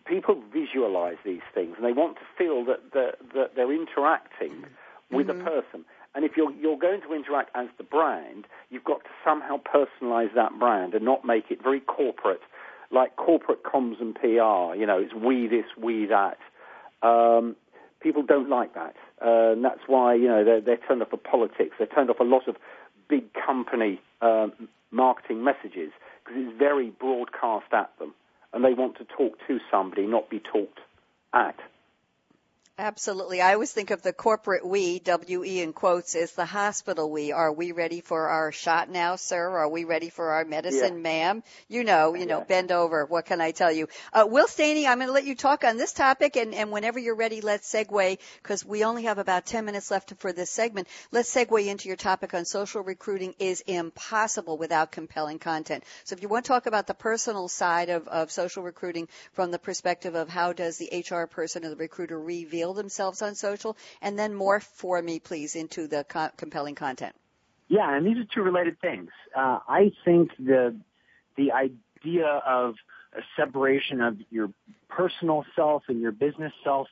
people 0.06 0.42
visualize 0.52 1.18
these 1.24 1.42
things 1.54 1.74
and 1.76 1.84
they 1.84 1.92
want 1.92 2.16
to 2.16 2.22
feel 2.38 2.64
that, 2.64 2.92
that, 2.94 3.16
that 3.34 3.50
they're 3.54 3.72
interacting 3.72 4.64
with 5.10 5.28
a 5.28 5.34
person. 5.34 5.84
And 6.14 6.24
if 6.24 6.32
you're, 6.36 6.52
you're 6.52 6.78
going 6.78 7.02
to 7.02 7.14
interact 7.14 7.50
as 7.54 7.68
the 7.76 7.84
brand, 7.84 8.46
you've 8.70 8.84
got 8.84 9.04
to 9.04 9.10
somehow 9.24 9.60
personalize 9.60 10.34
that 10.34 10.58
brand 10.58 10.94
and 10.94 11.04
not 11.04 11.24
make 11.24 11.50
it 11.50 11.62
very 11.62 11.80
corporate, 11.80 12.40
like 12.90 13.14
corporate 13.16 13.62
comms 13.62 14.00
and 14.00 14.14
PR. 14.14 14.74
You 14.74 14.86
know, 14.86 14.98
it's 14.98 15.14
we 15.14 15.46
this, 15.46 15.66
we 15.80 16.06
that. 16.06 16.38
Um, 17.02 17.56
people 18.00 18.22
don't 18.22 18.48
like 18.48 18.74
that. 18.74 18.94
Uh, 19.24 19.52
and 19.52 19.64
that's 19.64 19.80
why, 19.86 20.14
you 20.14 20.28
know, 20.28 20.44
they're, 20.44 20.60
they're 20.60 20.78
turned 20.88 21.02
off 21.02 21.12
of 21.12 21.22
politics. 21.22 21.76
They're 21.78 21.86
turned 21.86 22.10
off 22.10 22.20
a 22.20 22.24
lot 22.24 22.48
of 22.48 22.56
big 23.08 23.24
company 23.34 24.00
um, 24.22 24.52
marketing 24.90 25.44
messages 25.44 25.92
because 26.24 26.42
it's 26.42 26.58
very 26.58 26.90
broadcast 26.90 27.72
at 27.72 27.90
them. 27.98 28.14
And 28.52 28.64
they 28.64 28.74
want 28.74 28.96
to 28.98 29.04
talk 29.04 29.38
to 29.46 29.58
somebody, 29.70 30.06
not 30.06 30.28
be 30.28 30.40
talked 30.40 30.80
at. 31.32 31.56
Absolutely. 32.80 33.42
I 33.42 33.52
always 33.52 33.70
think 33.70 33.90
of 33.90 34.00
the 34.00 34.14
corporate 34.14 34.66
we, 34.66 35.00
W-E 35.00 35.60
in 35.60 35.74
quotes, 35.74 36.14
as 36.14 36.32
the 36.32 36.46
hospital 36.46 37.10
we. 37.10 37.30
Are 37.30 37.52
we 37.52 37.72
ready 37.72 38.00
for 38.00 38.28
our 38.28 38.52
shot 38.52 38.88
now, 38.88 39.16
sir? 39.16 39.50
Are 39.50 39.68
we 39.68 39.84
ready 39.84 40.08
for 40.08 40.30
our 40.30 40.46
medicine, 40.46 40.94
Yeah. 40.96 41.02
ma'am? 41.02 41.42
You 41.68 41.84
know, 41.84 42.14
you 42.14 42.24
know, 42.24 42.38
Yeah. 42.38 42.44
bend 42.44 42.72
over. 42.72 43.04
What 43.04 43.26
can 43.26 43.38
I 43.42 43.50
tell 43.50 43.70
you? 43.70 43.88
Uh, 44.14 44.26
Will 44.26 44.48
Staney, 44.48 44.86
I'm 44.86 44.96
going 44.96 45.08
to 45.08 45.12
let 45.12 45.24
you 45.24 45.34
talk 45.34 45.62
on 45.62 45.76
this 45.76 45.92
topic, 45.92 46.36
and, 46.36 46.54
and 46.54 46.72
whenever 46.72 46.98
you're 46.98 47.14
ready, 47.14 47.42
let's 47.42 47.70
segue, 47.70 48.18
because 48.42 48.64
we 48.64 48.82
only 48.82 49.02
have 49.02 49.18
about 49.18 49.44
10 49.44 49.66
minutes 49.66 49.90
left 49.90 50.14
for 50.16 50.32
this 50.32 50.48
segment. 50.50 50.88
Let's 51.12 51.30
segue 51.34 51.66
into 51.66 51.86
your 51.88 51.98
topic 51.98 52.32
on 52.32 52.46
social 52.46 52.82
recruiting 52.82 53.34
is 53.38 53.60
impossible 53.66 54.56
without 54.56 54.90
compelling 54.90 55.38
content. 55.38 55.84
So 56.04 56.14
if 56.14 56.22
you 56.22 56.28
want 56.28 56.46
to 56.46 56.48
talk 56.48 56.64
about 56.64 56.86
the 56.86 56.94
personal 56.94 57.48
side 57.48 57.90
of, 57.90 58.08
of 58.08 58.30
social 58.32 58.62
recruiting 58.62 59.06
from 59.34 59.50
the 59.50 59.58
perspective 59.58 60.14
of 60.14 60.30
how 60.30 60.54
does 60.54 60.78
the 60.78 61.04
HR 61.06 61.26
person 61.26 61.66
or 61.66 61.68
the 61.68 61.76
recruiter 61.76 62.18
reveal 62.18 62.69
themselves 62.74 63.22
on 63.22 63.34
social, 63.34 63.76
and 64.00 64.18
then 64.18 64.34
more 64.34 64.60
for 64.60 65.00
me, 65.00 65.20
please, 65.20 65.56
into 65.56 65.86
the 65.86 66.04
co- 66.04 66.30
compelling 66.36 66.74
content. 66.74 67.14
Yeah, 67.68 67.94
and 67.96 68.04
these 68.04 68.16
are 68.16 68.24
two 68.24 68.42
related 68.42 68.80
things. 68.80 69.10
Uh, 69.34 69.60
I 69.68 69.92
think 70.04 70.30
the 70.38 70.76
the 71.36 71.52
idea 71.52 72.26
of 72.26 72.74
a 73.14 73.20
separation 73.36 74.00
of 74.00 74.16
your 74.30 74.50
personal 74.88 75.44
self 75.54 75.84
and 75.88 76.00
your 76.00 76.12
business 76.12 76.52
self 76.64 76.88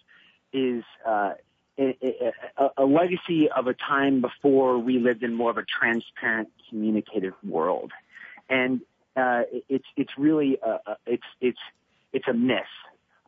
is 0.52 0.84
uh, 1.06 1.32
a, 1.78 2.32
a, 2.56 2.68
a 2.78 2.84
legacy 2.84 3.48
of 3.50 3.66
a 3.66 3.74
time 3.74 4.20
before 4.20 4.78
we 4.78 4.98
lived 4.98 5.22
in 5.22 5.34
more 5.34 5.50
of 5.50 5.58
a 5.58 5.64
transparent, 5.64 6.48
communicative 6.68 7.34
world, 7.44 7.92
and 8.48 8.80
uh, 9.16 9.42
it's 9.68 9.86
it's 9.96 10.12
really 10.16 10.58
a, 10.62 10.96
it's 11.06 11.26
it's 11.40 11.58
it's 12.12 12.28
a 12.28 12.34
myth. 12.34 12.62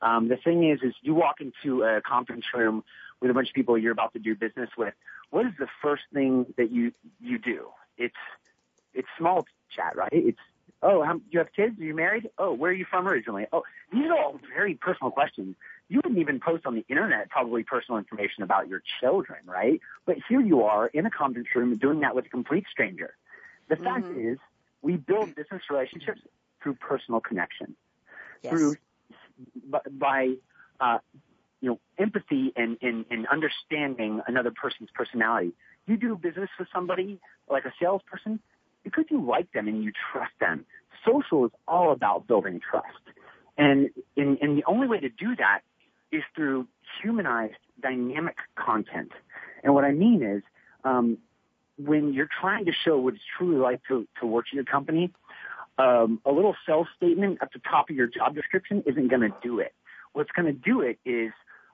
Um, 0.03 0.29
the 0.29 0.37
thing 0.37 0.69
is, 0.69 0.81
is 0.83 0.95
you 1.03 1.15
walk 1.15 1.41
into 1.41 1.83
a 1.83 2.01
conference 2.01 2.45
room 2.55 2.85
with 3.21 3.31
a 3.31 3.35
bunch 3.35 3.49
of 3.49 3.55
people 3.55 3.77
you're 3.77 3.93
about 3.93 4.13
to 4.15 4.19
do 4.19 4.35
business 4.35 4.71
with. 4.77 4.95
What 5.31 5.47
is 5.47 5.53
the 5.59 5.69
first 5.83 6.05
thing 6.13 6.47
that 6.57 6.71
you 6.71 6.93
you 7.21 7.39
do? 7.39 7.69
It's 7.99 8.15
it's 8.95 9.09
small 9.19 9.47
chat, 9.75 9.97
right? 9.97 10.11
It's 10.13 10.39
oh, 10.83 11.03
how, 11.03 11.21
you 11.31 11.39
have 11.39 11.53
kids? 11.55 11.79
Are 11.79 11.85
you 11.85 11.95
married? 11.95 12.31
Oh, 12.39 12.53
where 12.53 12.71
are 12.71 12.75
you 12.75 12.87
from 12.89 13.07
originally? 13.07 13.47
Oh, 13.53 13.63
these 13.93 14.07
are 14.07 14.17
all 14.17 14.41
very 14.55 14.75
personal 14.75 15.11
questions. 15.11 15.57
You 15.89 16.01
wouldn't 16.03 16.19
even 16.19 16.41
post 16.41 16.67
on 16.67 16.75
the 16.75 16.85
internet 16.89 17.29
probably 17.31 17.63
personal 17.63 17.99
information 17.99 18.43
about 18.43 18.69
your 18.69 18.83
children, 19.01 19.41
right? 19.45 19.81
But 20.07 20.17
here 20.29 20.41
you 20.41 20.63
are 20.63 20.87
in 20.87 21.07
a 21.07 21.11
conference 21.11 21.49
room 21.55 21.77
doing 21.77 22.01
that 22.01 22.15
with 22.15 22.27
a 22.27 22.29
complete 22.29 22.65
stranger. 22.71 23.15
The 23.69 23.77
fact 23.77 24.07
is, 24.17 24.39
we 24.83 24.97
build 24.97 25.35
business 25.35 25.63
relationships 25.71 26.21
through 26.63 26.75
personal 26.75 27.21
connection, 27.21 27.77
Yes. 28.43 28.53
through 28.53 28.77
by, 29.91 30.35
uh, 30.81 30.99
you 31.61 31.69
know 31.69 31.81
empathy 31.99 32.53
and, 32.57 32.79
and, 32.83 33.05
and 33.11 33.27
understanding 33.29 34.21
another 34.27 34.51
person's 34.51 34.89
personality. 34.95 35.53
You 35.87 35.97
do 35.97 36.17
business 36.17 36.49
with 36.59 36.69
somebody 36.73 37.21
like 37.51 37.65
a 37.65 37.73
salesperson 37.81 38.41
because 38.83 39.05
you 39.11 39.23
like 39.23 39.53
them 39.53 39.69
and 39.69 39.83
you 39.83 39.93
trust 40.13 40.33
them. 40.41 40.65
Social 41.07 41.47
is 41.47 41.53
all 41.69 41.93
about 41.93 42.27
building 42.27 42.61
trust, 42.61 42.87
and 43.57 43.91
and, 44.17 44.39
and 44.41 44.59
the 44.59 44.65
only 44.67 44.87
way 44.87 45.01
to 45.01 45.09
do 45.09 45.37
that 45.37 45.61
is 46.13 46.23
through 46.35 46.67
humanized, 47.03 47.55
dynamic 47.81 48.37
content. 48.57 49.13
And 49.63 49.75
what 49.75 49.85
I 49.85 49.93
mean 49.93 50.23
is, 50.23 50.43
um, 50.85 51.19
when 51.79 52.13
you're 52.13 52.29
trying 52.41 52.65
to 52.67 52.73
show 52.85 52.99
what 52.99 53.15
it's 53.15 53.23
truly 53.39 53.57
like 53.57 53.81
to, 53.89 54.07
to 54.21 54.27
work 54.27 54.47
in 54.53 54.57
your 54.57 54.65
company, 54.65 55.13
um, 55.79 56.21
a 56.25 56.31
little 56.31 56.55
self 56.67 56.87
statement 56.97 57.39
at 57.41 57.53
the 57.53 57.61
top 57.61 57.91
of 57.91 57.97
your 57.97 58.07
job 58.07 58.35
description 58.35 58.83
isn't 58.87 59.09
going 59.09 59.23
to 59.23 59.35
do 59.43 59.61
it. 59.61 59.73
What's 60.13 60.31
going 60.33 60.47
to 60.47 60.53
do 60.53 60.81
it 60.81 60.99
is 61.05 61.33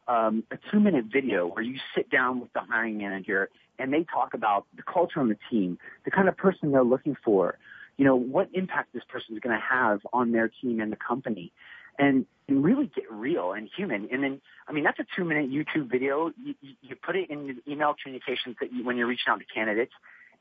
um, 0.08 0.44
a 0.50 0.58
two 0.70 0.80
minute 0.80 1.06
video 1.12 1.46
where 1.46 1.62
you 1.62 1.78
sit 1.94 2.10
down 2.10 2.40
with 2.40 2.52
the 2.52 2.60
hiring 2.60 2.98
manager 2.98 3.48
and 3.78 3.92
they 3.92 4.04
talk 4.04 4.34
about 4.34 4.66
the 4.76 4.82
culture 4.82 5.20
on 5.20 5.28
the 5.28 5.38
team, 5.50 5.78
the 6.04 6.10
kind 6.10 6.28
of 6.28 6.36
person 6.36 6.70
they're 6.70 6.84
looking 6.84 7.16
for, 7.24 7.58
you 7.96 8.04
know, 8.04 8.16
what 8.16 8.48
impact 8.52 8.92
this 8.92 9.02
person 9.08 9.34
is 9.34 9.40
going 9.40 9.56
to 9.56 9.62
have 9.62 10.00
on 10.12 10.32
their 10.32 10.50
team 10.62 10.80
and 10.80 10.92
the 10.92 10.96
company. 10.96 11.52
And, 11.98 12.26
and 12.46 12.62
really 12.62 12.90
get 12.94 13.10
real 13.10 13.54
and 13.54 13.70
human. 13.74 14.08
And 14.12 14.22
then, 14.22 14.40
I 14.68 14.72
mean, 14.72 14.84
that's 14.84 14.98
a 14.98 15.06
two 15.16 15.24
minute 15.24 15.50
YouTube 15.50 15.90
video. 15.90 16.30
You, 16.36 16.54
you, 16.60 16.94
put 16.94 17.16
it 17.16 17.30
in 17.30 17.46
your 17.46 17.56
email 17.66 17.94
communications 18.00 18.56
that 18.60 18.70
you, 18.70 18.84
when 18.84 18.98
you're 18.98 19.06
reaching 19.06 19.28
out 19.28 19.38
to 19.38 19.46
candidates 19.46 19.92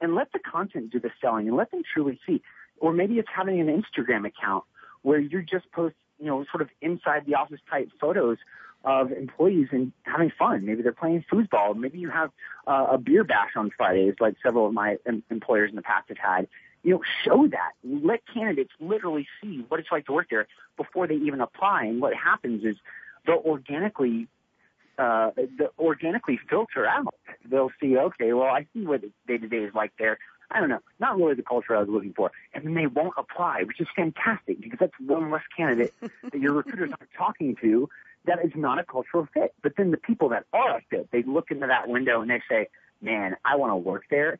and 0.01 0.15
let 0.15 0.33
the 0.33 0.39
content 0.39 0.91
do 0.91 0.99
the 0.99 1.11
selling 1.21 1.47
and 1.47 1.55
let 1.55 1.71
them 1.71 1.81
truly 1.93 2.19
see. 2.27 2.41
Or 2.79 2.93
maybe 2.93 3.15
it's 3.15 3.29
having 3.33 3.59
an 3.59 3.67
Instagram 3.67 4.27
account 4.27 4.63
where 5.01 5.19
you 5.19 5.41
just 5.43 5.71
post, 5.71 5.95
you 6.19 6.27
know, 6.27 6.45
sort 6.51 6.61
of 6.61 6.69
inside 6.81 7.25
the 7.25 7.35
office 7.35 7.59
type 7.69 7.89
photos 7.99 8.37
of 8.83 9.11
employees 9.11 9.67
and 9.71 9.91
having 10.03 10.31
fun. 10.37 10.65
Maybe 10.65 10.83
they're 10.83 10.91
playing 10.91 11.25
foosball. 11.31 11.75
Maybe 11.75 11.97
you 11.97 12.09
have 12.09 12.31
uh, 12.67 12.87
a 12.91 12.97
beer 12.97 13.23
bash 13.23 13.51
on 13.55 13.71
Fridays, 13.75 14.15
like 14.19 14.35
several 14.43 14.67
of 14.67 14.73
my 14.73 14.97
em- 15.07 15.23
employers 15.31 15.71
in 15.71 15.75
the 15.75 15.81
past 15.81 16.09
have 16.09 16.17
had. 16.17 16.47
You 16.83 16.91
know, 16.91 17.01
show 17.23 17.47
that. 17.47 17.71
Let 17.83 18.21
candidates 18.31 18.69
literally 18.79 19.27
see 19.41 19.65
what 19.67 19.79
it's 19.79 19.89
like 19.91 20.05
to 20.05 20.13
work 20.13 20.27
there 20.29 20.47
before 20.77 21.07
they 21.07 21.15
even 21.15 21.41
apply. 21.41 21.85
And 21.85 21.99
what 21.99 22.13
happens 22.13 22.63
is 22.63 22.75
they'll 23.25 23.41
organically 23.43 24.27
uh, 24.97 25.31
organically 25.79 26.39
filter 26.49 26.85
out. 26.85 27.13
They'll 27.49 27.71
see, 27.81 27.97
okay, 27.97 28.33
well, 28.33 28.47
I 28.47 28.65
see 28.73 28.85
what 28.85 29.01
day 29.27 29.37
to 29.37 29.47
day 29.47 29.57
is 29.57 29.73
like 29.73 29.91
there. 29.99 30.17
I 30.51 30.59
don't 30.59 30.69
know, 30.69 30.79
not 30.99 31.17
really 31.17 31.33
the 31.33 31.43
culture 31.43 31.75
I 31.75 31.79
was 31.79 31.89
looking 31.89 32.13
for. 32.13 32.31
And 32.53 32.65
then 32.65 32.73
they 32.73 32.87
won't 32.87 33.13
apply, 33.17 33.63
which 33.63 33.81
is 33.81 33.87
fantastic 33.95 34.61
because 34.61 34.79
that's 34.79 34.93
one 34.99 35.31
less 35.31 35.43
candidate 35.55 35.93
that 36.01 36.39
your 36.39 36.53
recruiters 36.53 36.91
aren't 36.91 37.11
talking 37.17 37.55
to 37.61 37.89
that 38.25 38.43
is 38.43 38.51
not 38.55 38.79
a 38.79 38.83
cultural 38.83 39.27
fit. 39.33 39.53
But 39.61 39.73
then 39.77 39.91
the 39.91 39.97
people 39.97 40.29
that 40.29 40.45
are 40.53 40.77
a 40.77 40.81
fit, 40.89 41.09
they 41.11 41.23
look 41.23 41.51
into 41.51 41.67
that 41.67 41.87
window 41.87 42.21
and 42.21 42.29
they 42.29 42.41
say, 42.49 42.67
man, 43.01 43.35
I 43.45 43.55
want 43.55 43.71
to 43.71 43.75
work 43.75 44.03
there. 44.09 44.39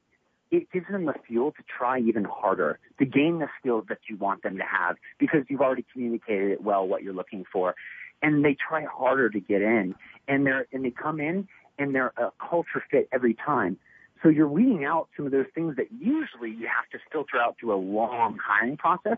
It 0.52 0.72
gives 0.72 0.88
them 0.90 1.06
the 1.06 1.16
fuel 1.28 1.52
to 1.52 1.64
try 1.78 2.00
even 2.00 2.24
harder, 2.24 2.80
to 3.00 3.06
gain 3.06 3.40
the 3.40 3.50
skills 3.60 3.86
that 3.90 4.00
you 4.08 4.16
want 4.16 4.44
them 4.44 4.58
to 4.58 4.64
have 4.64 4.96
because 5.18 5.44
you've 5.50 5.62
already 5.62 5.86
communicated 5.92 6.52
it 6.52 6.64
well 6.64 6.88
what 6.88 7.04
you're 7.04 7.14
looking 7.14 7.46
for. 7.52 7.76
And 8.22 8.46
they 8.46 8.56
try 8.56 8.86
harder 8.86 9.30
to 9.30 9.40
get 9.40 9.62
in 9.62 9.96
and 10.28 10.46
they're, 10.46 10.68
and 10.72 10.86
they 10.86 10.92
come 10.92 11.20
in 11.20 11.48
and 11.78 11.94
they're 11.94 12.14
a 12.18 12.32
culture 12.40 12.84
fit 12.90 13.10
every 13.12 13.34
time. 13.34 13.78
So 14.24 14.30
you're 14.30 14.48
weeding 14.48 14.86
out 14.86 15.10
some 15.16 15.26
of 15.26 15.32
those 15.32 15.46
things 15.54 15.76
that 15.76 15.88
usually 15.92 16.50
you 16.50 16.68
have 16.68 16.90
to 16.92 17.00
filter 17.12 17.38
out 17.38 17.58
through 17.60 17.74
a 17.74 17.78
long 17.78 18.38
hiring 18.44 18.78
process. 18.78 19.18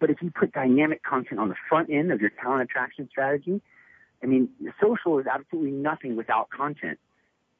But 0.00 0.10
if 0.10 0.22
you 0.22 0.30
put 0.30 0.52
dynamic 0.52 1.02
content 1.02 1.40
on 1.40 1.48
the 1.48 1.56
front 1.68 1.90
end 1.90 2.12
of 2.12 2.20
your 2.20 2.30
talent 2.30 2.62
attraction 2.62 3.08
strategy, 3.10 3.60
I 4.22 4.26
mean, 4.26 4.48
social 4.80 5.18
is 5.18 5.26
absolutely 5.26 5.72
nothing 5.72 6.16
without 6.16 6.50
content. 6.50 6.98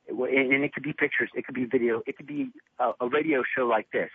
And 0.08 0.64
it 0.64 0.72
could 0.72 0.82
be 0.82 0.92
pictures, 0.92 1.30
it 1.34 1.44
could 1.44 1.54
be 1.54 1.66
video, 1.66 2.02
it 2.06 2.16
could 2.16 2.26
be 2.26 2.50
a, 2.78 3.08
radio 3.08 3.42
show 3.56 3.66
like 3.66 3.90
this. 3.92 4.10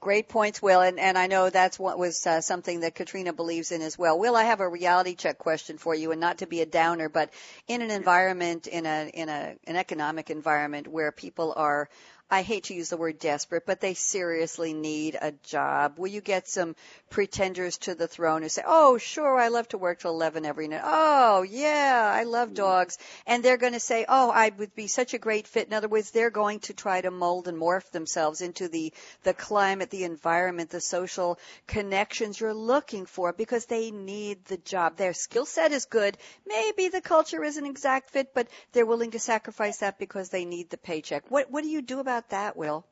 Great 0.00 0.28
points, 0.28 0.60
Will, 0.60 0.80
and, 0.80 0.98
and 0.98 1.16
I 1.16 1.26
know 1.26 1.48
that's 1.48 1.78
what 1.78 1.98
was 1.98 2.26
uh, 2.26 2.40
something 2.40 2.80
that 2.80 2.94
Katrina 2.94 3.32
believes 3.32 3.72
in 3.72 3.82
as 3.82 3.98
well. 3.98 4.18
Will, 4.18 4.36
I 4.36 4.44
have 4.44 4.60
a 4.60 4.68
reality 4.68 5.14
check 5.14 5.38
question 5.38 5.78
for 5.78 5.94
you, 5.94 6.12
and 6.12 6.20
not 6.20 6.38
to 6.38 6.46
be 6.46 6.60
a 6.60 6.66
downer, 6.66 7.08
but 7.08 7.30
in 7.68 7.82
an 7.82 7.90
environment, 7.90 8.66
in 8.66 8.84
a 8.86 9.10
in 9.12 9.28
a 9.28 9.56
an 9.66 9.76
economic 9.76 10.30
environment 10.30 10.88
where 10.88 11.12
people 11.12 11.54
are 11.56 11.88
I 12.28 12.42
hate 12.42 12.64
to 12.64 12.74
use 12.74 12.90
the 12.90 12.96
word 12.96 13.20
desperate, 13.20 13.66
but 13.66 13.80
they 13.80 13.94
seriously 13.94 14.72
need 14.72 15.16
a 15.20 15.30
job. 15.44 15.96
Will 15.96 16.08
you 16.08 16.20
get 16.20 16.48
some 16.48 16.74
pretenders 17.08 17.78
to 17.78 17.94
the 17.94 18.08
throne 18.08 18.42
who 18.42 18.48
say, 18.48 18.62
"Oh, 18.66 18.98
sure, 18.98 19.38
I 19.38 19.46
love 19.46 19.68
to 19.68 19.78
work 19.78 20.00
till 20.00 20.10
11 20.10 20.44
every 20.44 20.66
night. 20.66 20.82
Oh, 20.82 21.42
yeah, 21.42 22.10
I 22.12 22.24
love 22.24 22.48
hmm. 22.48 22.54
dogs." 22.54 22.98
And 23.26 23.44
they're 23.44 23.56
going 23.56 23.74
to 23.74 23.80
say, 23.80 24.06
"Oh, 24.08 24.30
I 24.30 24.50
would 24.58 24.74
be 24.74 24.88
such 24.88 25.14
a 25.14 25.18
great 25.18 25.46
fit." 25.46 25.68
In 25.68 25.72
other 25.72 25.86
words, 25.86 26.10
they're 26.10 26.30
going 26.30 26.58
to 26.60 26.74
try 26.74 27.00
to 27.00 27.12
mold 27.12 27.46
and 27.46 27.56
morph 27.56 27.90
themselves 27.92 28.40
into 28.40 28.66
the 28.66 28.92
the 29.22 29.34
climate, 29.34 29.90
the 29.90 30.02
environment, 30.02 30.70
the 30.70 30.80
social 30.80 31.38
connections 31.68 32.40
you're 32.40 32.54
looking 32.54 33.06
for 33.06 33.32
because 33.32 33.66
they 33.66 33.92
need 33.92 34.44
the 34.46 34.56
job. 34.56 34.96
Their 34.96 35.12
skill 35.12 35.46
set 35.46 35.70
is 35.70 35.84
good. 35.84 36.18
Maybe 36.44 36.88
the 36.88 37.00
culture 37.00 37.44
isn't 37.44 37.64
exact 37.66 38.10
fit, 38.10 38.34
but 38.34 38.48
they're 38.72 38.84
willing 38.84 39.12
to 39.12 39.20
sacrifice 39.20 39.78
that 39.78 40.00
because 40.00 40.30
they 40.30 40.44
need 40.44 40.70
the 40.70 40.76
paycheck. 40.76 41.30
What 41.30 41.52
what 41.52 41.62
do 41.62 41.70
you 41.70 41.82
do 41.82 42.00
about 42.00 42.15
about 42.16 42.30
that, 42.30 42.56
Will? 42.56 42.84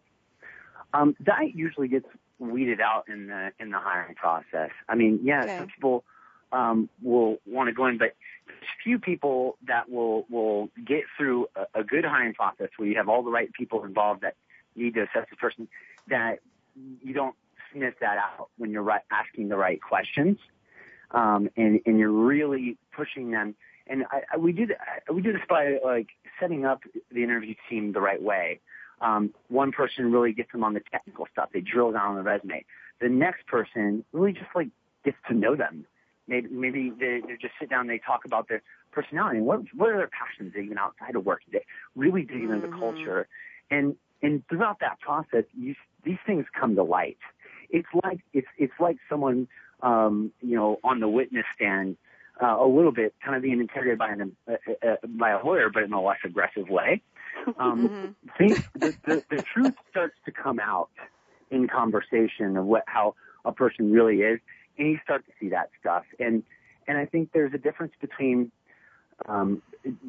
Um, 0.92 1.16
that 1.20 1.54
usually 1.54 1.88
gets 1.88 2.06
weeded 2.38 2.80
out 2.80 3.04
in 3.08 3.28
the 3.28 3.50
in 3.58 3.70
the 3.70 3.78
hiring 3.78 4.14
process. 4.14 4.70
I 4.88 4.94
mean, 4.94 5.20
yeah, 5.22 5.42
okay. 5.42 5.58
some 5.58 5.68
people 5.68 6.04
um, 6.52 6.88
will 7.02 7.38
want 7.46 7.68
to 7.68 7.72
go 7.72 7.86
in, 7.86 7.98
but 7.98 8.14
there's 8.46 8.58
few 8.82 8.98
people 8.98 9.56
that 9.66 9.90
will 9.90 10.26
will 10.30 10.68
get 10.86 11.04
through 11.16 11.46
a, 11.56 11.80
a 11.80 11.84
good 11.84 12.04
hiring 12.04 12.34
process 12.34 12.68
where 12.76 12.88
you 12.88 12.96
have 12.96 13.08
all 13.08 13.22
the 13.22 13.30
right 13.30 13.52
people 13.52 13.84
involved 13.84 14.20
that 14.22 14.34
need 14.76 14.94
to 14.94 15.02
assess 15.02 15.26
the 15.30 15.36
person. 15.36 15.68
That 16.08 16.40
you 16.74 17.14
don't 17.14 17.34
sniff 17.72 17.94
that 18.00 18.18
out 18.18 18.50
when 18.58 18.70
you're 18.70 18.82
right, 18.82 19.02
asking 19.10 19.48
the 19.48 19.56
right 19.56 19.80
questions, 19.80 20.38
um, 21.10 21.48
and 21.56 21.80
and 21.86 21.98
you're 21.98 22.12
really 22.12 22.76
pushing 22.94 23.30
them. 23.30 23.54
And 23.86 24.04
I, 24.10 24.22
I, 24.32 24.36
we 24.36 24.52
do 24.52 24.68
we 25.12 25.22
do 25.22 25.32
this 25.32 25.42
by 25.48 25.78
like 25.84 26.08
setting 26.38 26.64
up 26.64 26.82
the 27.10 27.22
interview 27.22 27.54
team 27.68 27.92
the 27.92 28.00
right 28.00 28.22
way 28.22 28.60
um, 29.04 29.32
one 29.48 29.70
person 29.70 30.10
really 30.10 30.32
gets 30.32 30.50
them 30.50 30.64
on 30.64 30.72
the 30.72 30.82
technical 30.90 31.26
stuff. 31.30 31.50
They 31.52 31.60
drill 31.60 31.92
down 31.92 32.08
on 32.12 32.16
the 32.16 32.22
resume. 32.22 32.64
The 33.00 33.08
next 33.08 33.46
person 33.46 34.04
really 34.12 34.32
just 34.32 34.50
like 34.54 34.68
gets 35.04 35.18
to 35.28 35.34
know 35.34 35.54
them. 35.54 35.86
Maybe, 36.26 36.48
maybe 36.48 36.90
they, 36.98 37.20
they 37.20 37.36
just 37.40 37.52
sit 37.60 37.68
down 37.68 37.82
and 37.82 37.90
they 37.90 37.98
talk 37.98 38.24
about 38.24 38.48
their 38.48 38.62
personality 38.92 39.38
and 39.38 39.46
what, 39.46 39.60
what 39.74 39.90
are 39.90 39.98
their 39.98 40.08
passions 40.08 40.54
even 40.56 40.78
outside 40.78 41.16
of 41.16 41.26
work. 41.26 41.42
They 41.52 41.64
really 41.94 42.22
dig 42.22 42.42
into 42.42 42.56
mm-hmm. 42.56 42.70
the 42.70 42.78
culture. 42.78 43.28
And, 43.70 43.96
and 44.22 44.42
throughout 44.48 44.78
that 44.80 45.00
process, 45.00 45.44
you, 45.52 45.74
these 46.02 46.16
things 46.26 46.46
come 46.58 46.74
to 46.76 46.82
light. 46.82 47.18
It's 47.68 47.88
like, 48.02 48.20
it's, 48.32 48.48
it's 48.56 48.72
like 48.80 48.96
someone, 49.10 49.48
um, 49.82 50.32
you 50.40 50.56
know, 50.56 50.80
on 50.82 51.00
the 51.00 51.08
witness 51.08 51.44
stand, 51.54 51.98
uh, 52.42 52.56
a 52.60 52.66
little 52.66 52.92
bit 52.92 53.14
kind 53.24 53.36
of 53.36 53.42
being 53.42 53.60
interrogated 53.60 53.98
by 53.98 54.10
an, 54.10 54.36
uh, 54.48 54.52
uh, 54.86 54.96
by 55.06 55.30
a 55.30 55.44
lawyer, 55.44 55.70
but 55.72 55.84
in 55.84 55.92
a 55.92 56.02
less 56.02 56.18
aggressive 56.24 56.68
way 56.68 57.00
um, 57.58 58.14
mm-hmm. 58.18 58.28
things, 58.38 58.62
the, 58.74 58.94
the, 59.04 59.24
the 59.30 59.42
truth 59.42 59.74
starts 59.90 60.14
to 60.24 60.32
come 60.32 60.58
out 60.60 60.88
in 61.50 61.68
conversation 61.68 62.56
of 62.56 62.64
what 62.64 62.84
how 62.86 63.14
a 63.44 63.52
person 63.52 63.92
really 63.92 64.22
is, 64.22 64.40
and 64.78 64.88
you 64.88 64.98
start 65.04 65.24
to 65.26 65.32
see 65.40 65.50
that 65.50 65.70
stuff. 65.80 66.04
And 66.18 66.42
and 66.88 66.98
I 66.98 67.06
think 67.06 67.30
there's 67.32 67.54
a 67.54 67.58
difference 67.58 67.92
between 68.00 68.50
um, 69.26 69.62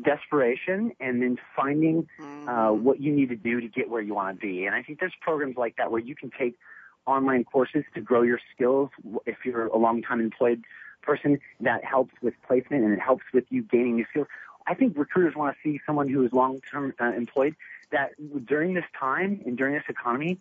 desperation 0.04 0.92
and 1.00 1.22
then 1.22 1.38
finding 1.56 2.08
uh, 2.20 2.24
mm-hmm. 2.24 2.84
what 2.84 3.00
you 3.00 3.12
need 3.12 3.30
to 3.30 3.36
do 3.36 3.62
to 3.62 3.68
get 3.68 3.90
where 3.90 4.02
you 4.02 4.16
want 4.16 4.40
to 4.40 4.46
be. 4.46 4.66
And 4.66 4.76
I 4.76 4.82
think 4.82 5.00
there's 5.00 5.14
programs 5.22 5.58
like 5.58 5.76
that 5.78 5.92
where 5.92 6.02
you 6.02 6.16
can 6.16 6.32
take 6.38 6.58
online 7.06 7.44
courses 7.44 7.84
to 7.94 8.02
grow 8.02 8.24
your 8.24 8.40
skills 8.54 8.90
if 9.26 9.38
you're 9.46 9.68
a 9.68 9.78
long 9.78 10.02
time 10.02 10.20
employed 10.20 10.64
person 11.06 11.40
that 11.62 11.84
helps 11.84 12.14
with 12.22 12.34
placement 12.48 12.84
and 12.84 12.94
it 12.94 13.00
helps 13.00 13.24
with 13.34 13.46
you 13.50 13.64
gaining 13.64 13.96
new 13.96 14.06
skills 14.10 14.28
I 14.68 14.74
think 14.74 14.98
recruiters 14.98 15.36
want 15.36 15.56
to 15.56 15.62
see 15.64 15.80
someone 15.86 16.10
who 16.10 16.26
is 16.26 16.34
long-term 16.34 16.94
uh, 17.00 17.12
employed 17.16 17.56
that 17.92 18.12
during 18.46 18.74
this 18.74 18.86
time 19.00 19.42
and 19.46 19.58
during 19.58 19.76
this 19.76 19.84
economy, 19.88 20.40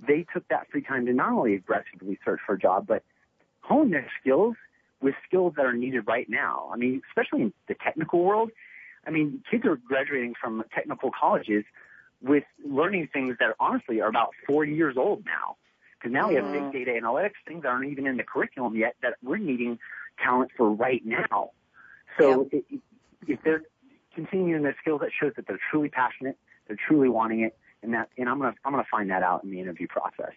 they 0.00 0.26
took 0.32 0.48
that 0.48 0.68
free 0.70 0.82
time 0.82 1.06
to 1.06 1.12
not 1.12 1.32
only 1.32 1.54
aggressively 1.54 2.18
search 2.24 2.40
for 2.46 2.54
a 2.54 2.58
job, 2.58 2.86
but 2.86 3.02
hone 3.60 3.90
their 3.90 4.10
skills 4.20 4.56
with 5.00 5.14
skills 5.26 5.54
that 5.56 5.66
are 5.66 5.74
needed 5.74 6.06
right 6.06 6.28
now. 6.28 6.70
I 6.72 6.76
mean, 6.76 7.02
especially 7.08 7.42
in 7.42 7.52
the 7.68 7.74
technical 7.74 8.24
world. 8.24 8.50
I 9.06 9.10
mean, 9.10 9.42
kids 9.48 9.64
are 9.66 9.76
graduating 9.76 10.34
from 10.40 10.64
technical 10.74 11.10
colleges 11.10 11.64
with 12.22 12.44
learning 12.64 13.08
things 13.12 13.36
that 13.40 13.54
honestly 13.60 14.00
are 14.00 14.08
about 14.08 14.30
40 14.46 14.72
years 14.72 14.96
old 14.96 15.24
now. 15.26 15.56
Because 15.98 16.12
now 16.12 16.28
we 16.28 16.34
have 16.34 16.50
big 16.52 16.72
data 16.72 16.98
analytics, 17.00 17.34
things 17.46 17.62
that 17.62 17.68
aren't 17.68 17.90
even 17.90 18.06
in 18.06 18.16
the 18.16 18.22
curriculum 18.22 18.74
yet 18.76 18.96
that 19.02 19.14
we're 19.22 19.36
needing 19.36 19.78
talent 20.22 20.50
for 20.56 20.70
right 20.70 21.02
now. 21.04 21.50
So 22.18 22.48
yep. 22.52 22.64
it, 22.70 22.80
if 23.26 23.38
they're 23.44 23.62
continuing 24.14 24.62
their 24.62 24.76
skills, 24.80 25.00
that 25.00 25.10
shows 25.18 25.32
that 25.36 25.46
they're 25.46 25.60
truly 25.70 25.88
passionate, 25.88 26.38
they're 26.66 26.78
truly 26.88 27.08
wanting 27.08 27.40
it, 27.40 27.56
and 27.82 27.92
that 27.94 28.08
and 28.16 28.28
I'm 28.28 28.38
gonna 28.38 28.54
I'm 28.64 28.72
gonna 28.72 28.86
find 28.90 29.10
that 29.10 29.22
out 29.22 29.44
in 29.44 29.50
the 29.50 29.60
interview 29.60 29.86
process. 29.86 30.32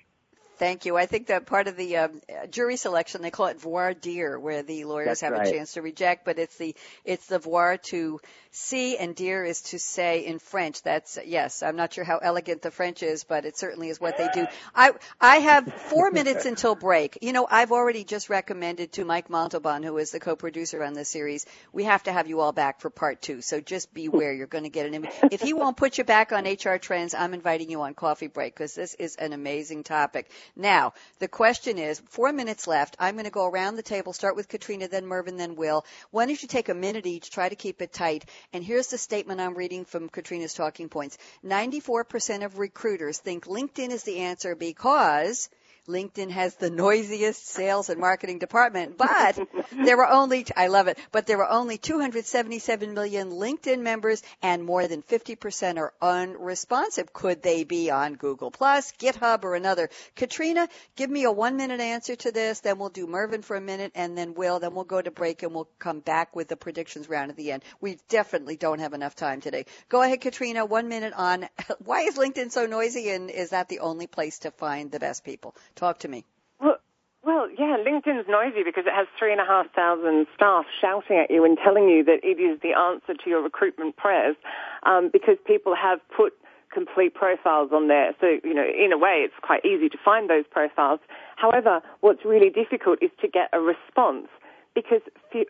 Thank 0.60 0.86
you. 0.86 0.97
I 0.97 1.05
think 1.05 1.28
that 1.28 1.45
part 1.45 1.68
of 1.68 1.78
the 1.78 1.97
um, 1.97 2.22
jury 2.51 2.76
selection 2.76 3.22
they 3.22 3.32
call 3.32 3.47
it 3.47 3.60
voir 3.60 3.93
dire, 3.93 4.38
where 4.38 4.62
the 4.62 4.84
lawyers 4.84 5.07
That's 5.07 5.22
have 5.22 5.32
right. 5.32 5.47
a 5.47 5.51
chance 5.51 5.74
to 5.74 5.82
reject, 5.82 6.26
but 6.26 6.38
it's 6.38 6.57
the 6.57 6.76
it's 7.05 7.28
the 7.28 7.39
voir 7.39 7.78
to 7.78 8.20
see 8.51 8.97
and 8.97 9.16
dire 9.16 9.45
is 9.45 9.62
to 9.62 9.80
say 9.80 10.26
in 10.26 10.39
French. 10.39 10.82
That's 10.82 11.18
yes. 11.26 11.64
I'm 11.64 11.76
not 11.78 11.93
sure 11.93 12.03
how 12.03 12.18
elegant 12.18 12.62
the 12.62 12.72
French 12.72 13.03
is, 13.03 13.24
but 13.24 13.45
it 13.45 13.57
certainly 13.57 13.89
is 13.89 14.01
what 14.01 14.18
they 14.18 14.28
do. 14.34 14.47
I 14.76 14.91
I 15.22 15.38
have 15.38 15.74
four 15.74 16.12
minutes 16.20 16.45
until 16.45 16.76
break. 16.76 17.20
You 17.22 17.32
know, 17.32 17.47
I've 17.49 17.72
already 17.72 18.03
just 18.03 18.30
recommended 18.30 18.91
to 18.93 19.05
Mike 19.05 19.30
Montalban, 19.30 19.84
who 19.84 19.97
is 19.97 20.12
the 20.12 20.20
co-producer 20.20 20.84
on 20.84 20.93
this 20.93 21.10
series, 21.10 21.45
we 21.72 21.86
have 21.86 22.03
to 22.03 22.12
have 22.12 22.28
you 22.28 22.41
all 22.41 22.51
back 22.51 22.82
for 22.82 22.89
part 22.89 23.22
two. 23.22 23.41
So 23.41 23.62
just 23.62 23.93
beware, 23.93 24.34
you're 24.34 24.47
going 24.47 24.66
to 24.66 24.70
get 24.70 24.86
an. 24.86 24.93
Image. 24.93 25.12
If 25.32 25.41
he 25.41 25.53
won't 25.53 25.78
put 25.78 25.97
you 25.97 26.03
back 26.03 26.32
on 26.34 26.45
HR 26.45 26.78
trends, 26.78 27.14
I'm 27.14 27.34
inviting 27.34 27.70
you 27.70 27.82
on 27.82 27.93
coffee 27.93 28.28
break 28.28 28.53
because 28.53 28.76
this 28.76 28.93
is 28.95 29.16
an 29.16 29.34
amazing 29.34 29.84
topic. 29.84 30.30
Now, 30.56 30.93
the 31.20 31.28
question 31.28 31.78
is, 31.78 32.02
four 32.10 32.32
minutes 32.32 32.68
left. 32.68 32.95
I'm 33.00 33.16
going 33.16 33.26
to 33.26 33.32
go 33.32 33.45
around 33.45 33.76
the 33.76 33.84
table, 33.84 34.14
start 34.14 34.36
with 34.36 34.47
Katrina, 34.47 34.88
then 34.88 35.06
Mervyn, 35.06 35.38
then 35.38 35.56
Will. 35.56 35.86
Why 36.12 36.26
don't 36.26 36.41
you 36.41 36.47
take 36.47 36.70
a 36.70 36.74
minute 36.74 37.06
each, 37.06 37.30
try 37.30 37.50
to 37.50 37.56
keep 37.56 37.82
it 37.82 37.93
tight. 37.93 38.26
And 38.54 38.64
here's 38.64 38.88
the 38.88 38.97
statement 38.97 39.41
I'm 39.41 39.56
reading 39.56 39.86
from 39.86 40.10
Katrina's 40.10 40.54
talking 40.54 40.89
points. 40.89 41.18
94% 41.45 42.45
of 42.45 42.60
recruiters 42.60 43.20
think 43.20 43.45
LinkedIn 43.45 43.91
is 43.91 44.04
the 44.04 44.20
answer 44.20 44.56
because 44.56 45.50
LinkedIn 45.90 46.30
has 46.30 46.56
the 46.56 46.70
noisiest 46.70 47.48
sales 47.48 47.90
and 47.90 48.00
marketing 48.00 48.38
department, 48.38 48.98
but 48.98 49.40
there 49.72 49.98
were 49.98 50.08
only, 50.08 50.46
I 50.56 50.68
love 50.68 50.88
it, 50.88 51.00
but 51.12 51.26
there 51.26 51.38
were 51.38 51.50
only 51.50 51.78
277 51.78 52.94
million 52.94 53.32
LinkedIn 53.32 53.82
members 53.82 54.22
and 54.42 54.64
more 54.64 54.88
than 54.88 55.02
50% 55.02 55.78
are 55.78 55.94
unresponsive. 56.02 57.12
Could 57.12 57.42
they 57.42 57.64
be 57.64 57.90
on 57.90 58.14
Google 58.14 58.52
Plus, 58.52 58.94
GitHub, 59.00 59.44
or 59.44 59.56
another? 59.56 59.90
Katrina, 60.16 60.70
give 60.96 61.10
me 61.10 61.24
a 61.24 61.32
one 61.32 61.58
minute 61.58 61.80
answer 61.80 62.16
to 62.18 62.32
this, 62.32 62.60
then 62.60 62.78
we'll 62.78 62.90
do 62.90 63.08
Mervyn 63.08 63.42
for 63.42 63.56
a 63.56 63.62
minute 63.62 63.92
and 63.96 64.18
then 64.18 64.36
Will, 64.36 64.60
then 64.60 64.76
we'll 64.76 64.84
go 64.84 65.02
to 65.02 65.12
break 65.12 65.42
and 65.42 65.54
we'll 65.54 65.70
come 65.80 66.02
back 66.02 66.36
with 66.36 66.48
the 66.48 66.56
predictions 66.56 67.10
round 67.10 67.32
at 67.32 67.38
the 67.38 67.52
end. 67.52 67.64
We 67.82 67.98
definitely 68.10 68.58
don't 68.58 68.80
have 68.80 68.94
enough 68.94 69.16
time 69.16 69.42
today. 69.42 69.66
Go 69.90 70.04
ahead, 70.04 70.22
Katrina, 70.22 70.66
one 70.66 70.88
minute 70.88 71.14
on 71.16 71.50
why 71.84 72.02
is 72.02 72.16
LinkedIn 72.16 72.52
so 72.52 72.68
noisy 72.68 73.10
and 73.10 73.32
is 73.32 73.50
that 73.50 73.70
the 73.70 73.80
only 73.80 74.06
place 74.06 74.40
to 74.40 74.52
find 74.52 74.92
the 74.92 75.00
best 75.00 75.24
people? 75.24 75.56
Talk 75.80 76.00
to 76.00 76.10
me. 76.10 76.26
Well, 76.60 76.76
well, 77.24 77.48
Yeah, 77.58 77.78
LinkedIn's 77.78 78.28
noisy 78.28 78.64
because 78.66 78.84
it 78.86 78.92
has 78.92 79.08
three 79.18 79.32
and 79.32 79.40
a 79.40 79.46
half 79.46 79.72
thousand 79.74 80.28
staff 80.36 80.66
shouting 80.82 81.16
at 81.16 81.32
you 81.32 81.46
and 81.46 81.58
telling 81.58 81.88
you 81.88 82.04
that 82.04 82.20
it 82.22 82.38
is 82.38 82.60
the 82.60 82.74
answer 82.74 83.14
to 83.14 83.30
your 83.30 83.42
recruitment 83.42 83.96
prayers, 83.96 84.36
um, 84.84 85.10
because 85.12 85.38
people 85.48 85.74
have 85.74 86.00
put 86.16 86.34
complete 86.74 87.14
profiles 87.14 87.72
on 87.72 87.88
there. 87.88 88.14
So, 88.20 88.40
you 88.44 88.54
know, 88.54 88.66
in 88.68 88.92
a 88.92 88.98
way, 88.98 89.24
it's 89.24 89.40
quite 89.42 89.64
easy 89.64 89.88
to 89.88 89.98
find 90.04 90.30
those 90.30 90.44
profiles. 90.52 91.00
However, 91.38 91.82
what's 92.02 92.26
really 92.26 92.50
difficult 92.50 93.00
is 93.02 93.12
to 93.22 93.30
get 93.30 93.48
a 93.54 93.62
response 93.62 94.28
because 94.76 95.02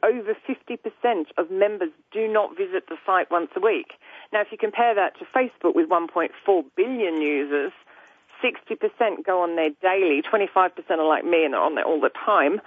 over 0.04 0.38
50% 0.48 1.26
of 1.40 1.50
members 1.50 1.90
do 2.12 2.28
not 2.28 2.56
visit 2.56 2.86
the 2.88 2.98
site 3.04 3.32
once 3.32 3.50
a 3.56 3.60
week. 3.60 3.94
Now, 4.32 4.42
if 4.42 4.52
you 4.52 4.60
compare 4.60 4.94
that 4.94 5.18
to 5.18 5.26
Facebook 5.26 5.74
with 5.74 5.90
1.4 5.90 6.64
billion 6.76 7.20
users, 7.20 7.74
60% 8.44 9.26
go 9.26 9.42
on 9.42 9.56
there 9.56 9.72
daily, 9.82 10.22
25% 10.22 10.72
are 10.90 11.08
like 11.08 11.26
me 11.26 11.46
and 11.46 11.56
are 11.56 11.64
on 11.64 11.76
there 11.76 11.86
all 11.86 12.00
the 12.00 12.12
time. 12.26 12.62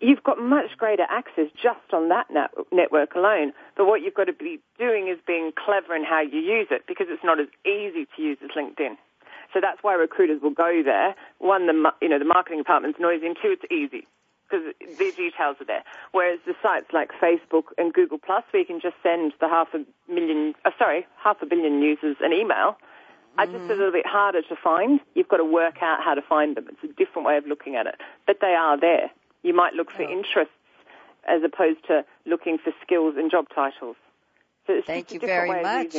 You've 0.00 0.22
got 0.22 0.40
much 0.40 0.78
greater 0.78 1.04
access 1.10 1.46
just 1.62 1.92
on 1.92 2.08
that 2.08 2.30
net- 2.30 2.54
network 2.72 3.14
alone. 3.14 3.52
But 3.76 3.86
what 3.86 4.00
you've 4.00 4.14
got 4.14 4.24
to 4.24 4.32
be 4.32 4.58
doing 4.78 5.08
is 5.08 5.18
being 5.26 5.52
clever 5.52 5.94
in 5.94 6.04
how 6.04 6.22
you 6.22 6.40
use 6.40 6.68
it 6.70 6.84
because 6.88 7.08
it's 7.10 7.24
not 7.24 7.38
as 7.38 7.48
easy 7.66 8.06
to 8.16 8.22
use 8.22 8.38
as 8.42 8.50
LinkedIn. 8.56 8.96
So 9.52 9.60
that's 9.60 9.82
why 9.82 9.94
recruiters 9.94 10.40
will 10.42 10.54
go 10.54 10.82
there. 10.84 11.14
One, 11.38 11.66
the 11.66 11.92
you 12.00 12.08
know 12.08 12.18
the 12.18 12.24
marketing 12.24 12.58
department's 12.58 13.00
noisy, 13.00 13.26
and 13.26 13.36
two, 13.40 13.56
it's 13.58 13.70
easy 13.70 14.06
because 14.48 14.74
the 14.80 15.12
details 15.16 15.56
are 15.60 15.66
there. 15.66 15.84
Whereas 16.12 16.38
the 16.46 16.54
sites 16.62 16.86
like 16.92 17.10
Facebook 17.22 17.74
and 17.78 17.92
Google 17.92 18.18
Plus, 18.18 18.44
where 18.50 18.60
you 18.60 18.66
can 18.66 18.80
just 18.80 18.96
send 19.02 19.32
the 19.40 19.48
half 19.48 19.68
a 19.74 19.84
million, 20.10 20.54
uh, 20.64 20.70
sorry, 20.78 21.06
half 21.22 21.42
a 21.42 21.46
billion 21.46 21.82
users 21.82 22.16
an 22.20 22.32
email, 22.32 22.76
are 23.38 23.46
just 23.46 23.64
a 23.64 23.74
little 23.74 23.92
bit 23.92 24.06
harder 24.06 24.42
to 24.42 24.56
find. 24.56 25.00
You've 25.14 25.28
got 25.28 25.38
to 25.38 25.44
work 25.44 25.82
out 25.82 26.02
how 26.02 26.14
to 26.14 26.22
find 26.22 26.56
them. 26.56 26.66
It's 26.68 26.84
a 26.84 26.94
different 26.94 27.26
way 27.26 27.36
of 27.36 27.46
looking 27.46 27.76
at 27.76 27.86
it, 27.86 27.96
but 28.26 28.38
they 28.40 28.54
are 28.54 28.78
there. 28.78 29.10
You 29.42 29.54
might 29.54 29.74
look 29.74 29.90
for 29.90 30.02
interests 30.02 30.52
as 31.26 31.42
opposed 31.42 31.86
to 31.86 32.04
looking 32.26 32.58
for 32.58 32.72
skills 32.82 33.14
and 33.16 33.30
job 33.30 33.46
titles. 33.54 33.96
So 34.66 34.80
Thank 34.86 35.12
you 35.12 35.20
very 35.20 35.62
much. 35.62 35.94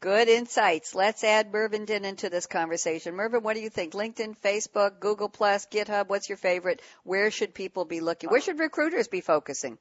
Good 0.00 0.28
insights. 0.28 0.96
Let's 0.96 1.22
add 1.22 1.52
Mervyn 1.52 1.84
Din 1.84 2.16
to 2.16 2.28
this 2.28 2.46
conversation. 2.46 3.14
Mervyn, 3.14 3.44
what 3.44 3.54
do 3.54 3.60
you 3.60 3.70
think? 3.70 3.92
LinkedIn, 3.92 4.36
Facebook, 4.36 4.98
Google 4.98 5.28
Plus, 5.28 5.66
GitHub, 5.66 6.08
what's 6.08 6.28
your 6.28 6.38
favorite? 6.38 6.82
Where 7.04 7.30
should 7.30 7.54
people 7.54 7.84
be 7.84 8.00
looking? 8.00 8.28
Where 8.28 8.40
should 8.40 8.58
recruiters 8.58 9.06
be 9.06 9.20
focusing? 9.20 9.78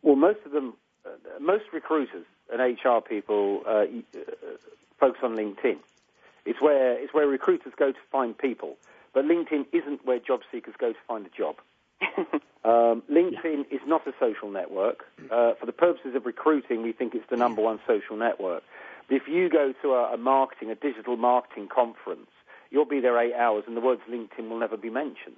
Well, 0.00 0.16
most 0.16 0.38
of 0.46 0.52
them, 0.52 0.72
uh, 1.04 1.10
most 1.38 1.64
recruiters 1.70 2.24
and 2.50 2.78
HR 2.82 3.00
people 3.06 3.62
uh, 3.66 3.84
focus 5.00 5.20
on 5.24 5.36
LinkedIn. 5.36 5.78
It's 6.46 6.60
where 6.60 6.98
it's 7.02 7.12
where 7.12 7.26
recruiters 7.26 7.72
go 7.76 7.92
to 7.92 7.98
find 8.12 8.36
people, 8.36 8.76
but 9.12 9.24
LinkedIn 9.24 9.66
isn't 9.72 10.06
where 10.06 10.18
job 10.18 10.40
seekers 10.52 10.74
go 10.78 10.92
to 10.92 10.98
find 11.08 11.26
a 11.26 11.30
job. 11.30 11.56
um, 12.64 13.02
LinkedIn 13.10 13.66
is 13.70 13.80
not 13.86 14.06
a 14.06 14.12
social 14.18 14.50
network. 14.50 15.04
Uh, 15.30 15.54
for 15.58 15.66
the 15.66 15.72
purposes 15.72 16.14
of 16.14 16.26
recruiting, 16.26 16.82
we 16.82 16.92
think 16.92 17.14
it's 17.14 17.28
the 17.30 17.36
number 17.36 17.62
one 17.62 17.80
social 17.86 18.16
network. 18.16 18.62
But 19.08 19.16
if 19.16 19.22
you 19.28 19.50
go 19.50 19.74
to 19.82 19.92
a, 19.92 20.14
a 20.14 20.16
marketing, 20.16 20.70
a 20.70 20.74
digital 20.74 21.16
marketing 21.16 21.68
conference, 21.68 22.30
you'll 22.70 22.86
be 22.86 23.00
there 23.00 23.18
eight 23.18 23.34
hours 23.34 23.64
and 23.66 23.76
the 23.76 23.80
words 23.80 24.00
LinkedIn 24.10 24.48
will 24.48 24.58
never 24.58 24.76
be 24.76 24.90
mentioned. 24.90 25.36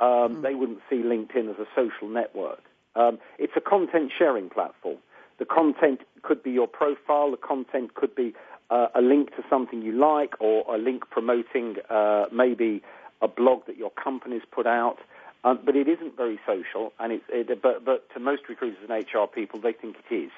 Um, 0.00 0.08
mm. 0.08 0.42
They 0.42 0.54
wouldn't 0.54 0.80
see 0.90 0.96
LinkedIn 0.96 1.48
as 1.50 1.58
a 1.58 1.66
social 1.74 2.08
network. 2.08 2.62
Um, 2.96 3.18
it's 3.38 3.52
a 3.56 3.60
content 3.60 4.12
sharing 4.16 4.50
platform. 4.50 4.98
The 5.38 5.44
content 5.44 6.00
could 6.22 6.42
be 6.42 6.50
your 6.50 6.68
profile. 6.68 7.30
The 7.30 7.36
content 7.36 7.94
could 7.94 8.14
be 8.14 8.34
uh, 8.70 8.88
a 8.94 9.00
link 9.00 9.34
to 9.36 9.44
something 9.50 9.82
you 9.82 9.92
like 9.92 10.34
or 10.40 10.74
a 10.74 10.78
link 10.78 11.08
promoting 11.10 11.76
uh, 11.90 12.26
maybe 12.32 12.82
a 13.20 13.28
blog 13.28 13.66
that 13.66 13.76
your 13.76 13.90
company's 13.90 14.42
put 14.50 14.66
out. 14.66 14.98
Um, 15.44 15.60
but 15.64 15.76
it 15.76 15.88
isn't 15.88 16.16
very 16.16 16.40
social, 16.46 16.94
and 16.98 17.12
it's, 17.12 17.24
it, 17.28 17.60
but, 17.60 17.84
but 17.84 18.08
to 18.14 18.20
most 18.20 18.48
recruiters 18.48 18.78
and 18.88 18.90
HR 18.90 19.26
people, 19.26 19.60
they 19.60 19.74
think 19.74 19.96
it 20.08 20.14
is. 20.14 20.30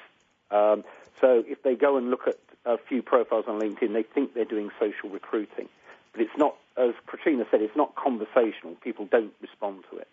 Um, 0.51 0.83
so 1.21 1.43
if 1.47 1.63
they 1.63 1.75
go 1.75 1.95
and 1.97 2.09
look 2.09 2.27
at 2.27 2.37
a 2.65 2.77
few 2.77 3.01
profiles 3.01 3.45
on 3.47 3.59
LinkedIn, 3.59 3.93
they 3.93 4.03
think 4.03 4.33
they're 4.33 4.43
doing 4.43 4.69
social 4.79 5.09
recruiting. 5.09 5.69
But 6.11 6.21
it's 6.21 6.37
not, 6.37 6.55
as 6.75 6.93
Katrina 7.07 7.45
said, 7.49 7.61
it's 7.61 7.75
not 7.75 7.95
conversational. 7.95 8.75
People 8.83 9.07
don't 9.09 9.33
respond 9.41 9.85
to 9.91 9.97
it. 9.97 10.07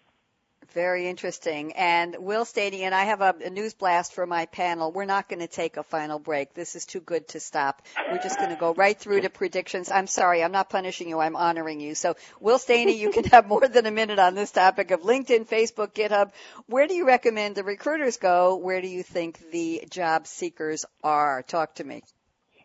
Very 0.72 1.08
interesting. 1.08 1.72
And 1.72 2.16
Will 2.18 2.44
Staney, 2.44 2.82
and 2.82 2.94
I 2.94 3.04
have 3.04 3.20
a, 3.20 3.34
a, 3.44 3.50
news 3.50 3.74
blast 3.74 4.12
for 4.14 4.26
my 4.26 4.46
panel. 4.46 4.90
We're 4.92 5.04
not 5.04 5.28
going 5.28 5.40
to 5.40 5.46
take 5.46 5.76
a 5.76 5.82
final 5.82 6.18
break. 6.18 6.54
This 6.54 6.74
is 6.74 6.86
too 6.86 7.00
good 7.00 7.28
to 7.28 7.40
stop. 7.40 7.82
We're 8.10 8.22
just 8.22 8.38
going 8.38 8.50
to 8.50 8.56
go 8.56 8.74
right 8.74 8.98
through 8.98 9.22
to 9.22 9.30
predictions. 9.30 9.90
I'm 9.90 10.06
sorry, 10.06 10.42
I'm 10.42 10.52
not 10.52 10.70
punishing 10.70 11.08
you. 11.08 11.20
I'm 11.20 11.36
honoring 11.36 11.80
you. 11.80 11.94
So, 11.94 12.16
Will 12.40 12.58
Staney, 12.58 12.96
you 12.98 13.10
can 13.10 13.24
have 13.24 13.46
more 13.46 13.66
than 13.68 13.86
a 13.86 13.90
minute 13.90 14.18
on 14.18 14.34
this 14.34 14.50
topic 14.50 14.90
of 14.90 15.02
LinkedIn, 15.02 15.46
Facebook, 15.48 15.92
GitHub. 15.92 16.32
Where 16.66 16.86
do 16.86 16.94
you 16.94 17.06
recommend 17.06 17.54
the 17.54 17.64
recruiters 17.64 18.16
go? 18.16 18.56
Where 18.56 18.80
do 18.80 18.88
you 18.88 19.02
think 19.02 19.50
the 19.50 19.84
job 19.90 20.26
seekers 20.26 20.84
are? 21.02 21.42
Talk 21.42 21.76
to 21.76 21.84
me. 21.84 22.02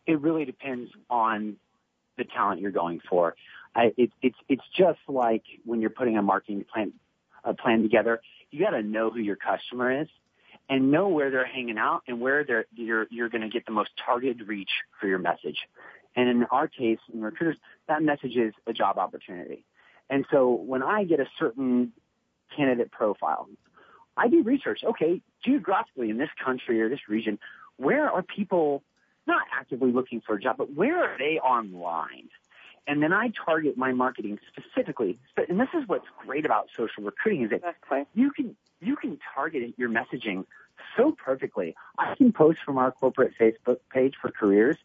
It 0.06 0.22
really 0.22 0.46
depends 0.46 0.90
on 1.10 1.58
the 2.18 2.24
talent 2.24 2.62
you're 2.62 2.72
going 2.72 3.02
for. 3.10 3.36
I, 3.76 3.94
it, 3.98 4.12
it's 4.22 4.36
it's 4.48 4.64
just 4.76 5.00
like 5.08 5.44
when 5.64 5.80
you're 5.82 5.90
putting 5.90 6.18
a 6.18 6.22
marketing 6.22 6.66
plan 6.72 6.94
a 7.50 7.54
plan 7.54 7.82
together. 7.82 8.22
You 8.52 8.64
got 8.64 8.72
to 8.72 8.84
know 8.84 9.10
who 9.10 9.20
your 9.20 9.36
customer 9.36 10.02
is 10.02 10.08
and 10.70 10.92
know 10.92 11.08
where 11.08 11.32
they're 11.32 11.46
hanging 11.46 11.78
out 11.78 12.04
and 12.08 12.22
where 12.22 12.44
they're 12.44 12.66
you're 12.76 13.08
you're 13.10 13.30
going 13.30 13.42
to 13.42 13.50
get 13.50 13.66
the 13.66 13.72
most 13.72 13.90
targeted 14.04 14.48
reach 14.48 14.70
for 15.00 15.08
your 15.08 15.20
message. 15.20 15.58
And 16.16 16.30
in 16.30 16.44
our 16.46 16.68
case, 16.68 17.00
in 17.14 17.22
recruiters, 17.22 17.58
that 17.88 18.02
message 18.02 18.36
is 18.36 18.54
a 18.68 18.74
job 18.74 18.98
opportunity. 18.98 19.66
And 20.10 20.26
so 20.32 20.52
when 20.52 20.82
I 20.82 21.04
get 21.04 21.20
a 21.20 21.28
certain 21.38 21.94
candidate 22.56 22.92
profile, 22.92 23.48
I 24.18 24.28
do 24.28 24.44
research. 24.44 24.82
Okay, 24.84 25.22
geographically 25.46 26.10
in 26.10 26.18
this 26.18 26.30
country 26.44 26.82
or 26.82 26.90
this 26.90 27.08
region, 27.08 27.40
where 27.78 28.10
are 28.10 28.24
people 28.24 28.84
not 29.28 29.44
actively 29.58 29.92
looking 29.92 30.22
for 30.26 30.36
a 30.36 30.42
job, 30.42 30.58
but 30.58 30.74
where 30.74 31.04
are 31.04 31.18
they 31.18 31.40
online? 31.40 32.30
And 32.90 33.04
then 33.04 33.14
I 33.14 33.32
target 33.46 33.78
my 33.78 33.94
marketing 33.94 34.40
specifically. 34.48 35.20
And 35.48 35.60
this 35.60 35.70
is 35.76 35.88
what's 35.88 36.08
great 36.26 36.44
about 36.44 36.70
social 36.76 37.04
recruiting 37.04 37.44
is 37.44 37.52
that 37.52 37.58
exactly. 37.58 38.06
you 38.16 38.32
can 38.32 38.56
you 38.82 38.96
can 38.96 39.20
target 39.36 39.76
your 39.78 39.90
messaging 39.90 40.46
so 40.98 41.12
perfectly. 41.12 41.76
I 42.00 42.16
can 42.16 42.34
post 42.34 42.60
from 42.66 42.80
our 42.80 42.92
corporate 42.92 43.34
Facebook 43.40 43.78
page 43.94 44.16
for 44.20 44.32
careers 44.32 44.78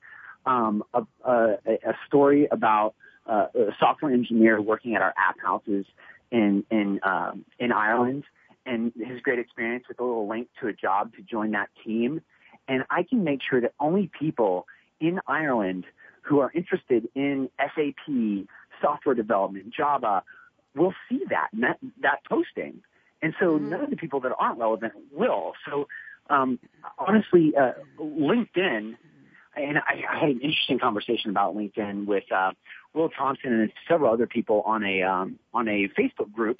um, 0.45 0.85
a, 0.93 1.03
a, 1.25 1.57
a 1.67 1.95
story 2.07 2.47
about 2.51 2.95
uh, 3.27 3.47
a 3.55 3.75
software 3.81 4.13
engineer 4.13 4.61
working 4.61 4.95
at 4.95 5.01
our 5.01 5.15
app 5.17 5.41
houses 5.43 5.87
in 6.31 6.63
in 6.71 7.01
um, 7.05 7.47
in 7.59 7.73
Ireland 7.73 8.25
and 8.67 8.93
his 8.97 9.23
great 9.23 9.39
experience 9.39 9.85
with 9.89 9.99
a 9.99 10.05
little 10.05 10.29
link 10.29 10.49
to 10.61 10.67
a 10.69 10.75
job 10.75 11.15
to 11.17 11.23
join 11.23 11.53
that 11.53 11.71
team 11.83 12.21
and 12.69 12.85
I 12.91 13.03
can 13.03 13.25
make 13.25 13.41
sure 13.43 13.61
that 13.63 13.73
only 13.81 14.11
people 14.19 14.67
in 15.01 15.21
Ireland 15.27 15.85
who 16.25 16.41
are 16.41 16.51
interested 16.55 17.09
in 17.15 17.51
SAP, 17.59 18.47
software 18.81 19.15
development, 19.15 19.73
Java, 19.75 20.23
will 20.75 20.95
see 21.09 21.21
that, 21.31 21.49
that, 21.55 21.79
that 22.03 22.25
posting. 22.29 22.81
And 23.23 23.35
so 23.39 23.53
mm-hmm. 23.53 23.71
none 23.71 23.81
of 23.85 23.91
the 23.91 23.97
people 23.97 24.21
that 24.21 24.33
aren't 24.39 24.59
relevant 24.59 24.95
will. 25.13 25.53
So, 25.69 25.89
um, 26.31 26.59
honestly, 26.99 27.53
uh, 27.59 27.73
LinkedIn, 28.01 28.97
and 29.57 29.79
I, 29.79 30.03
I, 30.11 30.19
had 30.21 30.31
an 30.31 30.41
interesting 30.41 30.79
conversation 30.79 31.31
about 31.31 31.55
LinkedIn 31.55 32.07
with, 32.07 32.25
uh, 32.33 32.53
Will 32.95 33.09
Thompson 33.11 33.53
and 33.53 33.73
several 33.89 34.13
other 34.13 34.27
people 34.27 34.63
on 34.65 34.85
a, 34.85 35.03
um, 35.03 35.39
on 35.53 35.69
a 35.69 35.89
Facebook 35.99 36.33
group, 36.33 36.59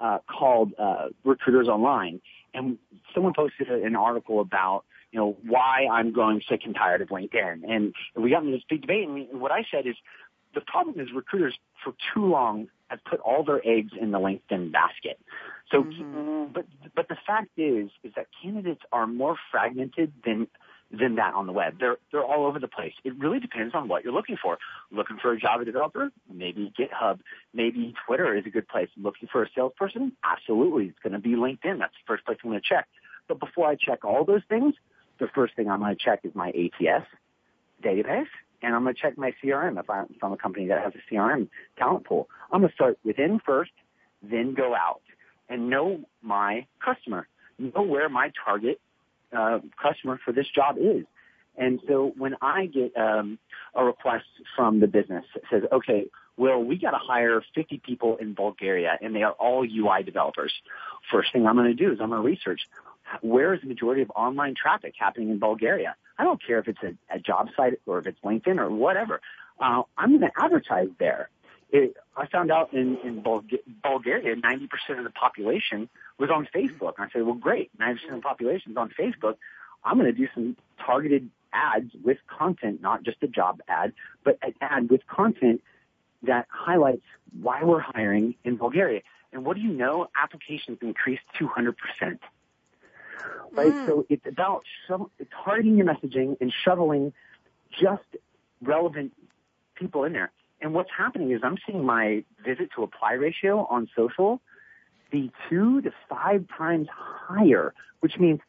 uh, 0.00 0.18
called, 0.26 0.72
uh, 0.78 1.08
Recruiters 1.24 1.68
Online. 1.68 2.20
And 2.54 2.78
someone 3.14 3.34
posted 3.34 3.68
an 3.68 3.94
article 3.94 4.40
about, 4.40 4.84
you 5.16 5.22
know, 5.22 5.36
why 5.46 5.86
I'm 5.90 6.12
growing 6.12 6.42
sick 6.46 6.60
and 6.66 6.74
tired 6.74 7.00
of 7.00 7.08
LinkedIn. 7.08 7.62
And 7.66 7.94
we 8.14 8.28
got 8.28 8.42
into 8.42 8.52
this 8.54 8.64
big 8.68 8.82
debate, 8.82 9.08
and 9.08 9.40
what 9.40 9.50
I 9.50 9.64
said 9.70 9.86
is 9.86 9.96
the 10.54 10.60
problem 10.60 11.00
is 11.00 11.08
recruiters 11.14 11.56
for 11.82 11.94
too 12.12 12.26
long 12.26 12.68
have 12.88 13.02
put 13.08 13.20
all 13.20 13.42
their 13.42 13.66
eggs 13.66 13.92
in 13.98 14.10
the 14.10 14.18
LinkedIn 14.18 14.72
basket. 14.72 15.18
So, 15.72 15.84
mm-hmm. 15.84 16.52
but 16.52 16.66
but 16.94 17.08
the 17.08 17.16
fact 17.26 17.48
is, 17.56 17.88
is 18.04 18.12
that 18.14 18.26
candidates 18.42 18.82
are 18.92 19.06
more 19.06 19.36
fragmented 19.50 20.12
than 20.22 20.48
than 20.90 21.14
that 21.14 21.32
on 21.32 21.46
the 21.46 21.52
web. 21.52 21.78
They're 21.80 21.96
they're 22.12 22.22
all 22.22 22.44
over 22.44 22.58
the 22.58 22.68
place. 22.68 22.92
It 23.02 23.18
really 23.18 23.40
depends 23.40 23.74
on 23.74 23.88
what 23.88 24.04
you're 24.04 24.12
looking 24.12 24.36
for. 24.36 24.58
Looking 24.92 25.16
for 25.16 25.32
a 25.32 25.40
Java 25.40 25.64
developer? 25.64 26.10
Maybe 26.30 26.70
GitHub. 26.78 27.20
Maybe 27.54 27.94
Twitter 28.06 28.36
is 28.36 28.44
a 28.44 28.50
good 28.50 28.68
place. 28.68 28.90
Looking 28.98 29.30
for 29.32 29.42
a 29.44 29.48
salesperson? 29.54 30.12
Absolutely, 30.22 30.88
it's 30.88 30.98
going 31.02 31.14
to 31.14 31.18
be 31.18 31.36
LinkedIn. 31.36 31.78
That's 31.78 31.94
the 31.94 32.06
first 32.06 32.26
place 32.26 32.36
I'm 32.44 32.50
going 32.50 32.60
to 32.60 32.68
check. 32.68 32.86
But 33.28 33.40
before 33.40 33.66
I 33.66 33.76
check 33.76 34.04
all 34.04 34.24
those 34.24 34.42
things, 34.48 34.74
the 35.18 35.28
first 35.34 35.56
thing 35.56 35.70
I'm 35.70 35.80
going 35.80 35.96
to 35.96 36.02
check 36.02 36.20
is 36.24 36.34
my 36.34 36.48
ATS 36.48 37.06
database, 37.82 38.26
and 38.62 38.74
I'm 38.74 38.82
going 38.82 38.94
to 38.94 39.00
check 39.00 39.18
my 39.18 39.32
CRM 39.42 39.78
if, 39.78 39.90
I'm 39.90 40.32
a 40.32 40.36
company 40.36 40.68
that 40.68 40.82
has 40.82 40.92
a 40.94 41.14
CRM 41.14 41.48
talent 41.78 42.04
pool. 42.04 42.28
I'm 42.52 42.60
going 42.60 42.70
to 42.70 42.74
start 42.74 42.98
within 43.04 43.40
first, 43.44 43.72
then 44.22 44.54
go 44.54 44.74
out 44.74 45.02
and 45.48 45.70
know 45.70 46.00
my 46.22 46.66
customer, 46.84 47.28
know 47.58 47.82
where 47.82 48.08
my 48.08 48.32
target 48.44 48.80
uh, 49.36 49.60
customer 49.80 50.18
for 50.24 50.32
this 50.32 50.46
job 50.54 50.76
is. 50.78 51.04
And 51.56 51.80
so 51.88 52.12
when 52.16 52.36
I 52.42 52.66
get 52.66 52.96
um, 52.96 53.38
a 53.74 53.84
request 53.84 54.26
from 54.54 54.80
the 54.80 54.86
business 54.86 55.24
that 55.34 55.42
says, 55.50 55.62
okay, 55.72 56.06
well, 56.36 56.62
we 56.62 56.76
got 56.76 56.90
to 56.90 56.98
hire 57.00 57.42
50 57.54 57.80
people 57.84 58.16
in 58.16 58.34
Bulgaria 58.34 58.98
and 59.00 59.14
they 59.14 59.22
are 59.22 59.32
all 59.32 59.64
UI 59.64 60.02
developers. 60.02 60.52
First 61.10 61.32
thing 61.32 61.46
I'm 61.46 61.56
going 61.56 61.74
to 61.74 61.74
do 61.74 61.92
is 61.92 61.98
I'm 62.00 62.10
going 62.10 62.22
to 62.22 62.28
research 62.28 62.60
where 63.20 63.54
is 63.54 63.60
the 63.60 63.68
majority 63.68 64.02
of 64.02 64.10
online 64.10 64.54
traffic 64.54 64.94
happening 64.98 65.30
in 65.30 65.38
Bulgaria? 65.38 65.94
I 66.18 66.24
don't 66.24 66.44
care 66.44 66.58
if 66.58 66.68
it's 66.68 66.82
a, 66.82 66.94
a 67.14 67.18
job 67.18 67.48
site 67.56 67.74
or 67.86 67.98
if 67.98 68.06
it's 68.06 68.18
LinkedIn 68.24 68.58
or 68.58 68.70
whatever. 68.70 69.20
Uh, 69.60 69.82
I'm 69.96 70.10
going 70.10 70.20
to 70.20 70.30
advertise 70.36 70.88
there. 70.98 71.28
It, 71.70 71.96
I 72.16 72.26
found 72.26 72.50
out 72.50 72.72
in, 72.72 72.98
in 73.04 73.22
Bulga- 73.22 73.62
Bulgaria, 73.82 74.36
90% 74.36 74.98
of 74.98 75.04
the 75.04 75.10
population 75.10 75.88
was 76.18 76.30
on 76.30 76.48
Facebook. 76.54 76.94
And 76.98 77.06
I 77.06 77.08
said, 77.12 77.22
well, 77.22 77.34
great. 77.34 77.76
90% 77.78 77.92
of 78.10 78.14
the 78.16 78.20
population 78.20 78.72
is 78.72 78.76
on 78.76 78.90
Facebook. 78.98 79.36
I'm 79.84 79.98
going 79.98 80.12
to 80.12 80.18
do 80.18 80.28
some 80.34 80.56
targeted 80.84 81.30
ads 81.52 81.90
with 82.02 82.18
content, 82.26 82.80
not 82.80 83.02
just 83.02 83.18
a 83.22 83.28
job 83.28 83.60
ad, 83.68 83.92
but 84.24 84.38
an 84.42 84.54
ad 84.60 84.90
with 84.90 85.06
content 85.06 85.62
that 86.22 86.46
highlights 86.50 87.04
why 87.40 87.62
we're 87.62 87.80
hiring 87.80 88.34
in 88.44 88.56
Bulgaria. 88.56 89.02
And 89.32 89.44
what 89.44 89.56
do 89.56 89.62
you 89.62 89.72
know? 89.72 90.08
Applications 90.16 90.78
increased 90.82 91.22
200%. 91.40 91.74
Right? 93.52 93.72
Mm. 93.72 93.86
So 93.86 94.06
it's 94.08 94.26
about 94.26 94.64
sho- 94.86 95.10
targeting 95.44 95.76
your 95.76 95.86
messaging 95.86 96.36
and 96.40 96.52
shoveling 96.64 97.12
just 97.70 98.04
relevant 98.62 99.12
people 99.74 100.04
in 100.04 100.12
there. 100.12 100.30
And 100.60 100.72
what's 100.74 100.90
happening 100.96 101.30
is 101.32 101.40
I'm 101.42 101.58
seeing 101.66 101.84
my 101.84 102.24
visit 102.44 102.70
to 102.76 102.82
apply 102.82 103.12
ratio 103.12 103.66
on 103.66 103.88
social 103.94 104.40
be 105.10 105.30
two 105.48 105.80
to 105.82 105.92
five 106.08 106.46
times 106.56 106.88
higher, 106.90 107.72
which 108.00 108.18
means 108.18 108.40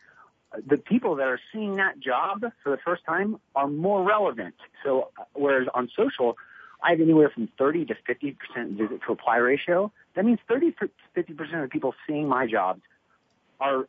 the 0.65 0.77
people 0.77 1.15
that 1.15 1.27
are 1.27 1.39
seeing 1.51 1.75
that 1.75 1.99
job 1.99 2.45
for 2.63 2.69
the 2.71 2.77
first 2.83 3.03
time 3.05 3.37
are 3.55 3.67
more 3.67 4.03
relevant. 4.03 4.55
So 4.83 5.11
whereas 5.33 5.67
on 5.73 5.89
social, 5.95 6.37
I 6.81 6.91
have 6.91 7.01
anywhere 7.01 7.29
from 7.29 7.49
30 7.57 7.85
to 7.85 7.95
50% 7.95 8.77
visit 8.77 9.01
to 9.05 9.11
apply 9.11 9.37
ratio. 9.37 9.91
That 10.15 10.25
means 10.25 10.39
30 10.47 10.73
to 10.79 10.89
50% 11.15 11.29
of 11.55 11.61
the 11.61 11.67
people 11.69 11.93
seeing 12.07 12.27
my 12.27 12.47
jobs 12.47 12.81
are 13.59 13.87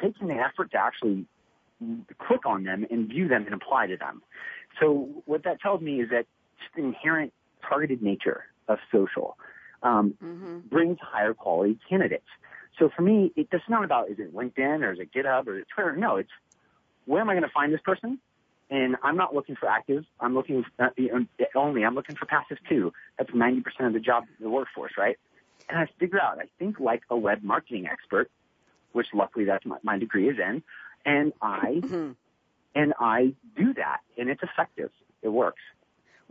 taking 0.00 0.28
the 0.28 0.34
effort 0.34 0.70
to 0.72 0.78
actually 0.78 1.26
click 2.18 2.44
on 2.46 2.64
them 2.64 2.86
and 2.90 3.08
view 3.08 3.28
them 3.28 3.44
and 3.46 3.54
apply 3.54 3.86
to 3.86 3.96
them. 3.96 4.22
So 4.80 5.22
what 5.26 5.44
that 5.44 5.60
tells 5.60 5.80
me 5.80 6.00
is 6.00 6.10
that 6.10 6.26
just 6.58 6.74
the 6.76 6.82
inherent 6.82 7.32
targeted 7.66 8.02
nature 8.02 8.44
of 8.68 8.78
social 8.92 9.36
um, 9.82 10.14
mm-hmm. 10.22 10.58
brings 10.68 10.98
higher 11.00 11.34
quality 11.34 11.78
candidates. 11.88 12.26
So 12.78 12.90
for 12.94 13.02
me, 13.02 13.32
it, 13.36 13.48
it's 13.50 13.64
not 13.68 13.84
about 13.84 14.10
is 14.10 14.18
it 14.18 14.34
LinkedIn 14.34 14.82
or 14.82 14.92
is 14.92 14.98
it 15.00 15.12
GitHub 15.12 15.46
or 15.46 15.56
is 15.56 15.62
it 15.62 15.68
Twitter? 15.74 15.96
No, 15.96 16.16
it's 16.16 16.30
where 17.06 17.20
am 17.20 17.28
I 17.30 17.34
going 17.34 17.44
to 17.44 17.50
find 17.50 17.72
this 17.72 17.80
person? 17.80 18.18
And 18.70 18.96
I'm 19.02 19.16
not 19.16 19.34
looking 19.34 19.56
for 19.56 19.68
active. 19.68 20.04
I'm 20.20 20.34
looking 20.34 20.64
uh, 20.78 20.90
only. 21.56 21.84
I'm 21.84 21.94
looking 21.94 22.14
for 22.14 22.26
passive 22.26 22.58
too. 22.68 22.92
That's 23.18 23.30
90% 23.30 23.64
of 23.80 23.92
the 23.92 24.00
job, 24.00 24.24
the 24.38 24.48
workforce, 24.48 24.92
right? 24.96 25.16
And 25.68 25.78
I 25.78 25.88
figure 25.98 26.20
out. 26.20 26.38
I 26.38 26.44
think 26.58 26.78
like 26.78 27.02
a 27.10 27.16
web 27.16 27.42
marketing 27.42 27.86
expert, 27.90 28.30
which 28.92 29.06
luckily 29.14 29.44
that's 29.44 29.64
my, 29.64 29.78
my 29.82 29.98
degree 29.98 30.28
is 30.28 30.36
in, 30.38 30.62
and 31.04 31.32
I 31.40 31.80
mm-hmm. 31.82 32.12
and 32.74 32.94
I 32.98 33.34
do 33.56 33.74
that, 33.74 34.00
and 34.18 34.28
it's 34.28 34.42
effective. 34.42 34.90
It 35.22 35.28
works. 35.28 35.62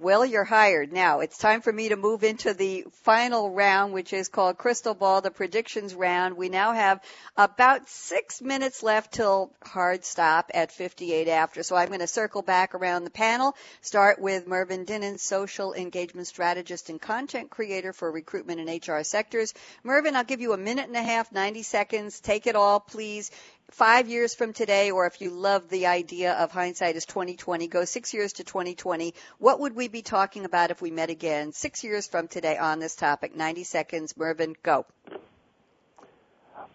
Well, 0.02 0.26
you're 0.26 0.45
hired. 0.45 0.93
Now 0.93 1.20
it's 1.20 1.38
time 1.38 1.60
for 1.60 1.74
me 1.74 1.89
to 1.89 1.97
move 1.97 2.24
into 2.24 2.54
the 2.54 2.86
final 3.04 3.52
round, 3.52 3.91
which 3.91 4.14
is 4.14 4.30
called 4.30 4.58
Crystal 4.58 4.93
Ball, 4.93 5.20
the 5.20 5.30
predictions 5.30 5.93
round. 5.93 6.38
We 6.38 6.47
now 6.47 6.72
have 6.72 7.04
about 7.36 7.89
six 7.89 8.41
minutes 8.41 8.82
left 8.82 9.12
till 9.12 9.52
hard 9.62 10.06
stop 10.06 10.52
at 10.54 10.72
58 10.72 11.28
after. 11.28 11.64
So 11.64 11.76
I'm 11.76 11.89
going 11.89 12.00
to 12.00 12.08
circle 12.08 12.41
back 12.41 12.76
around 12.76 13.04
the 13.04 13.10
panel. 13.10 13.58
Start 13.82 14.22
with 14.22 14.47
Mervyn 14.47 14.86
Dinnen, 14.86 15.20
social 15.20 15.74
engagement 15.74 16.28
strategist 16.28 16.89
and 16.89 17.02
content 17.02 17.50
creator 17.50 17.91
for 17.91 18.10
recruitment 18.10 18.62
and 18.62 18.88
HR 18.88 19.04
sectors. 19.04 19.54
Mervyn, 19.84 20.16
I'll 20.16 20.24
give 20.24 20.39
you 20.39 20.54
a 20.54 20.58
minute 20.58 20.88
and 20.88 20.95
a 20.95 21.04
half, 21.04 21.34
90 21.34 21.62
seconds. 21.64 22.22
Take 22.22 22.47
it 22.47 22.56
all, 22.56 22.80
please 22.80 23.32
five 23.72 24.09
years 24.09 24.36
from 24.36 24.53
today, 24.53 24.91
or 24.91 25.05
if 25.05 25.22
you 25.22 25.30
love 25.30 25.70
the 25.70 25.88
idea 25.88 26.34
of 26.34 26.51
hindsight 26.51 26.95
is 26.95 27.05
2020, 27.05 27.67
go 27.67 27.86
six 27.86 28.13
years 28.13 28.34
to 28.34 28.43
2020. 28.43 29.13
What 29.38 29.59
would 29.59 29.76
we 29.76 29.88
be 29.88 30.01
talking 30.01 30.45
about 30.45 30.72
if 30.72 30.82
we 30.82 30.91
met 30.91 31.09
again 31.09 31.51
six 31.51 31.84
years 31.84 32.07
from 32.07 32.28
today 32.28 32.57
on 32.57 32.80
this 32.80 32.95
topic? 32.95 33.36
90 33.36 33.63
seconds. 33.63 34.17
Mervyn, 34.17 34.55
go. 34.63 34.86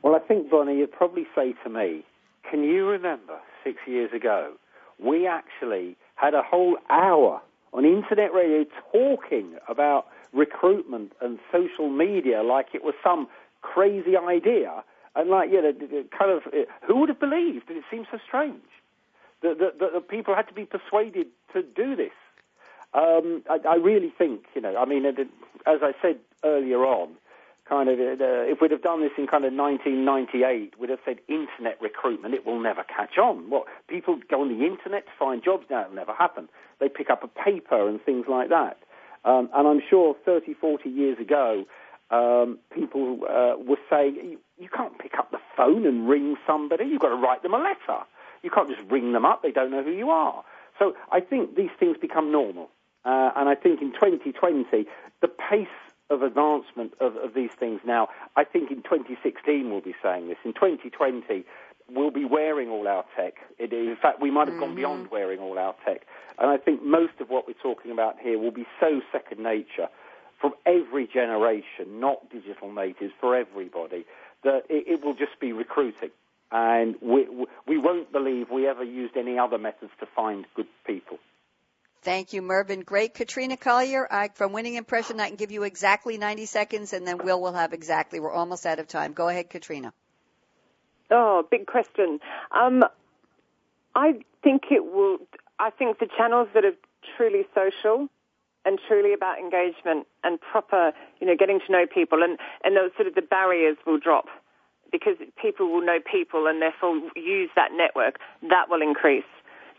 Well, 0.03 0.15
I 0.15 0.19
think, 0.19 0.51
Bonnie, 0.51 0.77
you'd 0.79 0.93
probably 0.93 1.27
say 1.35 1.55
to 1.65 1.71
me, 1.71 2.05
can 2.51 2.63
you 2.63 2.87
remember 2.87 3.39
six 3.63 3.79
years 3.87 4.13
ago, 4.13 4.55
we 4.99 5.27
actually 5.27 5.97
had 6.15 6.35
a 6.35 6.43
whole 6.43 6.77
hour 6.91 7.41
on 7.73 7.85
internet 7.85 8.33
radio 8.33 8.65
talking 8.93 9.57
about 9.69 10.07
recruitment 10.33 11.13
and 11.21 11.39
social 11.51 11.89
media 11.89 12.43
like 12.43 12.67
it 12.75 12.85
was 12.85 12.95
some 13.03 13.27
crazy 13.63 14.17
idea 14.17 14.85
and 15.17 15.31
like, 15.31 15.51
yeah, 15.53 15.61
kind 16.17 16.31
of, 16.31 16.43
uh, 16.47 16.65
who 16.87 16.97
would 16.97 17.09
have 17.09 17.21
believed? 17.21 17.69
And 17.69 17.79
it 17.79 17.85
seems 17.91 18.07
so 18.11 18.19
strange 18.27 18.63
that, 19.43 19.59
that, 19.59 19.79
that 19.79 19.93
the 19.93 20.01
people 20.01 20.35
had 20.35 20.49
to 20.49 20.55
be 20.55 20.65
persuaded 20.65 21.29
to 21.53 21.63
do 21.63 21.95
this. 21.95 22.13
Um, 22.95 23.43
I, 23.51 23.59
I 23.69 23.75
really 23.77 24.13
think, 24.17 24.47
you 24.55 24.61
know, 24.61 24.77
I 24.77 24.85
mean, 24.85 25.05
as 25.07 25.79
I 25.83 25.93
said 26.01 26.19
earlier 26.45 26.85
on, 26.85 27.11
kind 27.69 27.89
of, 27.89 27.99
uh, 27.99 28.45
if 28.51 28.61
we'd 28.61 28.71
have 28.71 28.83
done 28.83 29.01
this 29.01 29.13
in 29.17 29.27
kind 29.27 29.45
of 29.45 29.53
1998, 29.53 30.75
we'd 30.79 30.91
have 30.91 30.99
said 31.05 31.19
internet 31.29 31.81
recruitment, 31.81 32.35
it 32.35 32.47
will 32.47 32.61
never 32.61 32.85
catch 32.85 33.19
on. 33.19 33.51
What 33.51 33.65
people 33.89 34.19
go 34.31 34.43
on 34.43 34.49
the 34.49 34.65
internet 34.65 35.07
to 35.07 35.13
find 35.19 35.43
jobs 35.43 35.67
now, 35.71 35.83
it'll 35.83 35.95
never 35.95 36.13
happen. 36.13 36.49
They 36.79 36.89
pick 36.89 37.11
up 37.11 37.25
a 37.25 37.29
paper 37.29 37.89
and 37.89 38.03
things 38.03 38.27
like 38.29 38.51
that. 38.51 38.79
Um, 39.25 39.49
and 39.55 39.67
I'm 39.67 39.81
sure 39.89 40.15
30, 40.25 40.55
40 40.55 40.89
years 40.89 41.19
ago, 41.19 41.65
um, 42.15 42.59
people 42.75 43.21
uh, 43.29 43.55
were 43.59 43.79
saying 43.91 44.17
you, 44.17 44.39
you 44.59 44.69
can't 44.69 44.99
pick 44.99 45.15
up 45.19 45.31
the 45.31 45.39
phone 45.57 45.87
and 45.87 46.09
ring 46.09 46.37
somebody. 46.47 46.85
You've 46.85 47.01
got 47.01 47.09
to 47.09 47.17
write 47.17 47.43
them 47.43 47.55
a 47.55 47.59
letter. 47.59 48.05
You 48.43 48.51
can't 48.51 48.69
just 48.69 48.83
ring 48.91 49.13
them 49.13 49.25
up. 49.25 49.43
They 49.43 49.51
don't 49.51 49.71
know 49.71 49.83
who 49.83 49.91
you 49.91 50.11
are. 50.11 50.45
So 50.79 50.95
I 51.11 51.21
think 51.21 51.57
these 51.57 51.71
things 51.79 51.97
become 52.01 52.31
normal. 52.31 52.69
Uh, 53.05 53.31
and 53.37 53.49
I 53.49 53.55
think 53.55 53.81
in 53.83 53.93
2020, 53.93 54.87
the 55.21 55.29
pace 55.29 55.67
of 56.11 56.23
advancement 56.23 56.93
of, 57.01 57.17
of, 57.17 57.35
these 57.35 57.51
things 57.59 57.81
now, 57.85 58.09
I 58.37 58.45
think 58.45 58.71
in 58.71 58.83
2016 58.83 59.71
we'll 59.71 59.81
be 59.81 59.95
saying 60.03 60.29
this. 60.29 60.37
In 60.45 60.53
2020, 60.53 61.45
we'll 61.91 62.11
be 62.11 62.25
wearing 62.25 62.69
all 62.69 62.87
our 62.87 63.05
tech. 63.17 63.35
It, 63.59 63.73
in 63.73 63.97
fact, 64.01 64.21
we 64.21 64.31
might 64.31 64.49
have 64.49 64.57
mm-hmm. 64.57 64.61
gone 64.61 64.75
beyond 64.75 65.11
wearing 65.11 65.41
all 65.41 65.59
our 65.59 65.75
tech. 65.85 66.03
And 66.39 66.51
I 66.51 66.57
think 66.57 66.83
most 66.83 67.15
of 67.21 67.29
what 67.29 67.47
we're 67.47 67.55
talking 67.63 67.91
about 67.91 68.17
here 68.21 68.39
will 68.39 68.51
be 68.51 68.67
so 68.81 69.01
second 69.13 69.43
nature 69.43 69.89
from 70.41 70.53
every 70.67 71.07
generation, 71.07 72.01
not 72.01 72.31
digital 72.31 72.73
natives, 72.73 73.13
for 73.21 73.37
everybody, 73.37 74.05
that 74.43 74.63
it, 74.69 74.87
it 74.87 75.05
will 75.05 75.15
just 75.15 75.39
be 75.41 75.53
recruiting. 75.53 76.11
And 76.53 76.97
we, 77.01 77.27
we 77.67 77.79
won't 77.79 78.13
believe 78.13 78.51
we 78.51 78.69
ever 78.69 78.85
used 78.85 79.17
any 79.17 79.39
other 79.39 79.59
methods 79.59 79.91
to 80.01 80.07
find 80.15 80.47
good 80.55 80.69
people. 80.87 81.19
Thank 82.03 82.35
you, 82.35 82.43
Mervyn. 82.43 82.83
Great. 82.83 83.15
Katrina 83.15 83.57
Collier, 83.57 84.07
I, 84.11 84.29
from 84.35 84.53
Winning 84.53 84.75
Impression, 84.75 85.19
I 85.21 85.29
can 85.29 85.37
give 85.37 85.51
you 85.51 85.63
exactly 85.63 86.19
90 86.19 86.45
seconds, 86.45 86.93
and 86.93 87.07
then 87.07 87.19
Will 87.19 87.41
will 87.41 87.55
have 87.55 87.73
exactly. 87.73 88.21
We're 88.21 88.31
almost 88.31 88.67
out 88.67 88.79
of 88.79 88.87
time. 88.87 89.15
Go 89.15 89.29
ahead, 89.29 89.49
Katrina. 89.49 89.93
Oh, 91.11 91.47
big 91.51 91.67
question. 91.67 92.21
Um, 92.53 92.83
I 93.95 94.21
think 94.43 94.65
it 94.71 94.85
will. 94.85 95.19
I 95.59 95.71
think 95.71 95.99
the 95.99 96.09
channels 96.17 96.49
that 96.53 96.65
are 96.65 96.75
truly 97.17 97.47
social 97.55 98.09
and 98.65 98.79
truly 98.89 99.13
about 99.13 99.39
engagement 99.39 100.07
and 100.23 100.41
proper, 100.41 100.93
you 101.21 101.27
know, 101.27 101.37
getting 101.39 101.61
to 101.67 101.73
know 101.73 101.87
people 101.87 102.23
and, 102.23 102.39
and 102.65 102.77
those 102.77 102.91
sort 102.97 103.07
of 103.07 103.15
the 103.15 103.23
barriers 103.23 103.77
will 103.87 103.99
drop 103.99 104.27
because 104.91 105.17
people 105.41 105.71
will 105.73 105.85
know 105.85 105.99
people 105.99 106.47
and 106.47 106.63
therefore 106.63 107.01
use 107.17 107.51
that 107.57 107.71
network. 107.73 108.19
That 108.43 108.71
will 108.71 108.83
increase. 108.83 109.25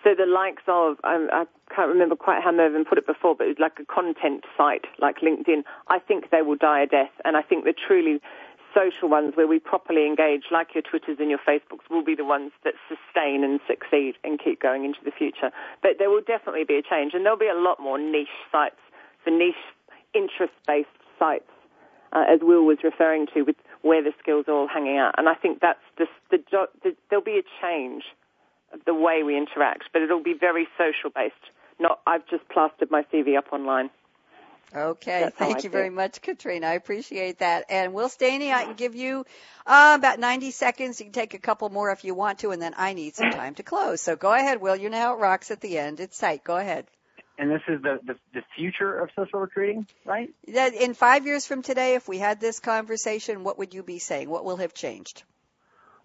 So 0.04 0.14
the 0.14 0.28
likes 0.28 0.62
of, 0.68 0.98
um, 1.04 1.30
I 1.34 1.46
can't 1.74 1.90
remember 1.90 2.16
quite 2.16 2.44
how 2.44 2.52
Mervyn 2.52 2.86
put 2.86 3.00
it 3.00 3.08
before, 3.08 3.34
but 3.34 3.48
it's 3.48 3.60
like 3.60 3.80
a 3.80 3.86
content 3.86 4.44
site 4.56 4.86
like 5.00 5.18
LinkedIn. 5.22 5.64
I 5.88 5.98
think 5.98 6.30
they 6.30 6.44
will 6.44 6.58
die 6.58 6.84
a 6.84 6.86
death. 6.86 7.10
And 7.24 7.36
I 7.36 7.42
think 7.42 7.64
the 7.64 7.74
truly 7.74 8.20
social 8.76 9.07
ones 9.07 9.34
where 9.36 9.47
we 9.47 9.59
properly 9.59 10.05
engage, 10.05 10.43
like 10.51 10.76
your 10.76 10.82
Twitters 10.82 11.17
and 11.19 11.30
your 11.30 11.39
Facebooks, 11.39 11.89
will 11.89 12.03
be 12.03 12.15
the 12.15 12.26
ones 12.26 12.51
that 12.63 12.73
sustain 12.89 13.43
and 13.43 13.59
succeed 13.65 14.15
and 14.23 14.38
keep 14.38 14.61
going 14.61 14.84
into 14.84 14.99
the 15.03 15.11
future. 15.11 15.51
But 15.82 15.91
there 15.97 16.09
will 16.09 16.21
definitely 16.21 16.65
be 16.65 16.76
a 16.76 16.82
change, 16.82 17.13
and 17.13 17.23
there'll 17.23 17.39
be 17.39 17.47
a 17.47 17.57
lot 17.57 17.80
more 17.80 17.97
niche 17.97 18.28
sites 18.51 18.80
for 19.23 19.32
niche, 19.32 19.55
interest-based 20.13 20.89
sites, 21.17 21.49
uh, 22.11 22.26
as 22.30 22.39
Will 22.41 22.65
was 22.65 22.80
referring 22.84 23.28
to, 23.34 23.43
with 23.43 23.55
where 23.82 24.03
the 24.03 24.11
skills 24.19 24.45
are 24.47 24.53
all 24.53 24.67
hanging 24.67 24.97
out. 24.97 25.15
And 25.17 25.30
I 25.30 25.36
think 25.36 25.61
that's 25.61 25.80
the, 25.97 26.07
the 26.30 26.95
there'll 27.09 27.23
be 27.23 27.39
a 27.39 27.47
change 27.61 28.03
of 28.73 28.80
the 28.86 28.93
way 28.93 29.23
we 29.23 29.38
interact, 29.38 29.86
but 29.93 30.01
it'll 30.01 30.23
be 30.23 30.34
very 30.34 30.67
social-based. 30.78 31.34
Not 31.80 31.99
I've 32.07 32.28
just 32.28 32.47
plastered 32.49 32.91
my 32.91 33.03
CV 33.11 33.38
up 33.38 33.51
online. 33.51 33.89
Okay, 34.76 35.21
That's 35.21 35.38
thank 35.38 35.55
you 35.57 35.69
feel. 35.69 35.71
very 35.71 35.89
much, 35.89 36.21
Katrina. 36.21 36.67
I 36.67 36.73
appreciate 36.73 37.39
that. 37.39 37.65
And 37.69 37.93
Will 37.93 38.09
Staney, 38.09 38.51
I 38.51 38.65
can 38.65 38.73
give 38.76 38.93
you 38.93 39.26
uh, 39.65 39.95
about 39.97 40.19
90 40.19 40.51
seconds. 40.51 40.99
You 40.99 41.05
can 41.05 41.13
take 41.13 41.34
a 41.34 41.39
couple 41.39 41.69
more 41.69 41.91
if 41.91 42.03
you 42.03 42.13
want 42.13 42.39
to, 42.39 42.51
and 42.51 42.61
then 42.61 42.73
I 42.76 42.93
need 42.93 43.15
some 43.15 43.32
time 43.32 43.55
to 43.55 43.63
close. 43.63 44.01
So 44.01 44.15
go 44.17 44.34
ahead, 44.34 44.61
Will. 44.61 44.76
You 44.76 44.89
know 44.89 44.97
how 44.97 45.13
it 45.15 45.19
rocks 45.19 45.49
at 45.49 45.61
the 45.61 45.78
end. 45.78 46.01
It's 46.01 46.17
tight. 46.17 46.43
Go 46.43 46.57
ahead. 46.57 46.88
And 47.38 47.51
this 47.51 47.61
is 47.67 47.82
the, 47.82 47.99
the, 48.05 48.15
the 48.34 48.41
future 48.55 48.97
of 48.97 49.09
social 49.15 49.39
recruiting, 49.39 49.88
right? 50.05 50.34
That 50.53 50.73
in 50.73 50.93
five 50.93 51.26
years 51.26 51.45
from 51.45 51.61
today, 51.61 51.95
if 51.95 52.07
we 52.07 52.17
had 52.17 52.39
this 52.39 52.59
conversation, 52.59 53.43
what 53.43 53.57
would 53.57 53.73
you 53.73 53.84
be 53.84 53.99
saying? 53.99 54.30
What 54.30 54.45
will 54.45 54.57
have 54.57 54.73
changed? 54.73 55.23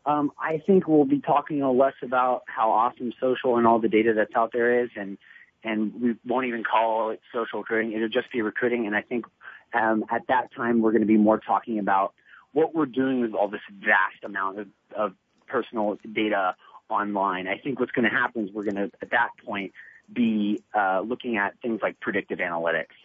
Um, 0.07 0.33
I 0.41 0.63
think 0.67 0.89
we'll 0.89 1.05
be 1.05 1.21
talking 1.21 1.61
less 1.61 1.95
about 2.03 2.43
how 2.47 2.71
awesome 2.71 3.13
social 3.21 3.59
and 3.59 3.67
all 3.67 3.79
the 3.79 3.89
data 3.89 4.15
that's 4.17 4.35
out 4.35 4.51
there 4.53 4.83
is, 4.83 4.91
and 4.97 5.19
and 5.65 5.93
we 6.01 6.15
won't 6.27 6.47
even 6.47 6.65
call 6.65 7.11
it 7.11 7.21
social 7.33 7.61
recruiting. 7.61 7.93
It'll 7.93 8.09
just 8.09 8.33
be 8.33 8.43
recruiting. 8.43 8.87
And 8.87 8.97
I 8.97 9.03
think 9.03 9.27
um, 9.75 10.05
at 10.11 10.23
that 10.29 10.53
time 10.55 10.81
we're 10.81 10.93
going 10.93 11.03
to 11.03 11.07
be 11.07 11.19
more 11.19 11.39
talking 11.39 11.79
about 11.79 12.15
what 12.53 12.75
we're 12.75 12.87
doing 12.87 13.21
with 13.21 13.35
all 13.35 13.49
this 13.49 13.61
vast 13.79 14.25
amount 14.25 14.59
of, 14.59 14.69
of 14.97 15.13
personal 15.47 15.97
data 16.13 16.57
online. 16.89 17.47
I 17.47 17.59
think 17.59 17.79
what's 17.79 17.93
going 17.93 18.09
to 18.09 18.15
happen 18.15 18.49
is 18.49 18.55
we're 18.55 18.65
going 18.65 18.77
to 18.77 18.91
at 19.01 19.11
that 19.11 19.31
point 19.45 19.73
be 20.13 20.63
uh, 20.75 21.03
looking 21.05 21.37
at 21.37 21.55
things 21.63 21.81
like 21.83 22.01
predictive 22.01 22.39
analytics. 22.39 22.97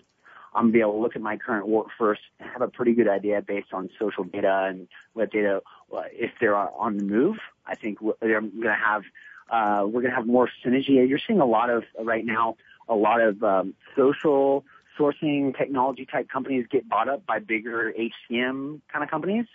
I'm 0.55 0.65
gonna 0.65 0.73
be 0.73 0.79
able 0.79 0.93
to 0.93 0.99
look 0.99 1.15
at 1.17 1.21
my 1.21 1.35
current 1.35 1.67
workforce 1.67 2.19
and 2.39 2.49
have 2.49 2.61
a 2.61 2.69
pretty 2.69 2.93
good 2.93 3.09
idea 3.09 3.41
based 3.41 3.73
on 3.73 3.89
social 3.99 4.23
data 4.23 4.67
and 4.69 4.87
web 5.13 5.29
data 5.31 5.61
uh, 5.93 6.03
if 6.13 6.31
they're 6.39 6.55
on 6.55 6.97
the 6.97 7.03
move. 7.03 7.37
I 7.65 7.75
think 7.75 7.99
they're 8.21 8.39
going 8.39 8.61
to 8.63 8.73
have 8.73 9.03
uh, 9.49 9.83
we're 9.85 10.01
going 10.01 10.11
to 10.11 10.15
have 10.15 10.27
more 10.27 10.49
synergy. 10.63 11.07
You're 11.07 11.19
seeing 11.25 11.39
a 11.39 11.45
lot 11.45 11.69
of 11.69 11.83
right 12.01 12.25
now 12.25 12.55
a 12.87 12.95
lot 12.95 13.21
of 13.21 13.43
um, 13.43 13.73
social 13.95 14.63
sourcing 14.97 15.57
technology 15.57 16.05
type 16.05 16.29
companies 16.29 16.65
get 16.69 16.87
bought 16.87 17.09
up 17.09 17.25
by 17.25 17.39
bigger 17.39 17.93
HCM 17.97 18.81
kind 18.91 19.03
of 19.03 19.09
companies. 19.09 19.45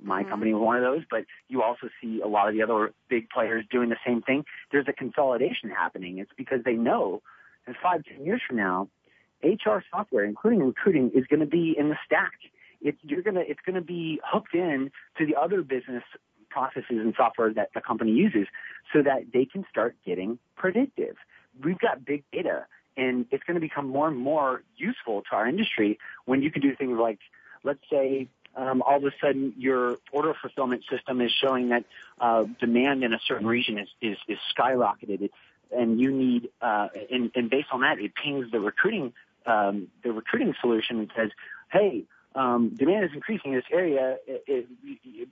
My 0.00 0.22
Mhm. 0.22 0.28
company 0.28 0.54
was 0.54 0.62
one 0.62 0.76
of 0.76 0.82
those, 0.82 1.04
but 1.10 1.24
you 1.48 1.62
also 1.62 1.88
see 2.00 2.20
a 2.20 2.26
lot 2.26 2.48
of 2.48 2.54
the 2.54 2.62
other 2.62 2.92
big 3.08 3.28
players 3.30 3.64
doing 3.70 3.88
the 3.88 3.98
same 4.06 4.22
thing. 4.22 4.44
There's 4.70 4.88
a 4.88 4.92
consolidation 4.92 5.70
happening. 5.70 6.18
It's 6.18 6.32
because 6.36 6.62
they 6.64 6.74
know 6.74 7.22
that 7.66 7.76
five, 7.76 8.04
ten 8.04 8.24
years 8.24 8.40
from 8.46 8.56
now, 8.56 8.88
HR 9.42 9.82
software, 9.90 10.24
including 10.24 10.64
recruiting, 10.64 11.10
is 11.10 11.26
going 11.26 11.40
to 11.40 11.46
be 11.46 11.76
in 11.76 11.88
the 11.88 11.98
stack. 12.04 12.34
It's 12.80 12.98
you're 13.02 13.22
gonna 13.22 13.40
it's 13.40 13.60
going 13.60 13.74
to 13.74 13.80
be 13.80 14.20
hooked 14.24 14.54
in 14.54 14.92
to 15.16 15.26
the 15.26 15.34
other 15.36 15.62
business 15.62 16.04
processes 16.58 16.98
and 17.04 17.12
software 17.22 17.50
that 17.60 17.68
the 17.76 17.82
company 17.90 18.12
uses, 18.26 18.46
so 18.92 18.98
that 19.08 19.20
they 19.34 19.44
can 19.52 19.62
start 19.72 19.92
getting 20.08 20.30
predictive. 20.62 21.16
We've 21.64 21.82
got 21.88 21.94
big 22.12 22.22
data, 22.38 22.58
and 23.02 23.14
it's 23.32 23.44
going 23.46 23.58
to 23.60 23.66
become 23.70 23.86
more 23.98 24.08
and 24.12 24.18
more 24.32 24.50
useful 24.88 25.16
to 25.26 25.32
our 25.38 25.46
industry 25.54 25.90
when 26.30 26.38
you 26.44 26.50
can 26.54 26.62
do 26.68 26.72
things 26.80 26.96
like, 27.08 27.20
let's 27.68 27.84
say. 27.94 28.06
Um, 28.62 28.78
all 28.86 28.96
of 28.96 29.04
a 29.04 29.14
sudden, 29.22 29.44
your 29.56 29.82
order 30.10 30.32
fulfillment 30.42 30.82
system 30.92 31.20
is 31.26 31.30
showing 31.42 31.64
that 31.68 31.84
uh, 32.26 32.44
demand 32.58 33.04
in 33.06 33.12
a 33.18 33.20
certain 33.28 33.46
region 33.46 33.74
is, 33.78 33.88
is, 34.10 34.18
is 34.26 34.38
skyrocketed. 34.52 35.30
And 35.70 36.00
you 36.02 36.10
need, 36.10 36.42
uh, 36.68 36.88
and, 37.14 37.30
and 37.36 37.44
based 37.56 37.68
on 37.76 37.80
that, 37.82 37.96
it 38.00 38.12
pings 38.20 38.46
the 38.50 38.58
recruiting, 38.58 39.12
um, 39.46 39.74
the 40.02 40.10
recruiting 40.20 40.54
solution 40.60 40.94
and 41.02 41.10
says, 41.14 41.30
hey, 41.70 41.92
um, 42.34 42.70
demand 42.70 43.04
is 43.04 43.10
increasing 43.14 43.52
in 43.52 43.58
this 43.58 43.66
area. 43.72 44.16
If, 44.26 44.66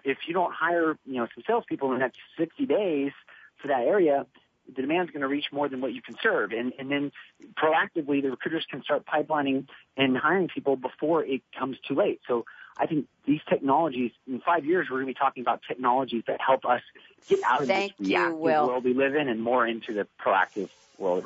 if 0.04 0.18
you 0.26 0.34
don't 0.34 0.52
hire, 0.52 0.98
you 1.06 1.16
know, 1.16 1.28
some 1.34 1.44
salespeople 1.46 1.88
in 1.92 1.98
the 1.98 2.00
next 2.00 2.18
60 2.38 2.66
days 2.66 3.12
for 3.60 3.68
that 3.68 3.82
area, 3.82 4.26
the 4.74 4.82
demand's 4.82 5.12
going 5.12 5.20
to 5.20 5.28
reach 5.28 5.46
more 5.52 5.68
than 5.68 5.80
what 5.80 5.92
you 5.92 6.02
can 6.02 6.16
serve. 6.22 6.52
And, 6.52 6.72
and 6.78 6.90
then 6.90 7.12
proactively, 7.54 8.22
the 8.22 8.30
recruiters 8.30 8.66
can 8.68 8.82
start 8.82 9.04
pipelining 9.06 9.66
and 9.96 10.16
hiring 10.16 10.48
people 10.48 10.76
before 10.76 11.24
it 11.24 11.42
comes 11.56 11.76
too 11.86 11.94
late. 11.94 12.20
So 12.26 12.44
I 12.76 12.86
think 12.86 13.06
these 13.24 13.40
technologies, 13.48 14.12
in 14.26 14.40
five 14.40 14.64
years, 14.64 14.88
we're 14.90 14.96
going 14.96 15.06
to 15.06 15.14
be 15.14 15.18
talking 15.18 15.42
about 15.42 15.62
technologies 15.66 16.24
that 16.26 16.40
help 16.40 16.64
us 16.64 16.82
get 17.28 17.40
out 17.44 17.62
of 17.62 17.68
Thank 17.68 17.96
this 17.96 18.08
you, 18.08 18.16
reactive 18.16 18.38
Will. 18.38 18.66
world 18.66 18.84
we 18.84 18.94
live 18.94 19.14
in 19.14 19.28
and 19.28 19.42
more 19.42 19.66
into 19.66 19.94
the 19.94 20.06
proactive 20.20 20.68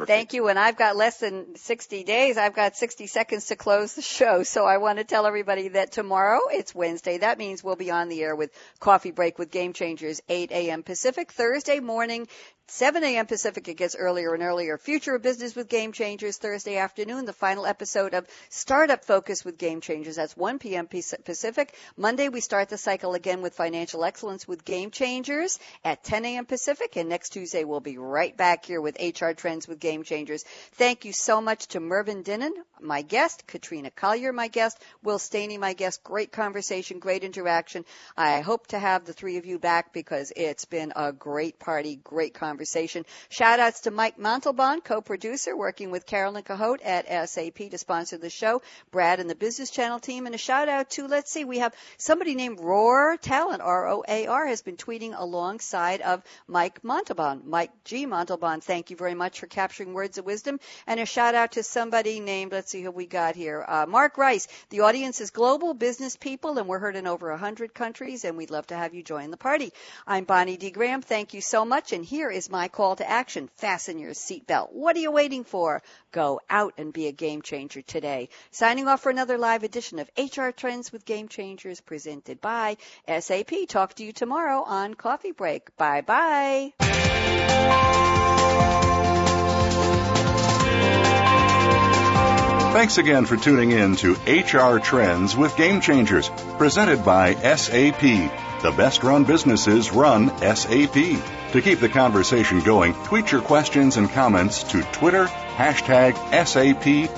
of. 0.00 0.06
Thank 0.06 0.32
you. 0.32 0.48
And 0.48 0.58
I've 0.58 0.76
got 0.76 0.96
less 0.96 1.18
than 1.18 1.56
60 1.56 2.04
days. 2.04 2.36
I've 2.36 2.54
got 2.54 2.76
60 2.76 3.06
seconds 3.06 3.46
to 3.46 3.56
close 3.56 3.94
the 3.94 4.02
show. 4.02 4.42
So 4.50 4.64
I 4.64 4.78
want 4.78 4.98
to 4.98 5.04
tell 5.04 5.26
everybody 5.26 5.68
that 5.68 5.92
tomorrow, 5.92 6.40
it's 6.50 6.74
Wednesday. 6.74 7.18
That 7.18 7.38
means 7.38 7.62
we'll 7.62 7.76
be 7.76 7.90
on 7.90 8.08
the 8.08 8.20
air 8.22 8.34
with 8.34 8.50
Coffee 8.80 9.12
Break 9.12 9.38
with 9.38 9.50
Game 9.50 9.72
Changers, 9.72 10.20
8 10.28 10.50
a.m. 10.50 10.82
Pacific. 10.82 11.30
Thursday 11.30 11.78
morning, 11.78 12.26
7 12.70 13.02
a.m. 13.02 13.26
Pacific. 13.26 13.66
It 13.66 13.74
gets 13.74 13.96
earlier 13.96 14.32
and 14.32 14.44
earlier. 14.44 14.78
Future 14.78 15.16
of 15.16 15.22
Business 15.22 15.56
with 15.56 15.68
Game 15.68 15.90
Changers, 15.90 16.36
Thursday 16.36 16.76
afternoon. 16.76 17.24
The 17.24 17.32
final 17.32 17.66
episode 17.66 18.14
of 18.14 18.28
Startup 18.48 19.04
Focus 19.04 19.44
with 19.44 19.58
Game 19.58 19.80
Changers. 19.80 20.14
That's 20.14 20.36
1 20.36 20.60
p.m. 20.60 20.86
Pacific. 20.86 21.74
Monday, 21.96 22.28
we 22.28 22.40
start 22.40 22.68
the 22.68 22.78
cycle 22.78 23.14
again 23.14 23.42
with 23.42 23.54
Financial 23.54 24.04
Excellence 24.04 24.46
with 24.46 24.64
Game 24.64 24.92
Changers 24.92 25.58
at 25.84 26.04
10 26.04 26.24
a.m. 26.24 26.46
Pacific. 26.46 26.96
And 26.96 27.08
next 27.08 27.30
Tuesday, 27.30 27.64
we'll 27.64 27.80
be 27.80 27.98
right 27.98 28.36
back 28.36 28.64
here 28.64 28.80
with 28.80 28.98
HR 29.00 29.32
Trends 29.32 29.66
with 29.66 29.80
Game 29.80 30.04
Changers. 30.04 30.44
Thank 30.74 31.04
you 31.04 31.12
so 31.12 31.40
much 31.40 31.66
to 31.68 31.80
Mervyn 31.80 32.22
Dinnen, 32.22 32.52
my 32.80 33.02
guest, 33.02 33.48
Katrina 33.48 33.90
Collier, 33.90 34.32
my 34.32 34.46
guest, 34.46 34.80
Will 35.02 35.18
Staney, 35.18 35.58
my 35.58 35.72
guest. 35.72 36.04
Great 36.04 36.30
conversation, 36.30 37.00
great 37.00 37.24
interaction. 37.24 37.84
I 38.16 38.42
hope 38.42 38.68
to 38.68 38.78
have 38.78 39.04
the 39.06 39.12
three 39.12 39.38
of 39.38 39.44
you 39.44 39.58
back 39.58 39.92
because 39.92 40.32
it's 40.36 40.66
been 40.66 40.92
a 40.94 41.12
great 41.12 41.58
party, 41.58 41.96
great 42.04 42.34
conversation. 42.60 43.06
Shout 43.30 43.58
outs 43.58 43.80
to 43.80 43.90
Mike 43.90 44.18
Montalban, 44.18 44.82
co-producer, 44.82 45.56
working 45.56 45.90
with 45.90 46.04
Carolyn 46.04 46.42
Cahote 46.42 46.80
at 46.84 47.30
SAP 47.30 47.70
to 47.70 47.78
sponsor 47.78 48.18
the 48.18 48.28
show, 48.28 48.60
Brad 48.90 49.18
and 49.18 49.30
the 49.30 49.34
Business 49.34 49.70
Channel 49.70 49.98
team, 49.98 50.26
and 50.26 50.34
a 50.34 50.38
shout 50.38 50.68
out 50.68 50.90
to, 50.90 51.06
let's 51.06 51.32
see, 51.32 51.46
we 51.46 51.60
have 51.60 51.74
somebody 51.96 52.34
named 52.34 52.60
Roar 52.60 53.16
Talent, 53.16 53.62
R-O-A-R, 53.62 54.46
has 54.46 54.60
been 54.60 54.76
tweeting 54.76 55.14
alongside 55.16 56.02
of 56.02 56.22
Mike 56.46 56.84
Montalban. 56.84 57.44
Mike 57.46 57.70
G. 57.84 58.04
Montalban, 58.04 58.60
thank 58.60 58.90
you 58.90 58.96
very 58.96 59.14
much 59.14 59.40
for 59.40 59.46
capturing 59.46 59.94
words 59.94 60.18
of 60.18 60.26
wisdom. 60.26 60.60
And 60.86 61.00
a 61.00 61.06
shout 61.06 61.34
out 61.34 61.52
to 61.52 61.62
somebody 61.62 62.20
named, 62.20 62.52
let's 62.52 62.70
see 62.70 62.82
who 62.82 62.90
we 62.90 63.06
got 63.06 63.36
here, 63.36 63.64
uh, 63.66 63.86
Mark 63.88 64.18
Rice. 64.18 64.48
The 64.68 64.80
audience 64.80 65.22
is 65.22 65.30
global 65.30 65.72
business 65.72 66.14
people, 66.14 66.58
and 66.58 66.68
we're 66.68 66.78
heard 66.78 66.96
in 66.96 67.06
over 67.06 67.30
100 67.30 67.72
countries, 67.72 68.26
and 68.26 68.36
we'd 68.36 68.50
love 68.50 68.66
to 68.66 68.76
have 68.76 68.92
you 68.92 69.02
join 69.02 69.30
the 69.30 69.38
party. 69.38 69.72
I'm 70.06 70.24
Bonnie 70.24 70.58
D. 70.58 70.70
Graham. 70.70 71.00
Thank 71.00 71.32
you 71.32 71.40
so 71.40 71.64
much. 71.64 71.94
And 71.94 72.04
here 72.04 72.28
is 72.28 72.49
my 72.50 72.68
call 72.68 72.96
to 72.96 73.08
action. 73.08 73.48
Fasten 73.56 73.98
your 73.98 74.12
seatbelt. 74.12 74.72
What 74.72 74.96
are 74.96 75.00
you 75.00 75.10
waiting 75.10 75.44
for? 75.44 75.82
Go 76.12 76.40
out 76.50 76.74
and 76.78 76.92
be 76.92 77.06
a 77.06 77.12
game 77.12 77.42
changer 77.42 77.82
today. 77.82 78.28
Signing 78.50 78.88
off 78.88 79.00
for 79.02 79.10
another 79.10 79.38
live 79.38 79.62
edition 79.62 79.98
of 79.98 80.10
HR 80.18 80.50
Trends 80.50 80.92
with 80.92 81.04
Game 81.04 81.28
Changers 81.28 81.80
presented 81.80 82.40
by 82.40 82.76
SAP. 83.06 83.50
Talk 83.68 83.94
to 83.94 84.04
you 84.04 84.12
tomorrow 84.12 84.62
on 84.62 84.94
Coffee 84.94 85.32
Break. 85.32 85.76
Bye 85.76 86.02
bye. 86.02 86.72
Thanks 92.72 92.98
again 92.98 93.26
for 93.26 93.36
tuning 93.36 93.72
in 93.72 93.96
to 93.96 94.12
HR 94.26 94.78
Trends 94.78 95.36
with 95.36 95.56
Game 95.56 95.80
Changers, 95.80 96.30
presented 96.56 97.04
by 97.04 97.34
SAP. 97.34 98.00
The 98.00 98.72
best 98.76 99.02
run 99.02 99.24
businesses 99.24 99.90
run 99.90 100.28
SAP. 100.38 100.94
To 100.94 101.60
keep 101.60 101.80
the 101.80 101.88
conversation 101.88 102.60
going, 102.60 102.94
tweet 103.04 103.32
your 103.32 103.42
questions 103.42 103.96
and 103.96 104.08
comments 104.08 104.62
to 104.70 104.82
Twitter, 104.82 105.24
hashtag 105.26 106.14
SAPRADIO. 106.30 107.16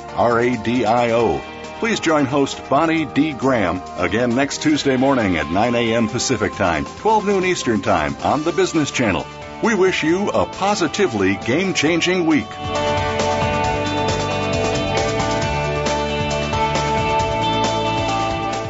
Please 1.78 2.00
join 2.00 2.24
host 2.24 2.66
Bonnie 2.70 3.04
D. 3.04 3.34
Graham 3.34 3.82
again 3.98 4.34
next 4.34 4.62
Tuesday 4.62 4.96
morning 4.96 5.36
at 5.36 5.50
9 5.50 5.74
a.m. 5.74 6.08
Pacific 6.08 6.54
Time, 6.54 6.86
12 6.86 7.26
noon 7.26 7.44
Eastern 7.44 7.82
Time 7.82 8.16
on 8.22 8.42
the 8.42 8.52
Business 8.52 8.90
Channel. 8.90 9.26
We 9.62 9.74
wish 9.74 10.02
you 10.02 10.30
a 10.30 10.46
positively 10.46 11.36
game 11.36 11.74
changing 11.74 12.24
week. 12.24 12.48